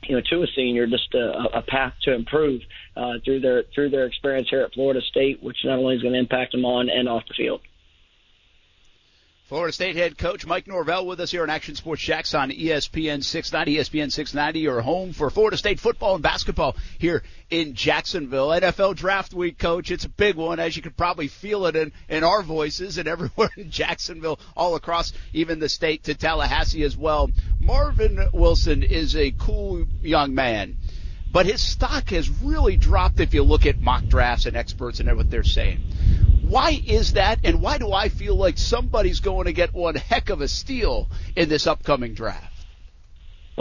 you 0.08 0.16
know, 0.16 0.22
to 0.30 0.44
a 0.44 0.48
senior, 0.56 0.88
just 0.88 1.14
a, 1.14 1.58
a 1.58 1.62
path 1.62 1.94
to 2.04 2.14
improve 2.14 2.62
uh, 2.96 3.14
through 3.24 3.40
their 3.40 3.64
through 3.74 3.90
their 3.90 4.06
experience 4.06 4.50
here 4.50 4.62
at 4.62 4.74
Florida 4.74 5.02
State, 5.02 5.42
which 5.42 5.58
not 5.64 5.80
only 5.80 5.96
is 5.96 6.02
going 6.02 6.14
to 6.14 6.20
impact 6.20 6.52
them 6.52 6.66
on 6.66 6.90
and 6.90 7.08
off 7.08 7.24
the 7.28 7.34
field. 7.34 7.62
Florida 9.54 9.72
State 9.72 9.96
head 9.96 10.18
coach 10.18 10.48
Mike 10.48 10.66
Norvell 10.66 11.06
with 11.06 11.20
us 11.20 11.30
here 11.30 11.44
on 11.44 11.50
Action 11.52 11.76
Sports 11.76 12.02
Jax 12.02 12.34
on 12.34 12.50
ESPN 12.50 13.24
690. 13.24 13.76
ESPN 13.78 14.12
690, 14.12 14.60
your 14.60 14.82
home 14.82 15.14
for 15.14 15.30
Florida 15.30 15.58
State 15.58 15.80
football 15.80 16.16
and 16.16 16.24
basketball 16.24 16.76
here 16.98 17.22
in 17.52 17.76
Jacksonville. 17.76 18.48
NFL 18.48 18.96
draft 18.96 19.32
week, 19.32 19.60
coach. 19.60 19.92
It's 19.92 20.06
a 20.06 20.10
big 20.10 20.38
one, 20.38 20.60
as 20.60 20.76
you 20.76 20.82
could 20.82 20.98
probably 20.98 21.28
feel 21.28 21.68
it 21.68 21.76
in, 21.76 21.92
in 22.10 22.24
our 22.24 22.42
voices 22.42 22.98
and 22.98 23.08
everywhere 23.10 23.52
in 23.56 23.70
Jacksonville, 23.70 24.40
all 24.58 24.74
across 24.74 25.14
even 25.34 25.60
the 25.60 25.70
state 25.70 26.06
to 26.06 26.16
Tallahassee 26.16 26.82
as 26.82 26.98
well. 26.98 27.30
Marvin 27.64 28.30
Wilson 28.34 28.84
is 28.84 29.16
a 29.16 29.32
cool 29.32 29.86
young 30.02 30.36
man 30.36 30.78
but 31.34 31.48
his 31.48 31.62
stock 31.62 32.12
has 32.12 32.30
really 32.30 32.78
dropped 32.78 33.20
if 33.20 33.34
you 33.34 33.42
look 33.42 33.66
at 33.66 33.82
mock 33.82 34.06
drafts 34.06 34.46
and 34.46 34.56
experts 34.56 35.00
and 35.00 35.14
what 35.18 35.32
they're 35.32 35.44
saying. 35.44 35.80
Why 36.48 36.80
is 36.86 37.14
that, 37.14 37.40
and 37.44 37.60
why 37.60 37.80
do 37.80 37.92
I 37.92 38.10
feel 38.10 38.36
like 38.36 38.60
somebody's 38.60 39.20
going 39.20 39.46
to 39.46 39.54
get 39.54 39.74
one 39.74 39.96
heck 39.96 40.30
of 40.30 40.42
a 40.42 40.48
steal 40.48 41.10
in 41.36 41.50
this 41.50 41.66
upcoming 41.66 42.14
draft? 42.14 42.54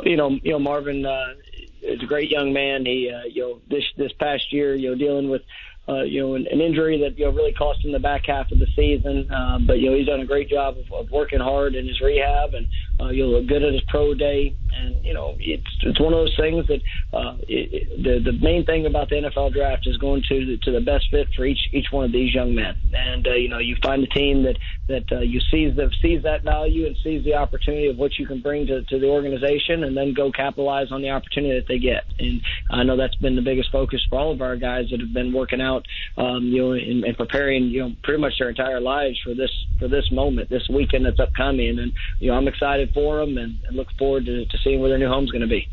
You 0.04 0.16
know, 0.16 0.38
you 0.42 0.52
know, 0.52 0.58
Marvin 0.58 1.06
uh, 1.06 1.34
is 1.80 2.02
a 2.02 2.06
great 2.06 2.30
young 2.30 2.52
man. 2.52 2.84
He, 2.84 3.10
uh, 3.10 3.26
you 3.26 3.42
know, 3.42 3.60
this 3.70 3.84
this 3.96 4.12
past 4.20 4.52
year, 4.52 4.74
you 4.74 4.90
know, 4.90 4.94
dealing 4.94 5.30
with 5.30 5.42
uh, 5.88 6.02
you 6.02 6.20
know, 6.20 6.34
an, 6.34 6.46
an 6.50 6.60
injury 6.60 7.00
that 7.00 7.18
you 7.18 7.24
know 7.24 7.32
really 7.32 7.52
cost 7.52 7.84
him 7.84 7.92
the 7.92 7.98
back 7.98 8.26
half 8.26 8.50
of 8.52 8.58
the 8.58 8.68
season. 8.76 9.30
Uh, 9.30 9.58
but 9.66 9.78
you 9.78 9.90
know, 9.90 9.96
he's 9.96 10.06
done 10.06 10.20
a 10.20 10.26
great 10.26 10.48
job 10.48 10.76
of, 10.78 10.92
of 10.92 11.10
working 11.10 11.40
hard 11.40 11.74
in 11.74 11.86
his 11.86 12.00
rehab, 12.00 12.54
and 12.54 12.68
uh, 13.02 13.10
you 13.10 13.24
know, 13.24 13.30
look 13.30 13.46
good 13.46 13.62
at 13.62 13.72
his 13.72 13.82
pro 13.88 14.14
day. 14.14 14.54
And 14.74 15.04
you 15.04 15.12
know, 15.12 15.36
it's 15.38 15.66
it's 15.82 16.00
one 16.00 16.14
of 16.14 16.20
those 16.20 16.36
things 16.36 16.66
that 16.68 16.80
uh, 17.12 17.36
it, 17.46 17.72
it, 17.72 18.02
the 18.02 18.32
the 18.32 18.38
main 18.38 18.64
thing 18.64 18.86
about 18.86 19.10
the 19.10 19.16
NFL 19.16 19.52
draft 19.52 19.86
is 19.86 19.96
going 19.98 20.22
to 20.28 20.56
to 20.56 20.70
the 20.70 20.80
best 20.80 21.08
fit 21.10 21.28
for 21.36 21.44
each 21.44 21.60
each 21.72 21.86
one 21.90 22.04
of 22.04 22.12
these 22.12 22.34
young 22.34 22.54
men. 22.54 22.74
And 22.94 23.26
uh, 23.26 23.34
you 23.34 23.48
know, 23.48 23.58
you 23.58 23.76
find 23.82 24.02
a 24.02 24.06
team 24.06 24.44
that 24.44 24.56
that 24.88 25.12
uh, 25.12 25.20
you 25.20 25.40
sees 25.50 25.76
the 25.76 25.90
sees 26.00 26.22
that 26.22 26.42
value 26.42 26.86
and 26.86 26.96
sees 27.04 27.24
the 27.24 27.34
opportunity 27.34 27.88
of 27.88 27.98
what 27.98 28.18
you 28.18 28.26
can 28.26 28.40
bring 28.40 28.66
to 28.68 28.82
to 28.82 28.98
the 28.98 29.08
organization, 29.08 29.84
and 29.84 29.96
then 29.96 30.14
go 30.14 30.32
capitalize 30.32 30.90
on 30.90 31.02
the 31.02 31.10
opportunity 31.10 31.58
that 31.58 31.68
they 31.68 31.78
get. 31.78 32.04
And 32.18 32.40
I 32.70 32.82
know 32.82 32.96
that's 32.96 33.16
been 33.16 33.36
the 33.36 33.42
biggest 33.42 33.70
focus 33.70 34.00
for 34.08 34.18
all 34.18 34.32
of 34.32 34.40
our 34.40 34.56
guys 34.56 34.86
that 34.90 35.00
have 35.00 35.12
been 35.12 35.32
working 35.32 35.60
out, 35.60 35.84
um, 36.16 36.44
you 36.44 36.62
know, 36.62 36.72
and, 36.72 37.04
and 37.04 37.16
preparing, 37.16 37.64
you 37.64 37.82
know, 37.82 37.92
pretty 38.02 38.20
much 38.20 38.34
their 38.38 38.48
entire 38.48 38.80
lives 38.80 39.20
for 39.22 39.34
this 39.34 39.50
for 39.78 39.88
this 39.88 40.10
moment, 40.10 40.48
this 40.48 40.66
weekend 40.68 41.04
that's 41.04 41.20
upcoming. 41.20 41.78
And 41.78 41.92
you 42.20 42.30
know, 42.30 42.36
I'm 42.36 42.48
excited 42.48 42.91
for 42.92 43.18
them 43.18 43.38
and, 43.38 43.58
and 43.66 43.76
look 43.76 43.88
forward 43.98 44.24
to, 44.26 44.44
to 44.44 44.58
seeing 44.62 44.80
where 44.80 44.90
their 44.90 44.98
new 44.98 45.08
home's 45.08 45.30
going 45.30 45.42
to 45.42 45.48
be. 45.48 45.68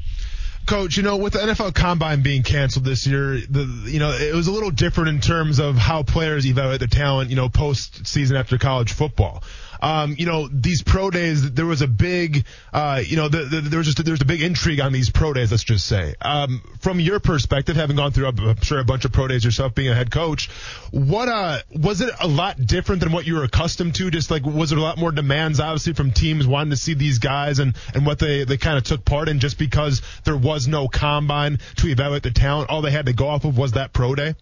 Coach, 0.65 0.97
you 0.97 1.03
know, 1.03 1.17
with 1.17 1.33
the 1.33 1.39
NFL 1.39 1.73
Combine 1.73 2.21
being 2.21 2.43
canceled 2.43 2.85
this 2.85 3.07
year, 3.07 3.39
the 3.49 3.65
you 3.85 3.97
know 3.97 4.11
it 4.11 4.35
was 4.35 4.47
a 4.47 4.51
little 4.51 4.69
different 4.69 5.09
in 5.09 5.19
terms 5.19 5.59
of 5.59 5.75
how 5.75 6.03
players 6.03 6.45
evaluate 6.45 6.79
their 6.79 6.87
talent, 6.87 7.31
you 7.31 7.35
know, 7.35 7.49
post 7.49 8.05
season 8.05 8.37
after 8.37 8.57
college 8.57 8.91
football 8.91 9.43
um, 9.79 10.15
you 10.17 10.25
know, 10.25 10.47
these 10.47 10.83
pro 10.83 11.09
days, 11.09 11.51
there 11.51 11.65
was 11.65 11.81
a 11.81 11.87
big, 11.87 12.45
uh, 12.73 13.01
you 13.05 13.15
know, 13.15 13.29
the, 13.29 13.43
the, 13.43 13.61
there 13.61 13.77
was 13.77 13.87
just 13.87 14.03
there 14.03 14.13
was 14.13 14.21
a 14.21 14.25
big 14.25 14.41
intrigue 14.41 14.79
on 14.79 14.91
these 14.91 15.09
pro 15.09 15.33
days. 15.33 15.51
Let's 15.51 15.63
just 15.63 15.85
say, 15.85 16.15
um, 16.21 16.61
from 16.79 16.99
your 16.99 17.19
perspective, 17.19 17.75
having 17.75 17.95
gone 17.95 18.11
through, 18.11 18.27
I'm 18.27 18.61
sure 18.61 18.79
a 18.79 18.83
bunch 18.83 19.05
of 19.05 19.11
pro 19.11 19.27
days 19.27 19.43
yourself, 19.45 19.75
being 19.75 19.89
a 19.89 19.95
head 19.95 20.11
coach, 20.11 20.49
what 20.91 21.29
uh, 21.29 21.59
was 21.73 22.01
it 22.01 22.13
a 22.19 22.27
lot 22.27 22.63
different 22.63 23.01
than 23.01 23.11
what 23.11 23.25
you 23.25 23.35
were 23.35 23.43
accustomed 23.43 23.95
to? 23.95 24.11
Just 24.11 24.31
like 24.31 24.45
was 24.45 24.69
there 24.69 24.79
a 24.79 24.81
lot 24.81 24.97
more 24.97 25.11
demands, 25.11 25.59
obviously, 25.59 25.93
from 25.93 26.11
teams 26.11 26.45
wanting 26.45 26.71
to 26.71 26.77
see 26.77 26.93
these 26.93 27.19
guys 27.19 27.59
and 27.59 27.75
and 27.93 28.05
what 28.05 28.19
they 28.19 28.43
they 28.43 28.57
kind 28.57 28.77
of 28.77 28.83
took 28.83 29.05
part 29.05 29.29
in, 29.29 29.39
just 29.39 29.57
because 29.57 30.01
there 30.25 30.37
was 30.37 30.67
no 30.67 30.87
combine 30.87 31.59
to 31.77 31.87
evaluate 31.87 32.23
the 32.23 32.31
talent, 32.31 32.69
all 32.69 32.81
they 32.81 32.91
had 32.91 33.05
to 33.05 33.13
go 33.13 33.27
off 33.27 33.45
of 33.45 33.57
was 33.57 33.73
that 33.73 33.93
pro 33.93 34.15
day. 34.15 34.35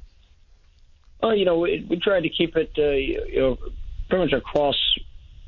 Well, 1.22 1.36
you 1.36 1.46
know, 1.46 1.60
we, 1.60 1.86
we 1.90 2.00
tried 2.00 2.22
to 2.22 2.30
keep 2.30 2.56
it, 2.56 2.72
uh, 2.78 2.92
you 2.92 3.40
know, 3.40 3.58
pretty 4.10 4.26
much 4.26 4.34
across 4.34 4.76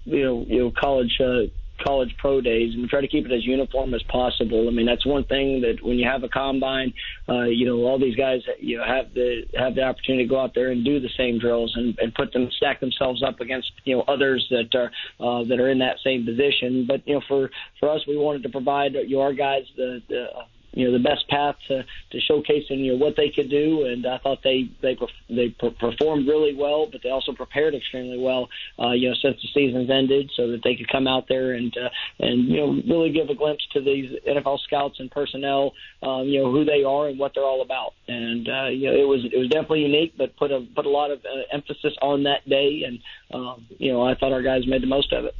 you 0.09 0.23
know, 0.23 0.45
you 0.47 0.59
know, 0.59 0.71
college 0.79 1.19
uh, 1.19 1.47
college 1.83 2.13
pro 2.17 2.41
days 2.41 2.73
and 2.75 2.89
try 2.89 3.01
to 3.01 3.07
keep 3.07 3.25
it 3.25 3.31
as 3.31 3.45
uniform 3.45 3.93
as 3.93 4.03
possible. 4.03 4.67
I 4.67 4.71
mean, 4.71 4.85
that's 4.85 5.05
one 5.05 5.23
thing 5.25 5.61
that 5.61 5.77
when 5.81 5.97
you 5.97 6.07
have 6.07 6.23
a 6.23 6.29
combine, 6.29 6.93
uh, 7.27 7.43
you 7.43 7.65
know, 7.65 7.85
all 7.85 7.99
these 7.99 8.15
guys, 8.15 8.41
you 8.59 8.77
know, 8.77 8.85
have 8.85 9.13
the 9.13 9.43
have 9.57 9.75
the 9.75 9.83
opportunity 9.83 10.25
to 10.25 10.29
go 10.29 10.39
out 10.39 10.51
there 10.55 10.71
and 10.71 10.83
do 10.83 10.99
the 10.99 11.09
same 11.17 11.39
drills 11.39 11.73
and, 11.75 11.97
and 11.99 12.13
put 12.13 12.33
them 12.33 12.49
stack 12.57 12.79
themselves 12.79 13.23
up 13.23 13.39
against 13.39 13.71
you 13.85 13.95
know 13.95 14.03
others 14.07 14.45
that 14.49 14.75
are 14.75 14.91
uh, 15.19 15.43
that 15.45 15.59
are 15.59 15.69
in 15.69 15.79
that 15.79 15.97
same 16.03 16.25
position. 16.25 16.85
But 16.87 17.07
you 17.07 17.15
know, 17.15 17.21
for 17.27 17.49
for 17.79 17.89
us, 17.89 18.01
we 18.07 18.17
wanted 18.17 18.43
to 18.43 18.49
provide 18.49 18.93
you 18.93 19.17
know, 19.17 19.21
our 19.21 19.33
guys 19.33 19.63
the, 19.75 20.01
the 20.09 20.25
you 20.73 20.85
know 20.85 20.93
the 20.97 21.03
best 21.03 21.27
path 21.29 21.55
to 21.67 21.83
to 22.11 22.17
showcasing 22.29 22.83
you 22.83 22.93
know 22.93 22.97
what 22.97 23.15
they 23.15 23.29
could 23.29 23.49
do, 23.49 23.85
and 23.85 24.05
I 24.05 24.17
thought 24.19 24.39
they 24.43 24.69
they 24.81 24.97
they 25.29 25.49
performed 25.49 26.27
really 26.27 26.55
well, 26.55 26.87
but 26.91 27.01
they 27.03 27.09
also 27.09 27.33
prepared 27.33 27.75
extremely 27.75 28.17
well, 28.17 28.49
uh, 28.79 28.91
you 28.91 29.09
know, 29.09 29.15
since 29.21 29.37
the 29.41 29.47
season's 29.53 29.89
ended, 29.89 30.31
so 30.35 30.51
that 30.51 30.61
they 30.63 30.75
could 30.75 30.89
come 30.89 31.07
out 31.07 31.27
there 31.27 31.53
and 31.53 31.75
uh, 31.77 31.89
and 32.19 32.47
you 32.47 32.57
know 32.57 32.81
really 32.87 33.11
give 33.11 33.29
a 33.29 33.35
glimpse 33.35 33.65
to 33.73 33.81
these 33.81 34.11
NFL 34.27 34.59
scouts 34.59 34.99
and 34.99 35.09
personnel, 35.11 35.73
um, 36.03 36.23
you 36.25 36.41
know 36.41 36.51
who 36.51 36.65
they 36.65 36.83
are 36.83 37.07
and 37.07 37.19
what 37.19 37.33
they're 37.33 37.43
all 37.43 37.61
about, 37.61 37.93
and 38.07 38.47
uh, 38.47 38.67
you 38.67 38.91
know 38.91 38.95
it 38.95 39.07
was 39.07 39.25
it 39.25 39.37
was 39.37 39.49
definitely 39.49 39.81
unique, 39.81 40.13
but 40.17 40.35
put 40.37 40.51
a 40.51 40.65
put 40.75 40.85
a 40.85 40.89
lot 40.89 41.11
of 41.11 41.19
uh, 41.19 41.41
emphasis 41.51 41.93
on 42.01 42.23
that 42.23 42.47
day, 42.47 42.83
and 42.85 42.99
um, 43.33 43.65
you 43.77 43.91
know 43.91 44.03
I 44.03 44.15
thought 44.15 44.33
our 44.33 44.43
guys 44.43 44.67
made 44.67 44.83
the 44.83 44.87
most 44.87 45.13
of 45.13 45.25
it. 45.25 45.35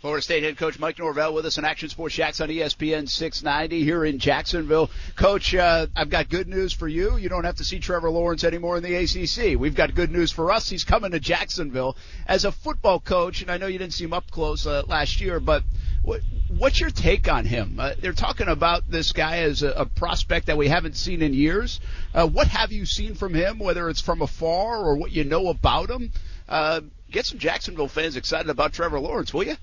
Florida 0.00 0.22
State 0.22 0.42
head 0.42 0.56
coach 0.56 0.78
Mike 0.78 0.98
Norvell 0.98 1.34
with 1.34 1.44
us 1.44 1.58
on 1.58 1.66
Action 1.66 1.90
Sports 1.90 2.14
Jax 2.14 2.40
on 2.40 2.48
ESPN 2.48 3.06
690 3.06 3.84
here 3.84 4.02
in 4.02 4.18
Jacksonville. 4.18 4.90
Coach, 5.14 5.54
uh, 5.54 5.88
I've 5.94 6.08
got 6.08 6.30
good 6.30 6.48
news 6.48 6.72
for 6.72 6.88
you. 6.88 7.18
You 7.18 7.28
don't 7.28 7.44
have 7.44 7.56
to 7.56 7.64
see 7.64 7.80
Trevor 7.80 8.08
Lawrence 8.08 8.42
anymore 8.42 8.78
in 8.78 8.82
the 8.82 8.94
ACC. 8.94 9.60
We've 9.60 9.74
got 9.74 9.94
good 9.94 10.10
news 10.10 10.32
for 10.32 10.52
us. 10.52 10.70
He's 10.70 10.84
coming 10.84 11.10
to 11.10 11.20
Jacksonville 11.20 11.98
as 12.26 12.46
a 12.46 12.52
football 12.52 12.98
coach, 12.98 13.42
and 13.42 13.50
I 13.50 13.58
know 13.58 13.66
you 13.66 13.78
didn't 13.78 13.92
see 13.92 14.04
him 14.04 14.14
up 14.14 14.30
close 14.30 14.66
uh, 14.66 14.84
last 14.88 15.20
year, 15.20 15.38
but 15.38 15.64
what, 16.02 16.22
what's 16.56 16.80
your 16.80 16.88
take 16.88 17.30
on 17.30 17.44
him? 17.44 17.76
Uh, 17.78 17.92
they're 18.00 18.14
talking 18.14 18.48
about 18.48 18.90
this 18.90 19.12
guy 19.12 19.40
as 19.40 19.62
a, 19.62 19.72
a 19.72 19.84
prospect 19.84 20.46
that 20.46 20.56
we 20.56 20.68
haven't 20.68 20.96
seen 20.96 21.20
in 21.20 21.34
years. 21.34 21.78
Uh, 22.14 22.26
what 22.26 22.48
have 22.48 22.72
you 22.72 22.86
seen 22.86 23.16
from 23.16 23.34
him, 23.34 23.58
whether 23.58 23.90
it's 23.90 24.00
from 24.00 24.22
afar 24.22 24.78
or 24.78 24.96
what 24.96 25.12
you 25.12 25.24
know 25.24 25.48
about 25.48 25.90
him? 25.90 26.10
Uh, 26.48 26.80
get 27.10 27.26
some 27.26 27.38
Jacksonville 27.38 27.86
fans 27.86 28.16
excited 28.16 28.48
about 28.48 28.72
Trevor 28.72 28.98
Lawrence, 28.98 29.34
will 29.34 29.44
you? 29.44 29.56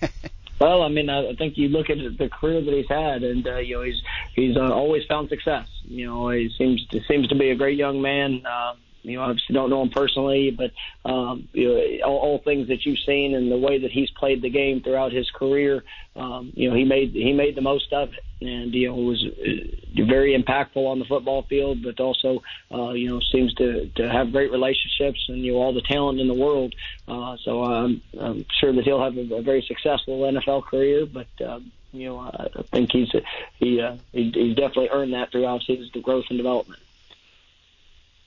well, 0.60 0.82
I 0.82 0.88
mean, 0.88 1.08
I 1.10 1.34
think 1.34 1.56
you 1.56 1.68
look 1.68 1.90
at 1.90 1.98
the 2.18 2.28
career 2.28 2.60
that 2.60 2.72
he's 2.72 2.88
had, 2.88 3.22
and 3.22 3.46
uh, 3.46 3.58
you 3.58 3.76
know, 3.76 3.82
he's 3.82 4.02
he's 4.34 4.56
uh, 4.56 4.72
always 4.72 5.04
found 5.06 5.28
success. 5.28 5.68
You 5.84 6.06
know, 6.06 6.30
he 6.30 6.50
seems 6.56 6.86
to, 6.88 7.00
seems 7.04 7.28
to 7.28 7.34
be 7.34 7.50
a 7.50 7.54
great 7.54 7.78
young 7.78 8.00
man. 8.00 8.42
Uh, 8.44 8.74
you 9.06 9.16
know, 9.16 9.22
obviously 9.22 9.54
don't 9.54 9.70
know 9.70 9.82
him 9.82 9.90
personally, 9.90 10.50
but 10.50 10.72
um, 11.08 11.48
you 11.52 11.68
know, 11.68 12.06
all, 12.06 12.18
all 12.18 12.38
things 12.38 12.68
that 12.68 12.84
you've 12.84 12.98
seen 12.98 13.34
and 13.34 13.50
the 13.50 13.56
way 13.56 13.78
that 13.78 13.92
he's 13.92 14.10
played 14.10 14.42
the 14.42 14.50
game 14.50 14.80
throughout 14.82 15.12
his 15.12 15.30
career, 15.30 15.84
um, 16.16 16.52
you 16.54 16.68
know, 16.68 16.74
he 16.74 16.84
made 16.84 17.12
he 17.12 17.32
made 17.32 17.54
the 17.54 17.60
most 17.60 17.92
of 17.92 18.12
it, 18.12 18.44
and 18.44 18.74
you 18.74 18.88
know, 18.88 18.96
was 18.96 19.24
uh, 19.24 20.04
very 20.04 20.36
impactful 20.36 20.84
on 20.84 20.98
the 20.98 21.04
football 21.04 21.42
field, 21.42 21.84
but 21.84 22.00
also, 22.00 22.42
uh, 22.74 22.90
you 22.90 23.08
know, 23.08 23.20
seems 23.30 23.54
to 23.54 23.88
to 23.94 24.10
have 24.10 24.32
great 24.32 24.50
relationships 24.50 25.24
and 25.28 25.38
you 25.38 25.52
know 25.52 25.58
all 25.58 25.72
the 25.72 25.82
talent 25.82 26.18
in 26.18 26.26
the 26.26 26.34
world. 26.34 26.74
Uh, 27.06 27.36
so 27.44 27.62
I'm, 27.62 28.02
I'm 28.18 28.44
sure 28.60 28.72
that 28.72 28.84
he'll 28.84 29.02
have 29.02 29.16
a, 29.16 29.34
a 29.36 29.42
very 29.42 29.62
successful 29.62 30.20
NFL 30.20 30.64
career, 30.64 31.06
but. 31.06 31.28
Uh, 31.40 31.60
you 31.92 32.08
know, 32.08 32.18
I 32.18 32.62
think 32.72 32.92
he's 32.92 33.10
he, 33.58 33.80
uh, 33.80 33.96
he 34.12 34.30
he's 34.30 34.54
definitely 34.54 34.90
earned 34.90 35.14
that 35.14 35.32
throughout 35.32 35.62
his 35.62 35.88
growth 36.02 36.26
and 36.28 36.36
development. 36.36 36.82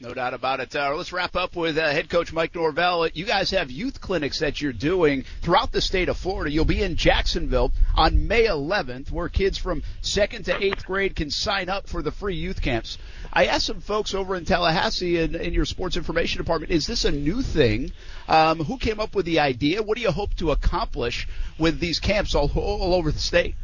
No 0.01 0.13
doubt 0.13 0.33
about 0.33 0.61
it. 0.61 0.73
Uh, 0.73 0.95
let's 0.95 1.11
wrap 1.11 1.35
up 1.35 1.57
with 1.57 1.77
uh, 1.77 1.91
head 1.91 2.09
coach 2.09 2.31
Mike 2.31 2.55
Norvell. 2.55 3.09
You 3.09 3.25
guys 3.25 3.51
have 3.51 3.69
youth 3.69 3.99
clinics 3.99 4.39
that 4.39 4.61
you're 4.61 4.71
doing 4.71 5.25
throughout 5.41 5.73
the 5.73 5.81
state 5.81 6.07
of 6.07 6.15
Florida. 6.15 6.49
You'll 6.49 6.63
be 6.63 6.81
in 6.81 6.95
Jacksonville 6.95 7.73
on 7.97 8.25
May 8.25 8.45
11th, 8.45 9.11
where 9.11 9.27
kids 9.27 9.57
from 9.57 9.83
second 10.01 10.45
to 10.45 10.63
eighth 10.63 10.85
grade 10.85 11.17
can 11.17 11.29
sign 11.29 11.67
up 11.67 11.89
for 11.89 12.01
the 12.01 12.13
free 12.13 12.35
youth 12.35 12.61
camps. 12.61 12.97
I 13.33 13.47
asked 13.47 13.65
some 13.65 13.81
folks 13.81 14.13
over 14.13 14.37
in 14.37 14.45
Tallahassee 14.45 15.17
in, 15.17 15.35
in 15.35 15.53
your 15.53 15.65
sports 15.65 15.97
information 15.97 16.37
department, 16.37 16.71
is 16.71 16.87
this 16.87 17.03
a 17.03 17.11
new 17.11 17.41
thing? 17.41 17.91
Um, 18.29 18.59
who 18.59 18.77
came 18.77 19.01
up 19.01 19.13
with 19.13 19.25
the 19.25 19.41
idea? 19.41 19.83
What 19.83 19.97
do 19.97 20.01
you 20.01 20.11
hope 20.11 20.33
to 20.35 20.51
accomplish 20.51 21.27
with 21.57 21.81
these 21.81 21.99
camps 21.99 22.35
all, 22.35 22.49
all 22.55 22.93
over 22.93 23.11
the 23.11 23.19
state? 23.19 23.55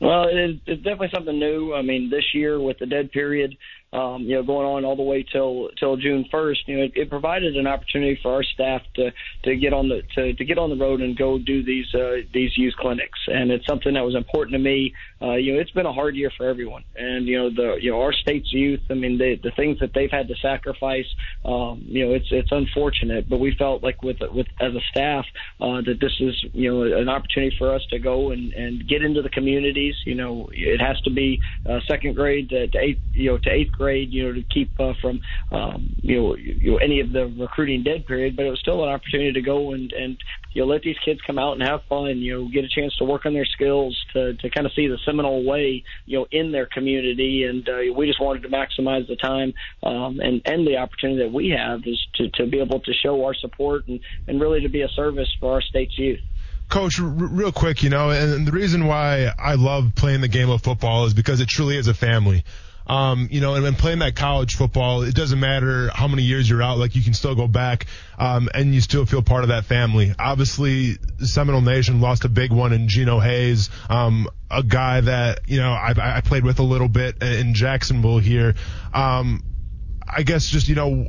Well, 0.00 0.28
it's 0.30 0.82
definitely 0.82 1.10
something 1.12 1.36
new. 1.36 1.74
I 1.74 1.82
mean, 1.82 2.10
this 2.10 2.32
year 2.32 2.60
with 2.60 2.78
the 2.78 2.86
dead 2.86 3.10
period, 3.10 3.56
um, 3.92 4.22
you 4.22 4.34
know, 4.34 4.42
going 4.42 4.66
on 4.66 4.84
all 4.84 4.96
the 4.96 5.02
way 5.02 5.22
till 5.22 5.70
till 5.78 5.96
June 5.96 6.26
1st. 6.32 6.56
You 6.66 6.76
know, 6.76 6.84
it, 6.84 6.92
it 6.94 7.10
provided 7.10 7.56
an 7.56 7.66
opportunity 7.66 8.18
for 8.22 8.34
our 8.34 8.42
staff 8.42 8.82
to 8.96 9.10
to 9.44 9.56
get 9.56 9.72
on 9.72 9.88
the 9.88 10.02
to, 10.14 10.34
to 10.34 10.44
get 10.44 10.58
on 10.58 10.70
the 10.70 10.76
road 10.76 11.00
and 11.00 11.16
go 11.16 11.38
do 11.38 11.62
these 11.62 11.86
uh, 11.94 12.16
these 12.34 12.56
youth 12.58 12.74
clinics, 12.78 13.18
and 13.28 13.50
it's 13.50 13.66
something 13.66 13.94
that 13.94 14.04
was 14.04 14.14
important 14.14 14.52
to 14.52 14.58
me. 14.58 14.92
Uh, 15.22 15.34
you 15.34 15.54
know, 15.54 15.60
it's 15.60 15.70
been 15.70 15.86
a 15.86 15.92
hard 15.92 16.16
year 16.16 16.30
for 16.36 16.46
everyone, 16.46 16.84
and 16.96 17.26
you 17.26 17.38
know 17.38 17.50
the 17.50 17.76
you 17.80 17.90
know 17.90 18.02
our 18.02 18.12
state's 18.12 18.52
youth. 18.52 18.80
I 18.90 18.94
mean, 18.94 19.16
they, 19.16 19.36
the 19.42 19.52
things 19.52 19.78
that 19.80 19.92
they've 19.94 20.10
had 20.10 20.28
to 20.28 20.34
sacrifice. 20.36 21.06
Um, 21.44 21.82
you 21.86 22.06
know, 22.06 22.12
it's 22.12 22.28
it's 22.30 22.52
unfortunate, 22.52 23.28
but 23.28 23.40
we 23.40 23.54
felt 23.56 23.82
like 23.82 24.02
with 24.02 24.18
with 24.34 24.48
as 24.60 24.74
a 24.74 24.80
staff 24.90 25.24
uh, 25.62 25.80
that 25.86 25.98
this 25.98 26.12
is 26.20 26.34
you 26.52 26.70
know 26.70 26.82
an 26.82 27.08
opportunity 27.08 27.56
for 27.58 27.74
us 27.74 27.82
to 27.88 27.98
go 27.98 28.32
and 28.32 28.52
and 28.52 28.86
get 28.86 29.02
into 29.02 29.22
the 29.22 29.30
communities. 29.30 29.94
You 30.04 30.14
know, 30.14 30.50
it 30.52 30.80
has 30.80 31.00
to 31.02 31.10
be 31.10 31.40
uh, 31.64 31.80
second 31.88 32.16
grade 32.16 32.50
to, 32.50 32.66
to 32.68 32.78
eighth 32.78 33.00
you 33.14 33.30
know 33.30 33.38
to 33.38 33.50
eighth 33.50 33.72
grade, 33.78 34.12
you 34.12 34.26
know, 34.26 34.34
to 34.34 34.42
keep 34.42 34.72
uh, 34.78 34.92
from 35.00 35.20
um, 35.52 35.94
you 36.02 36.20
know 36.20 36.36
you 36.36 36.72
know 36.72 36.78
any 36.78 37.00
of 37.00 37.12
the 37.12 37.26
recruiting 37.38 37.82
dead 37.82 38.06
period. 38.06 38.36
But 38.36 38.46
it 38.46 38.50
was 38.50 38.60
still 38.60 38.82
an 38.82 38.90
opportunity 38.90 39.32
to 39.32 39.40
go 39.40 39.72
and 39.72 39.92
and 39.92 40.18
you 40.52 40.62
know 40.62 40.68
let 40.68 40.82
these 40.82 40.98
kids 41.04 41.20
come 41.26 41.38
out 41.38 41.54
and 41.54 41.62
have 41.62 41.80
fun. 41.88 42.18
You 42.18 42.38
know, 42.38 42.48
get 42.52 42.64
a 42.64 42.68
chance 42.68 42.94
to 42.96 43.04
work 43.04 43.24
on 43.24 43.32
their 43.32 43.46
skills 43.46 43.96
to 44.12 44.34
to 44.34 44.50
kind 44.50 44.66
of 44.66 44.72
see 44.74 44.88
the 44.88 44.98
Seminole 45.06 45.44
way, 45.44 45.84
you 46.06 46.18
know, 46.18 46.26
in 46.30 46.52
their 46.52 46.66
community. 46.66 47.44
And 47.44 47.66
uh, 47.68 47.94
we 47.94 48.06
just 48.06 48.20
wanted 48.20 48.42
to 48.42 48.48
maximize 48.48 49.06
the 49.08 49.16
time 49.16 49.54
um, 49.82 50.20
and 50.20 50.42
and 50.44 50.66
the 50.66 50.76
opportunity 50.76 51.22
that 51.22 51.32
we 51.32 51.50
have 51.50 51.80
is 51.86 51.98
to 52.14 52.28
to 52.30 52.46
be 52.46 52.60
able 52.60 52.80
to 52.80 52.92
show 52.92 53.24
our 53.24 53.34
support 53.34 53.86
and 53.88 54.00
and 54.26 54.40
really 54.40 54.60
to 54.60 54.68
be 54.68 54.82
a 54.82 54.88
service 54.88 55.28
for 55.40 55.54
our 55.54 55.62
state's 55.62 55.98
youth. 55.98 56.20
Coach, 56.68 57.00
r- 57.00 57.06
real 57.06 57.52
quick, 57.52 57.82
you 57.82 57.88
know, 57.90 58.10
and 58.10 58.46
the 58.46 58.52
reason 58.52 58.86
why 58.86 59.32
I 59.38 59.54
love 59.54 59.92
playing 59.94 60.20
the 60.20 60.28
game 60.28 60.50
of 60.50 60.62
football 60.62 61.06
is 61.06 61.14
because 61.14 61.40
it 61.40 61.48
truly 61.48 61.76
is 61.76 61.88
a 61.88 61.94
family. 61.94 62.44
Um, 62.88 63.28
you 63.30 63.40
know, 63.40 63.54
and 63.54 63.62
when 63.62 63.74
playing 63.74 63.98
that 63.98 64.16
college 64.16 64.56
football, 64.56 65.02
it 65.02 65.14
doesn't 65.14 65.38
matter 65.38 65.90
how 65.94 66.08
many 66.08 66.22
years 66.22 66.48
you're 66.48 66.62
out, 66.62 66.78
like 66.78 66.96
you 66.96 67.02
can 67.02 67.14
still 67.14 67.34
go 67.34 67.46
back, 67.46 67.86
um, 68.18 68.48
and 68.54 68.74
you 68.74 68.80
still 68.80 69.04
feel 69.04 69.22
part 69.22 69.44
of 69.44 69.48
that 69.48 69.66
family. 69.66 70.14
Obviously, 70.18 70.96
Seminole 71.18 71.60
Nation 71.60 72.00
lost 72.00 72.24
a 72.24 72.28
big 72.28 72.52
one 72.52 72.72
in 72.72 72.88
Geno 72.88 73.18
Hayes, 73.20 73.68
um, 73.90 74.28
a 74.50 74.62
guy 74.62 75.02
that, 75.02 75.40
you 75.46 75.58
know, 75.58 75.72
I, 75.72 75.94
I 75.98 76.20
played 76.22 76.44
with 76.44 76.58
a 76.58 76.62
little 76.62 76.88
bit 76.88 77.22
in 77.22 77.52
Jacksonville 77.54 78.18
here. 78.18 78.54
Um, 78.94 79.42
I 80.10 80.22
guess 80.22 80.46
just 80.46 80.68
you 80.68 80.74
know 80.74 81.04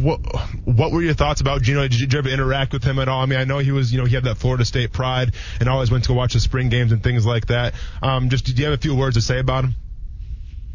what 0.00 0.20
what 0.64 0.92
were 0.92 1.00
your 1.00 1.14
thoughts 1.14 1.40
about 1.40 1.62
Geno? 1.62 1.82
Did 1.82 1.94
you, 1.94 2.06
did 2.06 2.12
you, 2.12 2.18
ever 2.18 2.28
interact 2.28 2.74
with 2.74 2.84
him 2.84 2.98
at 2.98 3.08
all? 3.08 3.22
I 3.22 3.26
mean, 3.26 3.38
I 3.38 3.44
know 3.44 3.58
he 3.58 3.72
was 3.72 3.90
you 3.90 3.98
know 3.98 4.04
he 4.04 4.14
had 4.14 4.24
that 4.24 4.36
Florida 4.36 4.66
State 4.66 4.92
pride 4.92 5.34
and 5.60 5.68
always 5.68 5.90
went 5.90 6.04
to 6.04 6.12
watch 6.12 6.34
the 6.34 6.40
spring 6.40 6.68
games 6.68 6.92
and 6.92 7.02
things 7.02 7.24
like 7.24 7.46
that. 7.46 7.74
Um, 8.02 8.28
just 8.28 8.44
did 8.44 8.58
you 8.58 8.66
have 8.66 8.74
a 8.74 8.78
few 8.78 8.94
words 8.94 9.16
to 9.16 9.22
say 9.22 9.38
about 9.38 9.64
him? 9.64 9.74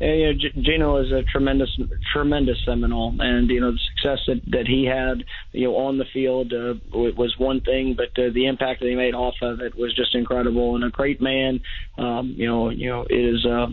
You 0.04 0.34
know, 0.34 0.62
Geno 0.62 0.98
is 0.98 1.12
a 1.12 1.24
tremendous, 1.24 1.70
tremendous 2.12 2.58
Seminole, 2.66 3.16
and 3.20 3.50
you 3.50 3.62
know 3.62 3.72
the 3.72 3.80
success 3.96 4.20
that, 4.28 4.42
that 4.52 4.68
he 4.68 4.86
had, 4.86 5.24
you 5.52 5.68
know, 5.68 5.76
on 5.78 5.98
the 5.98 6.06
field 6.14 6.54
uh, 6.54 6.74
was 6.94 7.34
one 7.38 7.62
thing, 7.62 7.96
but 7.96 8.10
uh, 8.22 8.30
the 8.34 8.48
impact 8.48 8.82
that 8.82 8.90
he 8.90 8.96
made 8.96 9.16
off 9.16 9.36
of 9.42 9.60
it 9.62 9.76
was 9.78 9.96
just 9.96 10.16
incredible. 10.16 10.76
And 10.76 10.84
a 10.84 10.90
great 10.90 11.22
man, 11.22 11.60
um, 11.98 12.34
you 12.38 12.48
know, 12.48 12.70
you 12.70 12.90
know, 12.90 13.06
is. 13.10 13.46
Uh, 13.46 13.68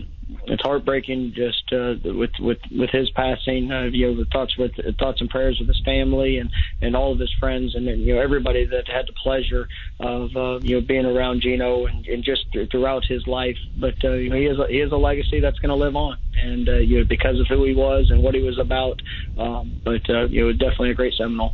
it's 0.45 0.61
heartbreaking 0.63 1.33
just 1.35 1.63
uh, 1.73 1.95
with 2.03 2.31
with 2.39 2.59
with 2.71 2.89
his 2.91 3.09
passing. 3.11 3.71
Uh, 3.71 3.83
you 3.91 4.07
know, 4.07 4.15
the 4.15 4.29
thoughts 4.31 4.57
with 4.57 4.71
thoughts 4.97 5.21
and 5.21 5.29
prayers 5.29 5.57
with 5.59 5.67
his 5.67 5.81
family 5.83 6.37
and 6.37 6.49
and 6.81 6.95
all 6.95 7.11
of 7.11 7.19
his 7.19 7.33
friends 7.39 7.75
and 7.75 7.85
you 7.85 8.15
know 8.15 8.21
everybody 8.21 8.65
that 8.65 8.87
had 8.87 9.07
the 9.07 9.13
pleasure 9.23 9.67
of 9.99 10.35
uh, 10.35 10.59
you 10.61 10.79
know 10.79 10.85
being 10.85 11.05
around 11.05 11.41
Geno 11.41 11.85
and, 11.85 12.05
and 12.05 12.23
just 12.23 12.45
throughout 12.71 13.03
his 13.05 13.25
life. 13.27 13.57
But 13.79 13.95
uh, 14.03 14.13
you 14.13 14.29
know, 14.29 14.37
he 14.37 14.45
has 14.45 14.57
a, 14.57 14.67
he 14.69 14.77
has 14.77 14.91
a 14.91 14.97
legacy 14.97 15.39
that's 15.39 15.59
going 15.59 15.69
to 15.69 15.75
live 15.75 15.95
on, 15.95 16.17
and 16.41 16.67
uh, 16.69 16.77
you 16.77 16.99
know 16.99 17.05
because 17.07 17.39
of 17.39 17.47
who 17.47 17.63
he 17.65 17.75
was 17.75 18.09
and 18.09 18.23
what 18.23 18.35
he 18.35 18.41
was 18.41 18.59
about. 18.59 19.01
Um, 19.37 19.81
but 19.83 20.07
uh, 20.09 20.25
you 20.25 20.45
know, 20.45 20.51
definitely 20.53 20.91
a 20.91 20.95
great 20.95 21.13
Seminole. 21.17 21.53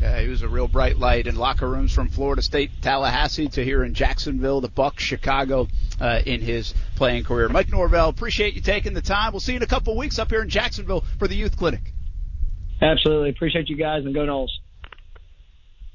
Yeah, 0.00 0.22
he 0.22 0.28
was 0.28 0.40
a 0.40 0.48
real 0.48 0.66
bright 0.66 0.98
light 0.98 1.26
in 1.26 1.36
locker 1.36 1.68
rooms 1.68 1.92
from 1.92 2.08
Florida 2.08 2.40
State, 2.40 2.70
Tallahassee 2.80 3.48
to 3.48 3.62
here 3.62 3.84
in 3.84 3.92
Jacksonville, 3.92 4.62
the 4.62 4.68
Bucks, 4.68 5.02
Chicago, 5.02 5.68
uh, 6.00 6.22
in 6.24 6.40
his 6.40 6.72
playing 6.96 7.24
career. 7.24 7.50
Mike 7.50 7.68
Norvell, 7.68 8.08
appreciate 8.08 8.54
you 8.54 8.62
taking 8.62 8.94
the 8.94 9.02
time. 9.02 9.32
We'll 9.32 9.40
see 9.40 9.52
you 9.52 9.56
in 9.56 9.62
a 9.62 9.66
couple 9.66 9.94
weeks 9.98 10.18
up 10.18 10.30
here 10.30 10.40
in 10.40 10.48
Jacksonville 10.48 11.04
for 11.18 11.28
the 11.28 11.34
youth 11.34 11.54
clinic. 11.56 11.92
Absolutely, 12.80 13.28
appreciate 13.28 13.68
you 13.68 13.76
guys, 13.76 14.06
and 14.06 14.14
go 14.14 14.20
Noles. 14.20 14.48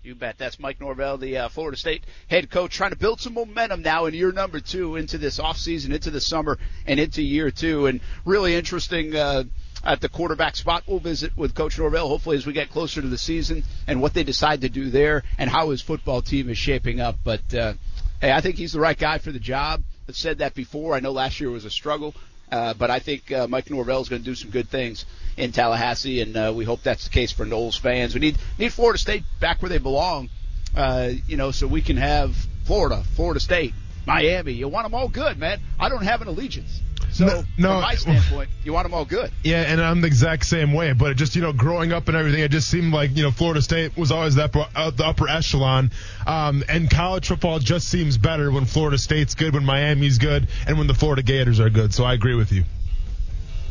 You 0.03 0.13
bet. 0.13 0.37
That's 0.37 0.59
Mike 0.59 0.79
Norvell, 0.79 1.17
the 1.17 1.37
uh, 1.37 1.49
Florida 1.49 1.75
State 1.75 2.03
head 2.27 2.51
coach, 2.51 2.75
trying 2.75 2.91
to 2.91 2.95
build 2.95 3.19
some 3.19 3.33
momentum 3.33 3.81
now 3.81 4.05
in 4.05 4.13
year 4.13 4.31
number 4.31 4.59
two 4.59 4.97
into 4.97 5.17
this 5.17 5.39
offseason, 5.39 5.95
into 5.95 6.11
the 6.11 6.21
summer, 6.21 6.59
and 6.85 6.99
into 6.99 7.23
year 7.23 7.49
two. 7.49 7.87
And 7.87 8.01
really 8.23 8.53
interesting. 8.53 9.15
Uh, 9.15 9.45
at 9.85 10.01
the 10.01 10.09
quarterback 10.09 10.55
spot. 10.55 10.83
We'll 10.87 10.99
visit 10.99 11.37
with 11.37 11.53
Coach 11.53 11.77
Norvell 11.77 12.07
hopefully 12.07 12.37
as 12.37 12.45
we 12.45 12.53
get 12.53 12.69
closer 12.69 13.01
to 13.01 13.07
the 13.07 13.17
season 13.17 13.63
and 13.87 14.01
what 14.01 14.13
they 14.13 14.23
decide 14.23 14.61
to 14.61 14.69
do 14.69 14.89
there 14.89 15.23
and 15.37 15.49
how 15.49 15.69
his 15.69 15.81
football 15.81 16.21
team 16.21 16.49
is 16.49 16.57
shaping 16.57 16.99
up. 16.99 17.15
But 17.23 17.53
uh, 17.53 17.73
hey, 18.19 18.31
I 18.31 18.41
think 18.41 18.55
he's 18.55 18.73
the 18.73 18.79
right 18.79 18.97
guy 18.97 19.19
for 19.19 19.31
the 19.31 19.39
job. 19.39 19.83
I've 20.09 20.15
said 20.15 20.39
that 20.39 20.53
before. 20.53 20.95
I 20.95 20.99
know 20.99 21.11
last 21.11 21.39
year 21.39 21.49
was 21.49 21.65
a 21.65 21.69
struggle, 21.69 22.13
uh, 22.51 22.73
but 22.73 22.89
I 22.89 22.99
think 22.99 23.31
uh, 23.31 23.47
Mike 23.47 23.69
Norvell 23.69 24.01
is 24.01 24.09
going 24.09 24.21
to 24.21 24.25
do 24.25 24.35
some 24.35 24.51
good 24.51 24.69
things 24.69 25.05
in 25.37 25.51
Tallahassee, 25.51 26.21
and 26.21 26.35
uh, 26.37 26.53
we 26.55 26.63
hope 26.63 26.83
that's 26.83 27.05
the 27.05 27.09
case 27.09 27.31
for 27.31 27.45
Noles 27.45 27.79
fans. 27.79 28.13
We 28.13 28.19
need 28.19 28.37
need 28.57 28.73
Florida 28.73 28.99
State 28.99 29.23
back 29.39 29.61
where 29.61 29.69
they 29.69 29.79
belong, 29.79 30.29
uh, 30.75 31.11
you 31.27 31.37
know, 31.37 31.51
so 31.51 31.67
we 31.67 31.81
can 31.81 31.97
have 31.97 32.35
Florida, 32.65 33.03
Florida 33.15 33.39
State 33.39 33.73
Miami. 34.05 34.53
You 34.53 34.67
want 34.67 34.85
them 34.85 34.93
all 34.93 35.09
good, 35.09 35.37
man. 35.37 35.59
I 35.79 35.89
don't 35.89 36.03
have 36.03 36.21
an 36.21 36.27
allegiance. 36.27 36.81
So, 37.15 37.25
No- 37.25 37.43
no, 37.57 37.69
from 37.69 37.81
my 37.81 37.95
standpoint, 37.95 38.49
you 38.65 38.73
want 38.73 38.83
them 38.83 38.93
all 38.93 39.05
good. 39.05 39.31
Yeah, 39.41 39.61
and 39.61 39.79
I'm 39.79 40.01
the 40.01 40.07
exact 40.07 40.45
same 40.45 40.73
way. 40.73 40.91
But 40.91 41.11
it 41.11 41.15
just 41.15 41.33
you 41.33 41.41
know, 41.41 41.53
growing 41.53 41.93
up 41.93 42.09
and 42.09 42.17
everything, 42.17 42.41
it 42.41 42.51
just 42.51 42.67
seemed 42.67 42.93
like 42.93 43.15
you 43.15 43.23
know 43.23 43.31
Florida 43.31 43.61
State 43.61 43.95
was 43.95 44.11
always 44.11 44.35
that 44.35 44.53
uh, 44.53 44.91
the 44.91 45.05
upper 45.05 45.29
echelon. 45.29 45.91
Um, 46.27 46.61
and 46.67 46.89
college 46.89 47.29
football 47.29 47.59
just 47.59 47.87
seems 47.87 48.17
better 48.17 48.51
when 48.51 48.65
Florida 48.65 48.97
State's 48.97 49.33
good, 49.33 49.53
when 49.53 49.63
Miami's 49.63 50.17
good, 50.17 50.49
and 50.67 50.77
when 50.77 50.87
the 50.87 50.93
Florida 50.93 51.23
Gators 51.23 51.61
are 51.61 51.69
good. 51.69 51.93
So 51.93 52.03
I 52.03 52.13
agree 52.13 52.35
with 52.35 52.51
you. 52.51 52.65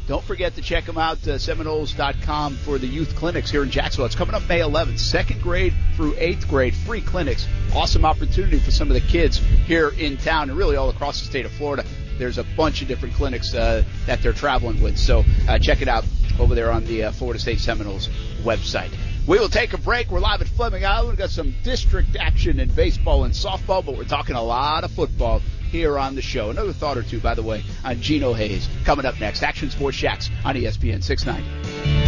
Don't 0.07 0.25
forget 0.25 0.55
to 0.57 0.63
check 0.63 0.87
them 0.87 0.97
out, 0.97 1.27
uh, 1.29 1.37
Seminoles.com 1.39 2.57
for 2.57 2.79
the 2.79 2.87
youth 2.87 3.15
clinics 3.15 3.51
here 3.51 3.63
in 3.63 3.71
Jacksonville. 3.71 4.07
It's 4.07 4.15
coming 4.15 4.35
up 4.35 4.47
May 4.49 4.61
11th, 4.61 4.99
second 4.99 5.43
grade 5.43 5.73
through 5.97 6.15
eighth 6.19 6.49
grade, 6.49 6.75
free 6.75 7.01
clinics. 7.03 7.47
Awesome 7.75 8.05
opportunity 8.07 8.59
for 8.59 8.71
some 8.71 8.89
of 8.89 8.95
the 8.95 9.01
kids 9.01 9.39
here 9.67 9.91
in 9.99 10.17
town 10.19 10.49
and 10.51 10.59
really 10.59 10.77
all 10.77 10.91
across 10.91 11.21
the 11.21 11.27
state 11.27 11.47
of 11.47 11.53
Florida. 11.53 11.85
There's 12.19 12.39
a 12.39 12.45
bunch 12.57 12.83
of 12.83 12.89
different 12.89 13.15
clinics 13.15 13.55
uh, 13.55 13.85
that 14.07 14.23
they're 14.23 14.33
traveling 14.33 14.83
with. 14.83 14.99
So 14.99 15.25
uh, 15.49 15.59
check 15.59 15.83
it 15.83 15.89
out 15.89 16.05
over 16.39 16.55
there 16.55 16.71
on 16.71 16.85
the 16.85 17.05
uh, 17.05 17.13
Florida 17.13 17.41
State 17.41 17.61
Seminoles 17.61 18.09
website. 18.43 18.91
We 19.27 19.39
will 19.39 19.49
take 19.49 19.73
a 19.73 19.79
break. 19.79 20.11
We're 20.11 20.21
live 20.21 20.43
at 20.43 20.49
Fleming 20.49 20.85
Island. 20.85 21.11
We've 21.11 21.19
got 21.19 21.31
some 21.31 21.55
district 21.63 22.17
action 22.19 22.61
in 22.61 22.69
baseball 22.75 23.25
and 23.25 23.33
softball, 23.33 23.85
but 23.85 23.97
we're 23.97 24.05
talking 24.05 24.37
a 24.37 24.43
lot 24.43 24.85
of 24.85 24.91
football 24.91 25.41
here 25.71 25.99
on 25.99 26.15
the 26.15 26.23
show. 26.23 26.51
Another 26.51 26.73
thought 26.75 26.99
or 26.99 27.03
two, 27.03 27.21
by 27.21 27.35
the 27.35 27.43
way, 27.43 27.65
on 27.85 28.01
Geno 28.01 28.35
Hayes 28.35 28.69
coming 28.85 29.07
up 29.07 29.19
next. 29.21 29.43
Action 29.43 29.71
Sports 29.71 29.97
Jax 29.97 30.31
on 30.45 30.57
ESPN 30.57 31.03
690. 31.03 32.04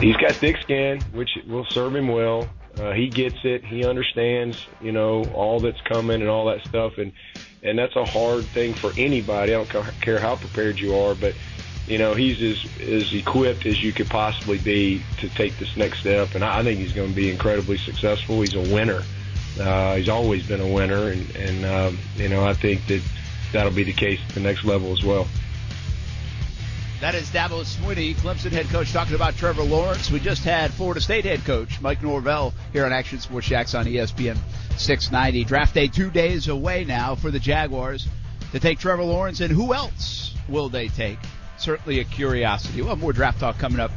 He's 0.00 0.16
got 0.16 0.32
thick 0.32 0.56
skin, 0.58 1.00
which 1.12 1.38
will 1.46 1.64
serve 1.66 1.94
him 1.94 2.08
well. 2.08 2.48
Uh, 2.78 2.92
he 2.92 3.08
gets 3.08 3.36
it. 3.44 3.64
He 3.64 3.84
understands, 3.84 4.66
you 4.80 4.92
know, 4.92 5.24
all 5.34 5.60
that's 5.60 5.80
coming 5.82 6.20
and 6.20 6.30
all 6.30 6.46
that 6.46 6.66
stuff, 6.66 6.98
and 6.98 7.12
and 7.62 7.78
that's 7.78 7.94
a 7.96 8.04
hard 8.04 8.44
thing 8.46 8.74
for 8.74 8.90
anybody. 8.96 9.54
I 9.54 9.64
don't 9.64 10.00
care 10.00 10.18
how 10.18 10.36
prepared 10.36 10.78
you 10.78 10.96
are, 10.96 11.14
but 11.14 11.34
you 11.86 11.98
know, 11.98 12.14
he's 12.14 12.40
as 12.40 12.80
as 12.80 13.12
equipped 13.12 13.66
as 13.66 13.82
you 13.82 13.92
could 13.92 14.08
possibly 14.08 14.58
be 14.58 15.02
to 15.18 15.28
take 15.30 15.58
this 15.58 15.76
next 15.76 16.00
step, 16.00 16.34
and 16.34 16.44
I, 16.44 16.62
think 16.62 16.78
he's 16.78 16.92
going 16.92 17.10
to 17.10 17.16
be 17.16 17.30
incredibly 17.30 17.76
successful. 17.76 18.40
He's 18.40 18.54
a 18.54 18.74
winner. 18.74 19.02
Uh, 19.60 19.96
he's 19.96 20.08
always 20.08 20.46
been 20.46 20.60
a 20.60 20.68
winner, 20.68 21.08
and 21.08 21.36
and 21.36 21.64
um, 21.66 21.98
you 22.16 22.28
know, 22.28 22.46
I 22.46 22.54
think 22.54 22.86
that 22.86 23.02
that'll 23.52 23.72
be 23.72 23.84
the 23.84 23.92
case 23.92 24.20
at 24.28 24.34
the 24.34 24.40
next 24.40 24.64
level 24.64 24.92
as 24.92 25.02
well. 25.02 25.26
That 27.00 27.14
is 27.14 27.30
Dabo 27.30 27.64
Swinney, 27.64 28.14
Clemson 28.14 28.52
head 28.52 28.68
coach, 28.68 28.92
talking 28.92 29.14
about 29.14 29.34
Trevor 29.34 29.62
Lawrence. 29.62 30.10
We 30.10 30.20
just 30.20 30.44
had 30.44 30.70
Florida 30.70 31.00
State 31.00 31.24
head 31.24 31.42
coach 31.46 31.80
Mike 31.80 32.02
Norvell 32.02 32.52
here 32.74 32.84
on 32.84 32.92
Action 32.92 33.18
Sports 33.20 33.46
Jax 33.46 33.74
on 33.74 33.86
ESPN 33.86 34.36
690. 34.76 35.44
Draft 35.44 35.72
day 35.72 35.88
two 35.88 36.10
days 36.10 36.48
away 36.48 36.84
now 36.84 37.14
for 37.14 37.30
the 37.30 37.38
Jaguars 37.38 38.06
to 38.52 38.60
take 38.60 38.78
Trevor 38.78 39.04
Lawrence, 39.04 39.40
and 39.40 39.50
who 39.50 39.72
else 39.72 40.34
will 40.46 40.68
they 40.68 40.88
take? 40.88 41.16
Certainly 41.56 42.00
a 42.00 42.04
curiosity. 42.04 42.82
We'll 42.82 42.96
more 42.96 43.14
draft 43.14 43.40
talk 43.40 43.56
coming 43.56 43.80
up. 43.80 43.92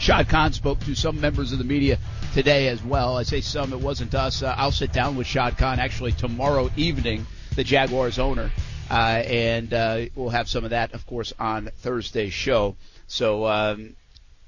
Shad 0.00 0.28
Khan 0.28 0.52
spoke 0.52 0.80
to 0.80 0.96
some 0.96 1.20
members 1.20 1.52
of 1.52 1.58
the 1.58 1.64
media 1.64 2.00
today 2.32 2.66
as 2.66 2.82
well. 2.82 3.16
I 3.16 3.22
say 3.22 3.42
some, 3.42 3.72
it 3.72 3.78
wasn't 3.78 4.12
us. 4.12 4.42
Uh, 4.42 4.56
I'll 4.58 4.72
sit 4.72 4.92
down 4.92 5.14
with 5.14 5.28
Shad 5.28 5.56
Khan 5.56 5.78
actually 5.78 6.10
tomorrow 6.10 6.68
evening, 6.76 7.28
the 7.54 7.62
Jaguars 7.62 8.18
owner, 8.18 8.50
and 8.92 9.72
uh, 9.72 10.06
we'll 10.14 10.30
have 10.30 10.48
some 10.48 10.64
of 10.64 10.70
that, 10.70 10.92
of 10.94 11.06
course, 11.06 11.32
on 11.38 11.70
Thursday's 11.82 12.32
show. 12.32 12.76
So, 13.06 13.46
um, 13.46 13.96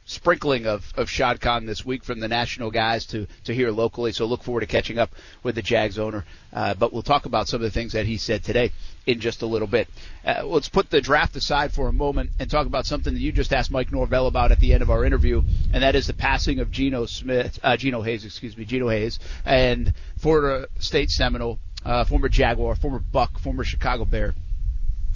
sprinkling 0.07 0.66
of, 0.66 0.93
of 0.97 1.11
Shad 1.11 1.41
this 1.64 1.84
week 1.84 2.05
from 2.05 2.20
the 2.20 2.28
national 2.28 2.70
guys 2.70 3.07
to, 3.07 3.26
to 3.45 3.53
here 3.53 3.70
locally. 3.70 4.12
So 4.12 4.24
look 4.24 4.43
forward 4.43 4.61
to 4.61 4.66
catching 4.66 4.99
up 4.99 5.11
with 5.43 5.57
the 5.57 5.62
Jags 5.62 5.99
owner. 5.99 6.24
Uh, 6.53 6.74
but 6.74 6.93
we'll 6.93 7.03
talk 7.03 7.26
about 7.26 7.49
some 7.49 7.57
of 7.57 7.62
the 7.62 7.70
things 7.70 7.93
that 7.93 8.07
he 8.07 8.16
said 8.16 8.45
today 8.45 8.70
in 9.05 9.20
just 9.20 9.43
a 9.43 9.47
little 9.47 9.66
bit. 9.66 9.89
Uh, 10.24 10.45
let's 10.45 10.68
put 10.68 10.91
the 10.91 11.01
draft 11.01 11.34
aside 11.37 11.72
for 11.72 11.89
a 11.89 11.93
moment 11.93 12.30
and 12.39 12.49
talk 12.49 12.66
about 12.66 12.87
something 12.87 13.14
that 13.14 13.20
you 13.20 13.32
just 13.32 13.53
asked 13.53 13.70
Mike 13.70 13.93
Norvell 13.93 14.28
about 14.28 14.53
at 14.53 14.61
the 14.61 14.72
end 14.72 14.82
of 14.82 14.91
our 14.91 15.05
interview, 15.05 15.43
and 15.72 15.82
that 15.82 15.95
is 15.95 16.07
the 16.07 16.14
passing 16.14 16.61
of 16.61 16.70
Geno 16.70 17.07
Smith, 17.07 17.59
uh, 17.62 17.76
Geno 17.76 18.01
Hayes, 18.01 18.24
excuse 18.24 18.57
me, 18.57 18.64
Geno 18.64 18.89
Hayes, 18.89 19.18
and 19.45 19.93
Florida 20.18 20.68
State 20.78 21.11
Seminole, 21.11 21.59
uh, 21.87 22.05
former 22.05 22.28
Jaguar, 22.28 22.74
former 22.74 22.99
Buck, 22.99 23.39
former 23.39 23.64
Chicago 23.64 24.05
Bear. 24.05 24.34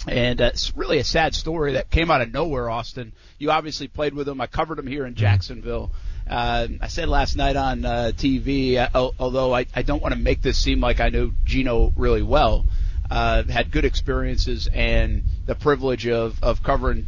And 0.07 0.41
uh, 0.41 0.45
it's 0.45 0.75
really 0.75 0.97
a 0.97 1.03
sad 1.03 1.35
story 1.35 1.73
that 1.73 1.91
came 1.91 2.09
out 2.09 2.21
of 2.21 2.33
nowhere, 2.33 2.69
Austin. 2.69 3.11
You 3.37 3.51
obviously 3.51 3.87
played 3.87 4.13
with 4.13 4.27
him. 4.27 4.39
I 4.41 4.47
covered 4.47 4.79
him 4.79 4.87
here 4.87 5.05
in 5.05 5.13
Jacksonville. 5.13 5.91
Uh, 6.27 6.67
I 6.79 6.87
said 6.87 7.09
last 7.09 7.35
night 7.35 7.57
on 7.57 7.83
uh, 7.85 8.11
TV, 8.15 8.77
uh, 8.77 9.11
although 9.19 9.53
I, 9.53 9.65
I 9.75 9.81
don't 9.81 10.01
want 10.01 10.13
to 10.13 10.19
make 10.19 10.41
this 10.41 10.57
seem 10.57 10.79
like 10.79 10.99
I 10.99 11.09
know 11.09 11.31
Geno 11.43 11.91
really 11.97 12.23
well, 12.23 12.65
uh, 13.11 13.43
had 13.43 13.69
good 13.69 13.85
experiences 13.85 14.69
and 14.73 15.23
the 15.45 15.55
privilege 15.55 16.07
of, 16.07 16.41
of 16.41 16.63
covering 16.63 17.07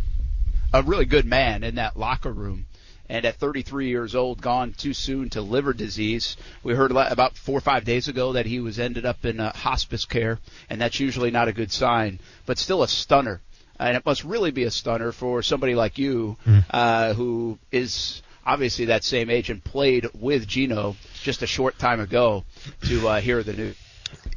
a 0.73 0.83
really 0.83 1.05
good 1.05 1.25
man 1.25 1.63
in 1.63 1.75
that 1.75 1.97
locker 1.97 2.31
room. 2.31 2.65
And 3.13 3.27
at 3.27 3.35
33 3.35 3.89
years 3.89 4.15
old, 4.15 4.41
gone 4.41 4.73
too 4.73 4.95
soon 4.95 5.29
to 5.29 5.41
liver 5.43 5.71
disease. 5.71 6.35
We 6.63 6.73
heard 6.73 6.89
about 6.89 7.37
four 7.37 7.55
or 7.55 7.61
five 7.61 7.85
days 7.85 8.07
ago 8.07 8.33
that 8.33 8.47
he 8.47 8.59
was 8.59 8.79
ended 8.79 9.05
up 9.05 9.23
in 9.23 9.39
uh, 9.39 9.53
hospice 9.53 10.05
care, 10.05 10.39
and 10.67 10.81
that's 10.81 10.99
usually 10.99 11.29
not 11.29 11.47
a 11.47 11.53
good 11.53 11.71
sign, 11.71 12.17
but 12.47 12.57
still 12.57 12.81
a 12.81 12.87
stunner. 12.87 13.39
And 13.79 13.95
it 13.95 14.03
must 14.03 14.23
really 14.23 14.49
be 14.49 14.63
a 14.63 14.71
stunner 14.71 15.11
for 15.11 15.43
somebody 15.43 15.75
like 15.75 15.99
you, 15.99 16.37
uh, 16.71 17.13
who 17.13 17.59
is 17.71 18.23
obviously 18.47 18.85
that 18.85 19.03
same 19.03 19.29
age 19.29 19.51
and 19.51 19.63
played 19.63 20.07
with 20.15 20.47
Geno 20.47 20.95
just 21.21 21.43
a 21.43 21.47
short 21.47 21.77
time 21.77 21.99
ago 21.99 22.43
to 22.87 23.07
uh, 23.07 23.21
hear 23.21 23.43
the 23.43 23.53
news. 23.53 23.75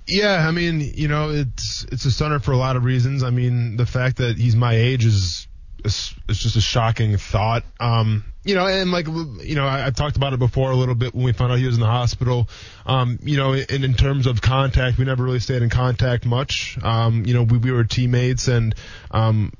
Yeah, 0.06 0.46
I 0.46 0.50
mean, 0.50 0.80
you 0.80 1.08
know, 1.08 1.30
it's 1.30 1.86
it's 1.90 2.04
a 2.04 2.10
stunner 2.10 2.40
for 2.40 2.52
a 2.52 2.58
lot 2.58 2.76
of 2.76 2.84
reasons. 2.84 3.22
I 3.22 3.30
mean, 3.30 3.78
the 3.78 3.86
fact 3.86 4.18
that 4.18 4.36
he's 4.36 4.54
my 4.54 4.74
age 4.74 5.06
is 5.06 5.48
is, 5.82 6.14
is 6.28 6.38
just 6.38 6.56
a 6.56 6.60
shocking 6.60 7.16
thought. 7.16 7.64
Um, 7.80 8.24
you 8.46 8.54
know, 8.54 8.66
and 8.66 8.92
like 8.92 9.06
you 9.08 9.56
know, 9.56 9.66
I, 9.66 9.88
I 9.88 9.90
talked 9.90 10.16
about 10.16 10.32
it 10.32 10.38
before 10.38 10.70
a 10.70 10.76
little 10.76 10.94
bit 10.94 11.14
when 11.14 11.24
we 11.24 11.32
found 11.32 11.52
out 11.52 11.58
he 11.58 11.66
was 11.66 11.74
in 11.74 11.80
the 11.80 11.86
hospital. 11.86 12.48
Um, 12.86 13.18
you 13.22 13.36
know, 13.36 13.52
in, 13.52 13.84
in 13.84 13.94
terms 13.94 14.26
of 14.26 14.40
contact, 14.40 14.98
we 14.98 15.04
never 15.04 15.24
really 15.24 15.40
stayed 15.40 15.62
in 15.62 15.68
contact 15.68 16.24
much. 16.24 16.78
Um, 16.82 17.26
you 17.26 17.34
know, 17.34 17.42
we 17.42 17.58
we 17.58 17.72
were 17.72 17.84
teammates 17.84 18.48
and 18.48 18.74
um 19.10 19.52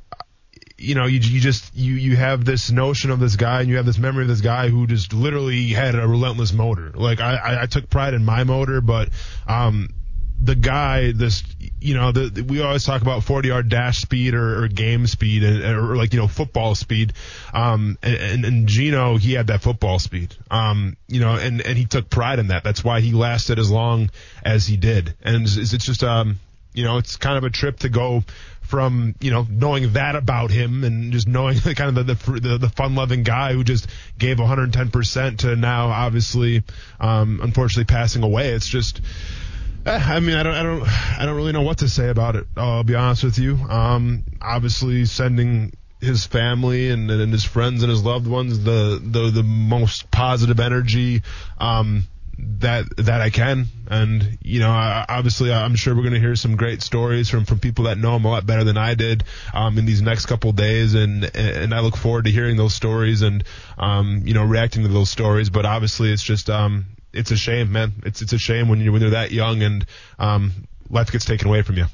you 0.78 0.94
know, 0.94 1.06
you, 1.06 1.18
you 1.20 1.40
just 1.40 1.74
you 1.74 1.94
you 1.94 2.16
have 2.16 2.44
this 2.44 2.70
notion 2.70 3.10
of 3.10 3.18
this 3.18 3.36
guy, 3.36 3.60
and 3.60 3.68
you 3.70 3.76
have 3.76 3.86
this 3.86 3.98
memory 3.98 4.24
of 4.24 4.28
this 4.28 4.42
guy 4.42 4.68
who 4.68 4.86
just 4.86 5.12
literally 5.12 5.68
had 5.68 5.94
a 5.94 6.06
relentless 6.06 6.52
motor. 6.52 6.92
Like 6.94 7.20
I, 7.20 7.36
I, 7.36 7.62
I 7.62 7.66
took 7.66 7.88
pride 7.88 8.12
in 8.12 8.24
my 8.24 8.44
motor, 8.44 8.82
but 8.82 9.08
um, 9.48 9.88
the 10.40 10.54
guy, 10.54 11.12
this 11.12 11.42
you 11.80 11.94
know, 11.94 12.12
the, 12.12 12.42
we 12.42 12.60
always 12.62 12.84
talk 12.84 13.02
about 13.02 13.22
40 13.22 13.48
yard 13.48 13.68
dash 13.68 13.98
speed 13.98 14.34
or, 14.34 14.64
or 14.64 14.68
game 14.68 15.06
speed, 15.06 15.44
and, 15.44 15.62
or 15.64 15.96
like 15.96 16.12
you 16.12 16.18
know 16.18 16.28
football 16.28 16.74
speed. 16.74 17.12
Um, 17.54 17.98
and, 18.02 18.44
and 18.44 18.66
Geno, 18.66 19.16
he 19.16 19.34
had 19.34 19.48
that 19.48 19.62
football 19.62 19.98
speed. 19.98 20.34
Um, 20.50 20.96
you 21.08 21.20
know, 21.20 21.34
and 21.34 21.60
and 21.60 21.78
he 21.78 21.84
took 21.84 22.10
pride 22.10 22.38
in 22.38 22.48
that. 22.48 22.64
That's 22.64 22.82
why 22.82 23.00
he 23.00 23.12
lasted 23.12 23.58
as 23.58 23.70
long 23.70 24.10
as 24.44 24.66
he 24.66 24.76
did. 24.76 25.14
And 25.22 25.44
it's, 25.44 25.56
it's 25.56 25.84
just 25.84 26.02
um, 26.02 26.38
you 26.74 26.84
know, 26.84 26.98
it's 26.98 27.16
kind 27.16 27.38
of 27.38 27.44
a 27.44 27.50
trip 27.50 27.80
to 27.80 27.88
go 27.88 28.24
from 28.60 29.14
you 29.20 29.30
know 29.30 29.46
knowing 29.48 29.92
that 29.92 30.16
about 30.16 30.50
him 30.50 30.82
and 30.82 31.12
just 31.12 31.28
knowing 31.28 31.58
the 31.64 31.74
kind 31.74 31.96
of 31.96 32.06
the 32.06 32.14
the, 32.14 32.40
the, 32.40 32.58
the 32.58 32.68
fun 32.68 32.94
loving 32.94 33.22
guy 33.22 33.52
who 33.52 33.62
just 33.64 33.86
gave 34.18 34.38
110 34.38 34.90
percent 34.90 35.40
to 35.40 35.54
now 35.56 35.88
obviously 35.88 36.62
um, 37.00 37.40
unfortunately 37.42 37.84
passing 37.84 38.22
away. 38.22 38.50
It's 38.50 38.66
just. 38.66 39.00
Eh, 39.86 40.02
I 40.04 40.20
mean, 40.20 40.36
I 40.36 40.42
don't, 40.42 40.54
I 40.54 40.62
don't, 40.62 40.82
I 41.20 41.26
don't 41.26 41.36
really 41.36 41.52
know 41.52 41.62
what 41.62 41.78
to 41.78 41.88
say 41.88 42.08
about 42.08 42.36
it. 42.36 42.46
I'll 42.56 42.84
be 42.84 42.94
honest 42.94 43.24
with 43.24 43.38
you. 43.38 43.56
Um, 43.56 44.24
obviously, 44.40 45.06
sending 45.06 45.72
his 46.00 46.26
family 46.26 46.90
and, 46.90 47.10
and 47.10 47.32
his 47.32 47.44
friends 47.44 47.82
and 47.82 47.90
his 47.90 48.04
loved 48.04 48.26
ones 48.26 48.62
the 48.62 49.00
the, 49.02 49.30
the 49.30 49.42
most 49.42 50.10
positive 50.10 50.60
energy 50.60 51.22
um, 51.58 52.06
that 52.38 52.84
that 52.96 53.20
I 53.20 53.30
can. 53.30 53.66
And 53.88 54.38
you 54.42 54.60
know, 54.60 54.70
I, 54.70 55.04
obviously, 55.08 55.52
I'm 55.52 55.74
sure 55.74 55.94
we're 55.94 56.02
going 56.02 56.14
to 56.14 56.20
hear 56.20 56.36
some 56.36 56.56
great 56.56 56.82
stories 56.82 57.30
from 57.30 57.44
from 57.44 57.58
people 57.60 57.84
that 57.84 57.98
know 57.98 58.16
him 58.16 58.24
a 58.24 58.30
lot 58.30 58.46
better 58.46 58.64
than 58.64 58.76
I 58.76 58.94
did 58.94 59.24
um, 59.54 59.78
in 59.78 59.86
these 59.86 60.02
next 60.02 60.26
couple 60.26 60.52
days. 60.52 60.94
And 60.94 61.24
and 61.34 61.74
I 61.74 61.80
look 61.80 61.96
forward 61.96 62.24
to 62.24 62.30
hearing 62.30 62.56
those 62.56 62.74
stories 62.74 63.22
and 63.22 63.44
um, 63.78 64.22
you 64.24 64.34
know 64.34 64.44
reacting 64.44 64.82
to 64.82 64.88
those 64.88 65.10
stories. 65.10 65.50
But 65.50 65.64
obviously, 65.64 66.12
it's 66.12 66.22
just 66.22 66.50
um, 66.50 66.86
it's 67.16 67.30
a 67.30 67.36
shame, 67.36 67.72
man. 67.72 67.92
It's 68.04 68.22
it's 68.22 68.32
a 68.32 68.38
shame 68.38 68.68
when 68.68 68.80
you 68.80 68.92
when 68.92 69.02
you're 69.02 69.10
that 69.10 69.32
young 69.32 69.62
and 69.62 69.86
um, 70.18 70.52
life 70.90 71.10
gets 71.10 71.24
taken 71.24 71.48
away 71.48 71.62
from 71.62 71.76
you. 71.76 71.86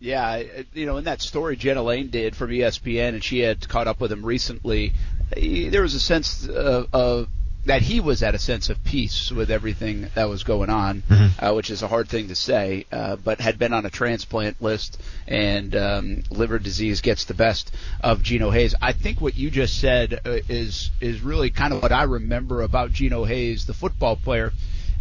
Yeah, 0.00 0.42
you 0.74 0.86
know, 0.86 0.96
in 0.96 1.04
that 1.04 1.22
story 1.22 1.56
Jenna 1.56 1.82
Laine 1.82 2.08
did 2.08 2.34
from 2.34 2.50
ESPN, 2.50 3.10
and 3.10 3.22
she 3.22 3.38
had 3.38 3.68
caught 3.68 3.86
up 3.86 4.00
with 4.00 4.10
him 4.10 4.24
recently. 4.24 4.92
There 5.36 5.82
was 5.82 5.94
a 5.94 6.00
sense 6.00 6.48
of, 6.48 6.88
of 6.92 7.28
that 7.64 7.82
he 7.82 8.00
was 8.00 8.22
at 8.24 8.34
a 8.34 8.38
sense 8.38 8.70
of 8.70 8.82
peace 8.82 9.30
with 9.30 9.50
everything 9.50 10.08
that 10.16 10.28
was 10.28 10.42
going 10.42 10.68
on, 10.68 11.02
Mm-hmm. 11.02 11.44
uh, 11.44 11.54
which 11.54 11.70
is 11.70 11.82
a 11.82 11.88
hard 11.88 12.08
thing 12.08 12.28
to 12.28 12.34
say, 12.34 12.86
uh, 12.90 13.16
but 13.16 13.40
had 13.40 13.58
been 13.58 13.72
on 13.72 13.86
a 13.86 13.90
transplant 13.90 14.60
list, 14.60 15.00
and 15.28 15.76
um, 15.76 16.22
liver 16.30 16.58
disease 16.58 17.00
gets 17.00 17.24
the 17.24 17.34
best 17.34 17.72
of 18.00 18.22
Geno 18.22 18.50
Hayes. 18.50 18.74
I 18.82 18.92
think 18.92 19.20
what 19.20 19.36
you 19.36 19.50
just 19.50 19.78
said 19.80 20.20
uh, 20.24 20.38
is 20.48 20.90
is 21.00 21.20
really 21.20 21.50
kind 21.50 21.72
of 21.72 21.82
what 21.82 21.92
I 21.92 22.02
remember 22.02 22.62
about 22.62 22.90
Geno 22.92 23.24
Hayes, 23.24 23.66
the 23.66 23.74
football 23.74 24.16
player, 24.16 24.52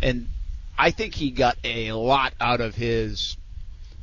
and 0.01 0.27
I 0.77 0.91
think 0.91 1.15
he 1.15 1.31
got 1.31 1.57
a 1.63 1.91
lot 1.93 2.33
out 2.39 2.61
of 2.61 2.75
his 2.75 3.37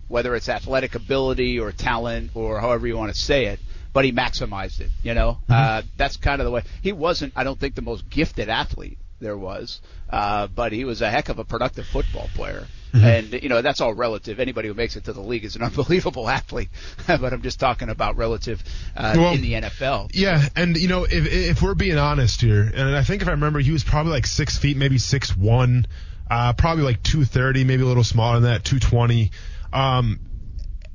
whether 0.09 0.35
it's 0.35 0.49
athletic 0.49 0.95
ability 0.95 1.61
or 1.61 1.71
talent 1.71 2.31
or 2.35 2.61
however 2.61 2.87
you 2.87 2.97
want 2.97 3.13
to 3.13 3.21
say 3.21 3.45
it, 3.47 3.61
but 3.99 4.05
he 4.05 4.13
maximized 4.13 4.79
it. 4.79 4.91
You 5.03 5.13
know, 5.13 5.39
uh, 5.49 5.83
that's 5.97 6.19
kind 6.19 6.41
of 6.41 6.45
the 6.45 6.53
way 6.53 6.63
he 6.83 6.93
wasn't. 6.93 7.33
I 7.35 7.43
don't 7.43 7.59
think 7.59 7.75
the 7.75 7.83
most 7.83 8.09
gifted 8.09 8.49
athlete 8.49 8.97
there 9.19 9.37
was, 9.37 9.81
uh, 10.09 10.47
but 10.47 10.71
he 10.71 10.85
was 10.85 11.03
a 11.03 11.11
heck 11.11 11.31
of 11.31 11.41
a 11.41 11.45
productive 11.45 11.85
football 11.85 12.29
player. 12.33 12.65
And 12.95 13.33
you 13.33 13.49
know 13.49 13.61
that's 13.61 13.81
all 13.81 13.93
relative. 13.93 14.39
Anybody 14.39 14.69
who 14.69 14.75
makes 14.75 14.95
it 14.95 15.07
to 15.07 15.13
the 15.13 15.21
league 15.21 15.45
is 15.45 15.57
an 15.57 15.63
unbelievable 15.65 16.29
athlete, 16.29 16.69
but 17.09 17.33
I'm 17.33 17.43
just 17.43 17.59
talking 17.59 17.89
about 17.89 18.17
relative 18.17 18.63
uh, 18.97 19.15
Well, 19.17 19.35
in 19.35 19.43
the 19.43 19.55
NFL. 19.55 20.13
Yeah, 20.15 20.49
and 20.55 20.77
you 20.77 20.87
know, 20.87 21.03
if 21.03 21.27
if 21.27 21.61
we're 21.61 21.75
being 21.75 21.99
honest 21.99 22.41
here, 22.41 22.71
and 22.73 22.95
I 22.95 23.03
think 23.03 23.23
if 23.23 23.27
I 23.27 23.33
remember, 23.33 23.59
he 23.59 23.73
was 23.73 23.83
probably 23.83 24.13
like 24.13 24.27
six 24.27 24.57
feet, 24.57 24.77
maybe 24.77 24.99
six 24.99 25.37
one, 25.37 25.89
uh, 26.31 26.53
probably 26.53 26.85
like 26.85 27.03
two 27.03 27.25
thirty, 27.25 27.65
maybe 27.65 27.83
a 27.83 27.87
little 27.87 28.05
smaller 28.05 28.39
than 28.39 28.53
that, 28.53 28.65
two 28.65 28.79
twenty. 28.79 29.33
Um, 29.73 30.21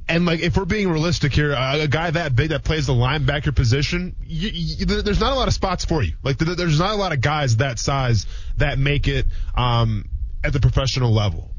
and 0.08 0.26
like 0.26 0.42
if 0.42 0.58
we're 0.58 0.66
being 0.66 0.90
realistic 0.90 1.34
here, 1.34 1.52
a, 1.52 1.88
guy 1.88 2.12
that 2.12 2.36
big 2.36 2.50
that 2.50 2.64
plays 2.64 2.88
the 2.88 2.94
linebacker 2.94 3.56
position, 3.56 4.16
you, 4.26 4.50
you, 4.52 4.86
there's 4.86 5.20
not 5.20 5.32
a 5.32 5.36
lot 5.36 5.48
of 5.48 5.54
spots 5.54 5.86
for 5.86 6.04
you. 6.04 6.14
Like 6.24 6.38
there's 6.38 6.80
not 6.80 6.92
a 6.92 6.96
lot 6.96 7.14
of 7.14 7.22
guys 7.22 7.58
that 7.58 7.80
size 7.80 8.26
that 8.58 8.78
make 8.78 9.08
it 9.08 9.26
um, 9.56 10.10
at 10.44 10.52
the 10.52 10.60
professional 10.60 11.14
level. 11.14 11.53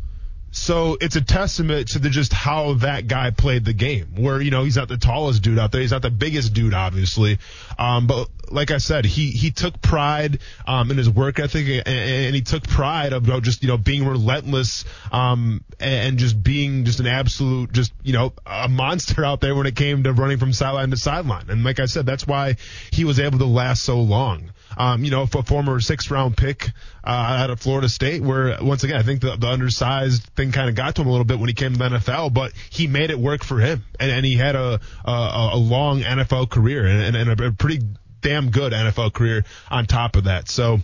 So 0.57 0.97
it's 1.01 1.17
a 1.17 1.21
testament 1.21 1.89
to 1.89 1.99
the 1.99 2.09
just 2.09 2.33
how 2.33 2.75
that 2.75 3.09
guy 3.09 3.33
played 3.33 3.65
the 3.65 3.73
game. 3.73 4.15
Where 4.17 4.41
you 4.41 4.53
know 4.53 4.63
he's 4.63 4.77
not 4.77 4.87
the 4.87 4.97
tallest 4.97 5.43
dude 5.43 5.59
out 5.59 5.73
there, 5.73 5.81
he's 5.81 5.91
not 5.91 6.03
the 6.03 6.11
biggest 6.11 6.55
dude, 6.55 6.73
obviously. 6.73 7.39
Um, 7.77 8.07
but 8.07 8.29
like 8.53 8.71
I 8.71 8.79
said, 8.79 9.05
he 9.05 9.33
he 9.33 9.51
took 9.51 9.83
pride 9.83 10.39
um, 10.65 10.93
in 10.93 10.97
his 10.97 11.11
work 11.11 11.41
ethic, 11.41 11.67
and, 11.67 11.89
and 11.89 12.35
he 12.37 12.41
took 12.41 12.63
pride 12.69 13.13
about 13.13 13.43
just 13.43 13.63
you 13.63 13.69
know 13.69 13.77
being 13.77 14.07
relentless 14.07 14.85
um, 15.11 15.65
and, 15.81 16.09
and 16.09 16.19
just 16.19 16.41
being 16.41 16.85
just 16.85 17.01
an 17.01 17.09
absolute 17.09 17.73
just 17.73 17.93
you 18.05 18.13
know 18.13 18.33
a 18.47 18.69
monster 18.69 19.25
out 19.25 19.41
there 19.41 19.57
when 19.57 19.67
it 19.67 19.75
came 19.75 20.05
to 20.05 20.13
running 20.13 20.39
from 20.39 20.53
sideline 20.53 20.91
to 20.91 20.97
sideline. 20.97 21.51
And 21.51 21.65
like 21.65 21.81
I 21.81 21.87
said, 21.87 22.07
that's 22.07 22.29
why 22.29 22.59
he 22.93 23.05
was 23.05 23.19
able 23.19 23.41
to 23.41 23.45
last 23.45 23.83
so 23.83 24.01
long. 24.01 24.53
Um, 24.77 25.05
you 25.05 25.11
know, 25.11 25.23
a 25.23 25.27
former 25.27 25.81
sixth 25.81 26.11
round 26.11 26.37
pick 26.37 26.71
uh, 27.05 27.11
out 27.11 27.51
of 27.51 27.61
Florida 27.61 27.89
State, 27.89 28.23
where 28.23 28.57
once 28.61 28.85
again 28.85 28.97
I 28.97 29.03
think 29.03 29.21
the, 29.21 29.37
the 29.37 29.49
undersized 29.49 30.25
thing 30.35 30.53
kind 30.53 30.69
of 30.69 30.75
got 30.75 30.97
to 30.97 31.03
him 31.03 31.09
a 31.09 31.11
little 31.11 31.25
bit 31.25 31.39
when 31.39 31.49
he 31.49 31.55
came 31.55 31.73
to 31.73 31.79
the 31.79 31.85
NFL, 31.85 32.33
but 32.33 32.53
he 32.71 32.87
made 32.87 33.11
it 33.11 33.19
work 33.19 33.45
for 33.45 33.59
him, 33.59 33.85
and, 34.01 34.11
and 34.11 34.25
he 34.25 34.37
had 34.37 34.57
a 34.57 34.81
a, 35.05 35.51
a 35.53 35.57
long 35.57 36.01
NFL 36.01 36.51
career 36.51 36.87
and, 36.87 37.17
and, 37.17 37.31
and 37.31 37.41
a 37.41 37.53
pretty 37.53 37.81
damn 38.21 38.51
good 38.51 38.73
NFL 38.73 39.13
career 39.13 39.45
on 39.71 39.87
top 39.87 40.17
of 40.17 40.25
that. 40.25 40.49
So, 40.49 40.81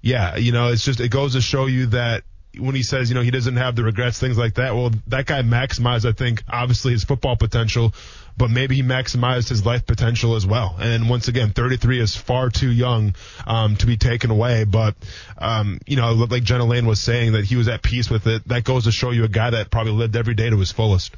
yeah, 0.00 0.36
you 0.36 0.52
know, 0.52 0.68
it's 0.68 0.84
just 0.84 1.00
it 1.00 1.08
goes 1.08 1.32
to 1.32 1.40
show 1.40 1.66
you 1.66 1.86
that 1.86 2.22
when 2.58 2.74
he 2.74 2.82
says, 2.82 3.08
you 3.08 3.14
know, 3.14 3.22
he 3.22 3.30
doesn't 3.30 3.56
have 3.56 3.76
the 3.76 3.82
regrets, 3.82 4.18
things 4.18 4.36
like 4.36 4.54
that. 4.54 4.74
Well, 4.74 4.90
that 5.06 5.26
guy 5.26 5.42
maximized, 5.42 6.06
I 6.06 6.12
think, 6.12 6.42
obviously 6.48 6.92
his 6.92 7.02
football 7.02 7.36
potential, 7.36 7.94
but 8.36 8.50
maybe 8.50 8.76
he 8.76 8.82
maximized 8.82 9.48
his 9.48 9.64
life 9.64 9.86
potential 9.86 10.36
as 10.36 10.46
well. 10.46 10.76
And 10.80 11.08
once 11.08 11.28
again, 11.28 11.50
33 11.50 12.00
is 12.00 12.16
far 12.16 12.50
too 12.50 12.70
young 12.70 13.14
um, 13.46 13.76
to 13.76 13.86
be 13.86 13.96
taken 13.96 14.30
away. 14.30 14.64
But 14.64 14.94
um, 15.38 15.80
you 15.86 15.96
know, 15.96 16.12
like 16.12 16.42
Jenna 16.42 16.64
Laine 16.64 16.86
was 16.86 17.00
saying, 17.00 17.32
that 17.32 17.44
he 17.44 17.56
was 17.56 17.68
at 17.68 17.82
peace 17.82 18.10
with 18.10 18.26
it. 18.26 18.46
That 18.48 18.64
goes 18.64 18.84
to 18.84 18.92
show 18.92 19.10
you 19.10 19.24
a 19.24 19.28
guy 19.28 19.50
that 19.50 19.70
probably 19.70 19.92
lived 19.92 20.16
every 20.16 20.34
day 20.34 20.50
to 20.50 20.58
his 20.58 20.72
fullest. 20.72 21.14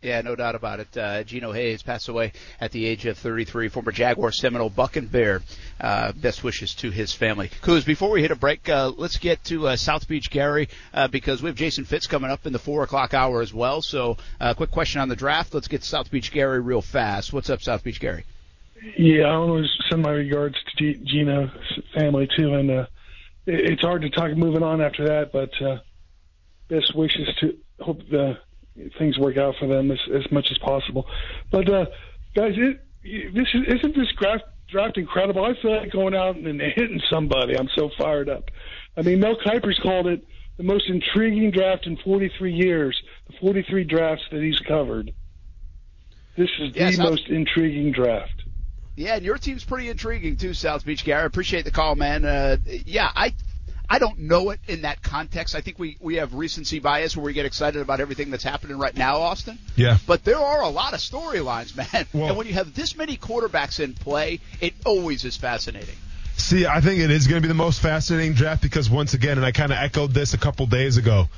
Yeah, 0.00 0.20
no 0.20 0.36
doubt 0.36 0.54
about 0.54 0.78
it. 0.78 0.96
Uh, 0.96 1.24
Geno 1.24 1.50
Hayes 1.50 1.82
passed 1.82 2.08
away 2.08 2.32
at 2.60 2.70
the 2.70 2.86
age 2.86 3.04
of 3.06 3.18
33. 3.18 3.68
Former 3.68 3.90
Jaguar, 3.90 4.30
Seminole, 4.30 4.70
Buck 4.70 4.94
and 4.94 5.10
Bear. 5.10 5.42
Uh, 5.80 6.12
best 6.12 6.44
wishes 6.44 6.74
to 6.76 6.90
his 6.90 7.12
family. 7.12 7.50
Kuz, 7.62 7.84
before 7.84 8.10
we 8.10 8.22
hit 8.22 8.30
a 8.30 8.36
break, 8.36 8.68
uh, 8.68 8.92
let's 8.96 9.16
get 9.16 9.42
to 9.44 9.66
uh, 9.66 9.76
South 9.76 10.06
Beach 10.06 10.30
Gary 10.30 10.68
uh, 10.94 11.08
because 11.08 11.42
we 11.42 11.48
have 11.48 11.56
Jason 11.56 11.84
Fitz 11.84 12.06
coming 12.06 12.30
up 12.30 12.46
in 12.46 12.52
the 12.52 12.60
four 12.60 12.84
o'clock 12.84 13.12
hour 13.12 13.42
as 13.42 13.52
well. 13.52 13.82
So, 13.82 14.16
uh, 14.40 14.54
quick 14.54 14.70
question 14.70 15.00
on 15.00 15.08
the 15.08 15.16
draft. 15.16 15.52
Let's 15.52 15.68
get 15.68 15.82
South 15.82 16.12
Beach 16.12 16.30
Gary 16.30 16.60
real 16.60 16.82
fast. 16.82 17.32
What's 17.32 17.50
up, 17.50 17.60
South 17.60 17.82
Beach 17.82 17.98
Gary? 17.98 18.24
Yeah, 18.96 19.24
I 19.24 19.38
want 19.38 19.64
to 19.64 19.88
send 19.90 20.02
my 20.02 20.12
regards 20.12 20.54
to 20.76 20.94
G- 20.94 21.02
Gina's 21.04 21.50
family 21.98 22.28
too, 22.36 22.54
and 22.54 22.70
uh, 22.70 22.86
it, 23.46 23.72
it's 23.72 23.82
hard 23.82 24.02
to 24.02 24.10
talk 24.10 24.30
moving 24.36 24.62
on 24.62 24.80
after 24.80 25.06
that. 25.06 25.32
But 25.32 25.50
best 26.68 26.94
wishes 26.94 27.28
to 27.40 27.56
hope 27.80 27.98
the 28.08 28.38
things 28.98 29.18
work 29.18 29.36
out 29.36 29.54
for 29.58 29.66
them 29.66 29.90
as, 29.90 29.98
as 30.14 30.30
much 30.30 30.50
as 30.50 30.58
possible. 30.58 31.06
But 31.50 31.68
uh, 31.68 31.86
guys, 32.34 32.54
it, 32.56 32.80
this 33.34 33.48
is, 33.54 33.78
isn't 33.78 33.96
this 33.96 34.12
draft 34.18 34.44
draft 34.68 34.98
incredible? 34.98 35.44
I 35.44 35.54
feel 35.60 35.76
like 35.76 35.90
going 35.92 36.14
out 36.14 36.36
and 36.36 36.60
hitting 36.60 37.00
somebody. 37.10 37.58
I'm 37.58 37.68
so 37.74 37.90
fired 37.98 38.28
up. 38.28 38.50
I 38.96 39.02
mean, 39.02 39.20
Mel 39.20 39.36
Kiper's 39.36 39.78
called 39.82 40.06
it 40.06 40.24
the 40.56 40.62
most 40.64 40.88
intriguing 40.88 41.50
draft 41.50 41.86
in 41.86 41.96
43 41.98 42.52
years. 42.52 43.00
The 43.28 43.34
43 43.40 43.84
drafts 43.84 44.24
that 44.32 44.42
he's 44.42 44.58
covered. 44.60 45.12
This 46.36 46.50
is 46.60 46.74
Yes, 46.74 46.96
the 46.96 47.02
I've- 47.02 47.10
most 47.10 47.28
intriguing 47.28 47.92
draft. 47.92 48.32
Yeah, 48.96 49.14
and 49.14 49.24
your 49.24 49.38
team's 49.38 49.62
pretty 49.64 49.88
intriguing 49.90 50.36
too, 50.36 50.52
South 50.54 50.84
Beach 50.84 51.04
Gary. 51.04 51.24
Appreciate 51.24 51.64
the 51.64 51.70
call, 51.70 51.94
man. 51.94 52.24
Uh, 52.24 52.56
yeah, 52.84 53.08
I 53.14 53.32
I 53.90 53.98
don't 53.98 54.18
know 54.18 54.50
it 54.50 54.60
in 54.68 54.82
that 54.82 55.02
context. 55.02 55.54
I 55.54 55.60
think 55.62 55.78
we 55.78 55.96
we 56.00 56.16
have 56.16 56.34
recency 56.34 56.78
bias 56.78 57.16
where 57.16 57.24
we 57.24 57.32
get 57.32 57.46
excited 57.46 57.80
about 57.80 58.00
everything 58.00 58.30
that's 58.30 58.44
happening 58.44 58.78
right 58.78 58.96
now, 58.96 59.18
Austin. 59.20 59.58
Yeah. 59.76 59.96
But 60.06 60.24
there 60.24 60.38
are 60.38 60.60
a 60.62 60.68
lot 60.68 60.92
of 60.92 61.00
storylines, 61.00 61.74
man. 61.92 62.06
Well- 62.12 62.28
and 62.28 62.36
when 62.36 62.46
you 62.46 62.54
have 62.54 62.74
this 62.74 62.96
many 62.96 63.16
quarterbacks 63.16 63.80
in 63.80 63.94
play, 63.94 64.40
it 64.60 64.74
always 64.84 65.24
is 65.24 65.36
fascinating. 65.36 65.94
See, 66.36 66.66
I 66.66 66.80
think 66.80 67.00
it 67.00 67.10
is 67.10 67.26
going 67.26 67.42
to 67.42 67.46
be 67.46 67.48
the 67.48 67.54
most 67.54 67.80
fascinating 67.80 68.34
draft 68.34 68.62
because 68.62 68.88
once 68.88 69.12
again, 69.14 69.38
and 69.38 69.44
I 69.44 69.50
kind 69.52 69.72
of 69.72 69.78
echoed 69.78 70.12
this 70.12 70.34
a 70.34 70.38
couple 70.38 70.66
days 70.66 70.96
ago, 70.96 71.28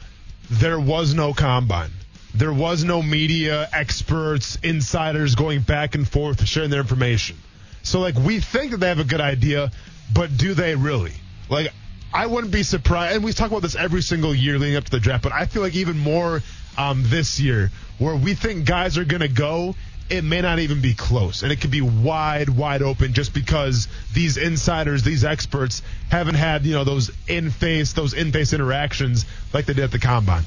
there 0.50 0.78
was 0.78 1.14
no 1.14 1.32
combine. 1.32 1.90
There 2.34 2.52
was 2.52 2.84
no 2.84 3.02
media, 3.02 3.68
experts, 3.72 4.58
insiders 4.62 5.34
going 5.34 5.60
back 5.62 5.94
and 5.94 6.06
forth 6.08 6.46
sharing 6.46 6.70
their 6.70 6.80
information. 6.80 7.36
So, 7.82 8.00
like, 8.00 8.14
we 8.16 8.40
think 8.40 8.72
that 8.72 8.76
they 8.78 8.88
have 8.88 9.00
a 9.00 9.04
good 9.04 9.20
idea, 9.22 9.70
but 10.14 10.36
do 10.36 10.54
they 10.54 10.74
really? 10.76 11.14
Like, 11.48 11.72
I 12.12 12.26
wouldn't 12.26 12.52
be 12.52 12.62
surprised, 12.62 13.16
and 13.16 13.24
we 13.24 13.32
talk 13.32 13.50
about 13.50 13.62
this 13.62 13.76
every 13.76 14.02
single 14.02 14.34
year 14.34 14.58
leading 14.58 14.76
up 14.76 14.84
to 14.84 14.90
the 14.90 15.00
draft, 15.00 15.22
but 15.22 15.32
I 15.32 15.46
feel 15.46 15.62
like 15.62 15.76
even 15.76 15.98
more 15.98 16.42
um, 16.76 17.02
this 17.06 17.38
year, 17.38 17.70
where 17.98 18.16
we 18.16 18.34
think 18.34 18.64
guys 18.64 18.98
are 18.98 19.04
going 19.04 19.20
to 19.20 19.28
go, 19.28 19.76
it 20.08 20.24
may 20.24 20.40
not 20.40 20.58
even 20.58 20.80
be 20.80 20.94
close, 20.94 21.44
and 21.44 21.52
it 21.52 21.60
could 21.60 21.70
be 21.70 21.80
wide, 21.82 22.48
wide 22.48 22.82
open 22.82 23.12
just 23.12 23.32
because 23.32 23.86
these 24.12 24.36
insiders, 24.36 25.04
these 25.04 25.24
experts, 25.24 25.82
haven't 26.10 26.34
had 26.34 26.66
you 26.66 26.74
know 26.74 26.82
those 26.82 27.12
in-face, 27.28 27.92
those 27.92 28.12
in-face 28.12 28.52
interactions 28.52 29.24
like 29.52 29.66
they 29.66 29.74
did 29.74 29.84
at 29.84 29.92
the 29.92 30.00
combine. 30.00 30.42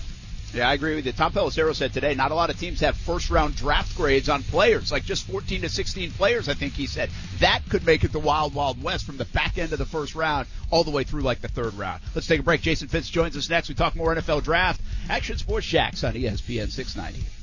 Yeah, 0.54 0.70
I 0.70 0.74
agree 0.74 0.94
with 0.94 1.06
you. 1.06 1.12
Tom 1.12 1.32
Pelissero 1.32 1.74
said 1.74 1.94
today, 1.94 2.14
not 2.14 2.32
a 2.32 2.36
lot 2.36 2.52
of 2.52 2.60
teams 2.60 2.80
have 2.82 2.96
first 2.96 3.32
round 3.32 3.56
draft 3.56 3.98
grades 3.98 4.30
on 4.30 4.44
players, 4.44 4.92
like 4.92 5.04
just 5.04 5.26
14 5.26 5.62
to 5.62 5.70
16 5.70 6.12
players, 6.12 6.48
I 6.48 6.54
think 6.54 6.74
he 6.74 6.86
said. 6.86 7.10
That 7.40 7.62
could 7.70 7.86
make 7.86 8.04
it 8.04 8.12
the 8.12 8.20
wild, 8.20 8.54
wild 8.54 8.82
west 8.84 9.06
from 9.06 9.18
the 9.18 9.26
back 9.26 9.58
end 9.58 9.74
of 9.74 9.80
the 9.80 9.86
first 9.86 10.14
round 10.14 10.48
all 10.70 10.84
the 10.84 10.92
way 10.92 11.04
through 11.04 11.22
like 11.22 11.42
the 11.42 11.48
third 11.48 11.74
round. 11.74 12.02
Let's 12.14 12.28
take 12.28 12.40
a 12.40 12.44
break. 12.44 12.62
Jason 12.62 12.88
Fitz 12.88 13.10
joins 13.10 13.36
us 13.36 13.50
next. 13.50 13.68
We 13.68 13.76
talk 13.76 13.96
more 13.96 14.14
NFL 14.14 14.44
draft. 14.44 14.80
Action 15.10 15.38
Sports 15.38 15.66
Jax 15.66 16.04
on 16.04 16.14
ESPN 16.14 16.70
690. 16.70 17.43